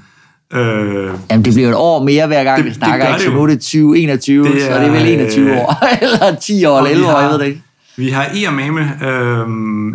[0.53, 3.19] Øh, Jamen, det bliver et år mere hver gang, Det- vi det snakker, gør ikke?
[3.25, 5.51] det Så nu er det 2021, Det det er, så det er vel er, 21
[5.51, 7.63] øh, år, eller 10 år, eller vi 11 år, har- jeg ved det ikke.
[7.97, 8.65] Vi har i og med
[9.09, 9.47] øh,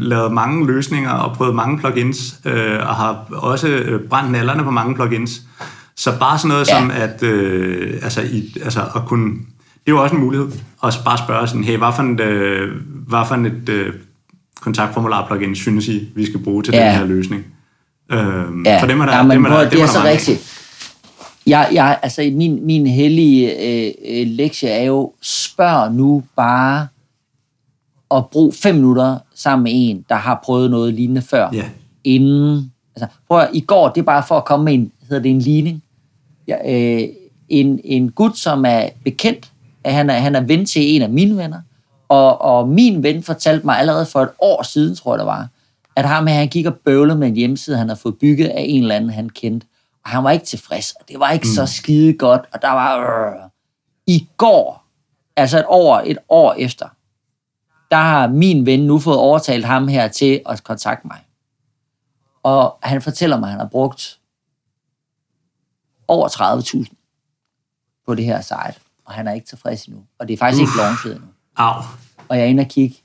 [0.10, 4.72] lavet mange løsninger og prøvet mange plugins, øh, og har også øh, brændt nallerne på
[4.72, 5.42] mange plugins.
[5.98, 6.80] Så bare sådan noget Ja.
[6.80, 10.48] som at, øh, altså, i, altså at kunne, det er jo også en mulighed,
[10.84, 12.70] at bare spørge sådan, hey, hvad for et, øh,
[13.08, 13.94] hvad for et øh,
[14.62, 16.86] kontaktformular plugin synes I, vi skal bruge til Ja.
[16.86, 17.46] den her løsning?
[18.12, 18.20] Øh,
[18.66, 20.00] Ja, for dem er der, ja, men dem er der, det dem er der så
[20.00, 20.54] mange rigtigt.
[21.48, 26.88] Jeg, jeg, altså, min, min hellige øh, øh, lektie er jo, spørg nu bare
[28.10, 31.50] og brug fem minutter sammen med en, der har prøvet noget lignende før.
[31.54, 31.64] Ja.
[32.04, 35.24] Inden, altså, prøv at, i går, det er bare for at komme med en, hedder
[35.24, 35.84] det en ligning.
[36.48, 37.10] Ja, øh,
[37.50, 39.52] en, en gut, som er bekendt,
[39.84, 41.62] at han er, han er ven til en af mine venner,
[42.10, 45.48] og, og min ven fortalte mig allerede for et år siden, tror jeg det var,
[45.96, 48.66] at ham her, han gik og bøvlede med en hjemmeside, han havde fået bygget af
[48.68, 49.68] en eller anden, han kendte.
[50.06, 51.54] Og han var ikke tilfreds, og det var ikke mm.
[51.54, 53.00] så skide godt, og der var...
[53.00, 53.50] Øh.
[54.10, 54.86] I går,
[55.36, 56.86] altså et år, et år efter,
[57.92, 61.18] der har min ven nu fået overtalt ham her til at kontakte mig.
[62.44, 64.20] Og han fortæller mig, at han har brugt
[66.08, 70.02] over 30.000 på det her site, og han er ikke tilfreds endnu.
[70.20, 70.72] Og det er faktisk Uff.
[70.72, 71.28] ikke launchet endnu.
[71.56, 71.82] Au.
[72.28, 72.96] Og jeg er inde og kigge.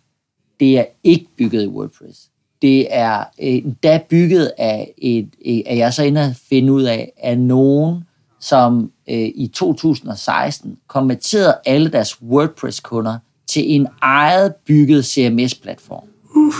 [0.61, 2.29] Det er ikke bygget i WordPress.
[2.63, 5.31] Det er øh, endda bygget af, et,
[5.67, 8.05] at jeg så inde og finde ud af, af nogen,
[8.41, 16.05] som øh, i 2016 konverterede alle deres WordPress-kunder til en eget bygget CMS-platform.
[16.35, 16.55] Uh.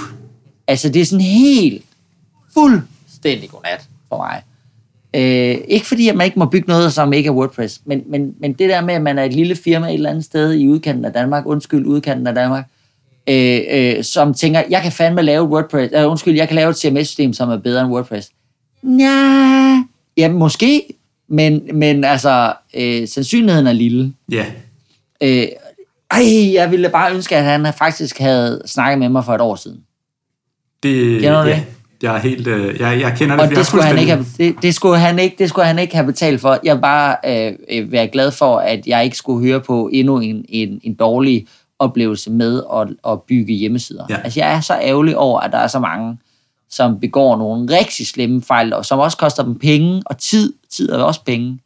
[0.67, 1.85] Altså, det er sådan helt
[2.55, 4.43] fuldstændig godnat for mig.
[5.15, 8.35] Øh, ikke fordi, at man ikke må bygge noget, som ikke er WordPress, men, men,
[8.41, 10.69] men det der med, at man er et lille firma et eller andet sted i
[10.69, 12.65] udkanten af Danmark, undskyld, udkanten af Danmark,
[13.29, 16.71] øh, øh, som tænker, jeg kan fandme lave et WordPress, øh, undskyld, jeg kan lave
[16.71, 18.31] et CMS-system, som er bedre end WordPress.
[18.83, 19.83] Nja,
[20.17, 20.83] ja, måske,
[21.29, 24.13] men, men altså, øh, sandsynligheden er lille.
[24.31, 24.47] Ja.
[25.21, 25.49] Øh,
[26.11, 29.57] ej, jeg ville bare ønske, at han faktisk havde snakket med mig for et år
[29.57, 29.81] siden.
[30.83, 31.65] Det, Kender du ja, det?
[32.03, 34.55] Jeg er helt, øh, jeg, jeg kender det, Og det skulle, han ikke have, det,
[34.63, 36.59] det, skulle han ikke, det skulle han ikke have betalt for.
[36.65, 40.45] Jeg bare øh, øh, være glad for, at jeg ikke skulle høre på endnu en,
[40.49, 41.47] en, en dårlig
[41.79, 44.05] oplevelse med at, at bygge hjemmesider.
[44.11, 44.17] Ja.
[44.25, 46.19] Altså, jeg er så ærgerlig over, at der er så mange,
[46.71, 50.93] som begår nogle rigtig slemme fejl, og som også koster dem penge og tid tid
[50.93, 51.59] er også penge.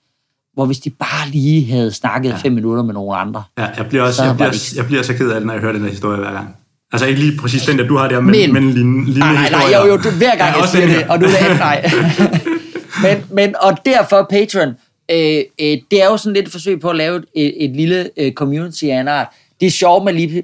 [0.54, 2.36] Hvor hvis de bare lige havde snakket ja.
[2.36, 3.42] fem minutter med nogle andre.
[3.58, 5.52] Ja, jeg bliver, også, Så jeg, bliver, ikke- jeg bliver så ked af det, når
[5.54, 6.56] jeg hører den her historie hver gang.
[6.92, 9.50] Altså ikke lige præcis den der, du har der, men, Men- men, lignende, Nej, nej,
[9.50, 9.86] nej, historier.
[9.86, 11.90] jo, jo, du, hver gang Ja, jeg siger det, og nu er det ikke nej.
[13.04, 14.68] men, men, og derfor Patreon,
[15.10, 18.10] øh, øh, det er jo sådan lidt et forsøg på at lave et, et lille
[18.16, 19.26] øh, community af en art.
[19.60, 20.42] Det sjove med lige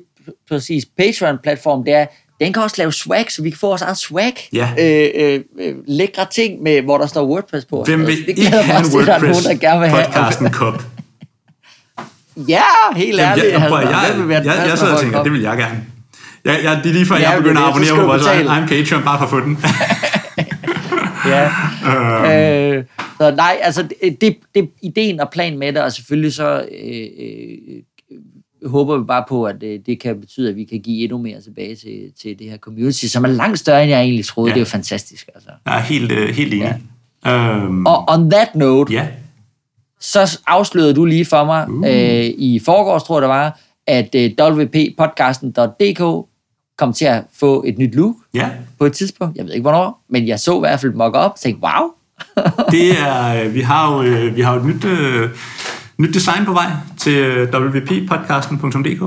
[0.51, 2.07] præcis Patreon-platform, det er,
[2.41, 4.35] den kan også lave swag, så vi kan få vores eget swag.
[4.53, 4.69] Ja.
[4.79, 7.83] Øh, øh, øh, lækre ting, med, hvor der står WordPress på.
[7.87, 9.81] Hvem vil Altså, det ikke have en også til, at der er nogen, der gerne
[9.81, 10.03] vil have.
[10.03, 10.83] WordPress-podcasten kop?
[12.49, 12.63] Ja,
[12.97, 13.47] helt Jamen, ærligt.
[13.47, 13.71] jeg, jeg, jeg,
[14.29, 15.85] være jeg, jeg, jeg første, sidder og tænker, det vil jeg gerne.
[16.45, 18.69] Jeg, jeg, det er lige før, Ja, jeg begynder er at abonnere på vores egen
[18.69, 19.59] Patreon, bare for at få den.
[21.27, 21.51] Ja.
[22.77, 22.85] øh,
[23.21, 27.07] så nej, altså det, det, det, ideen og planen med det, og selvfølgelig så øh,
[27.19, 31.19] øh, håber vi bare på, at øh, det kan betyde, at vi kan give endnu
[31.19, 34.51] mere tilbage til, til det her community, som er langt større, end jeg egentlig troede.
[34.51, 34.55] Ja.
[34.55, 35.51] Det er jo fantastisk, altså.
[35.67, 36.81] Jeg er helt, øh, helt enig.
[37.27, 39.07] Øhm, Og on that note, ja,
[40.01, 41.87] så afslørede du lige for mig uh.
[41.87, 46.29] øh, i forgårs, tror jeg det var, at øh, wppodcasten.dk
[46.83, 48.49] kom til at få et nyt look ja.
[48.79, 49.37] på et tidspunkt.
[49.37, 51.89] Jeg ved ikke hvornår, men jeg så i hvert fald mock op og tænkte, wow,
[52.75, 55.29] Det er, øh, vi har jo, øh, vi har jo et nyt, øh,
[55.99, 56.67] nyt design på vej
[56.99, 59.03] til øh, wppodcasten.dk.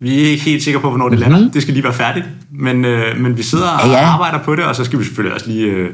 [0.00, 1.50] Vi er ikke helt sikre på, hvornår det lander.
[1.50, 2.26] Det skal lige være færdigt.
[2.50, 3.92] Men, øh, men vi sidder og Mhm.
[3.92, 4.06] Ja, ja.
[4.06, 5.90] arbejder på det, og så skal vi selvfølgelig også lige øh,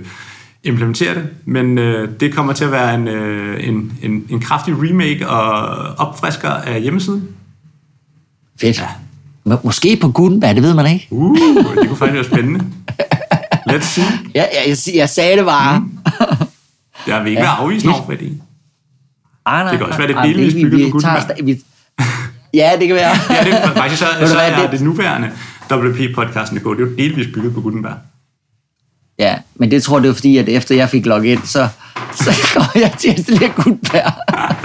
[0.65, 1.29] implementere det.
[1.45, 5.49] Men øh, det kommer til at være en, øh, en, en, en kraftig remake og
[6.07, 7.29] opfrisker af hjemmesiden.
[8.61, 8.79] fedt.
[8.81, 8.89] Ja.
[9.45, 11.07] Må- Måske på Gutenberg, det ved man ikke.
[11.11, 11.37] Uh,
[11.81, 12.65] det kunne faktisk være spændende.
[13.71, 14.05] Let's see.
[14.35, 15.79] Ja, ja, jeg, jeg sagde det bare.
[15.81, 15.99] Mm.
[17.07, 17.47] Jeg vil ikke Ja.
[17.49, 18.41] være afvisende over for det.
[19.47, 21.15] Ah, nej, Det kan også være, det er nej, delvist vi- bygget vi på tager
[21.15, 21.39] Gutenberg.
[21.39, 21.63] sta- vi-
[22.55, 23.17] Ja, det kan være.
[23.31, 25.31] Ja, det er faktisk så, så er det- det nuværende
[25.73, 26.75] WP-podcasten, det går.
[26.75, 27.95] Det er jo delvist bygget på Gutenberg.
[29.19, 31.69] Ja, men det tror jeg, det var fordi, at efter jeg fik logget ind, så,
[32.15, 34.13] så kom jeg til at installere Gutenberg.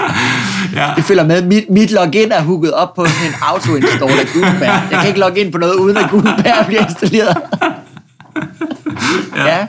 [0.77, 1.43] Ja, Det følger med.
[1.43, 4.91] Mit, mit login er hooket op på en auto-install af Gutenberg.
[4.91, 7.37] Jeg kan ikke logge ind på noget, uden at Gutenberg bliver installeret.
[9.35, 9.67] Ja,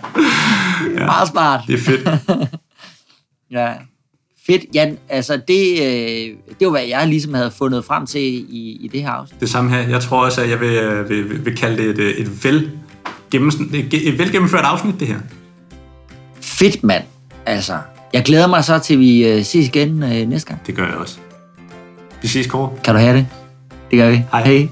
[0.85, 1.61] det er meget smart.
[1.67, 2.09] det er fedt.
[3.51, 3.69] Ja.
[4.47, 4.99] Fedt, Jan.
[5.09, 9.03] Altså, det, øh, det var, hvad jeg ligesom havde fundet frem til i, i det
[9.03, 9.41] her afsnit.
[9.41, 9.89] Det samme her.
[9.89, 12.71] Jeg tror også, at jeg vil, øh, vil, vil, kalde det et, øh, et, vel,
[13.31, 15.19] gennems, et, et velgennemført afsnit, det her.
[16.41, 17.05] Fedt, mand.
[17.47, 17.79] Altså,
[18.13, 20.67] jeg glæder mig så til, vi øh, ses igen øh, næste gang.
[20.67, 21.19] Det gør jeg også.
[22.23, 22.71] Vi ses, Kåre.
[22.85, 23.27] Kan du have det?
[23.91, 24.25] Det gør vi.
[24.33, 24.45] Hej.
[24.45, 24.69] Hej.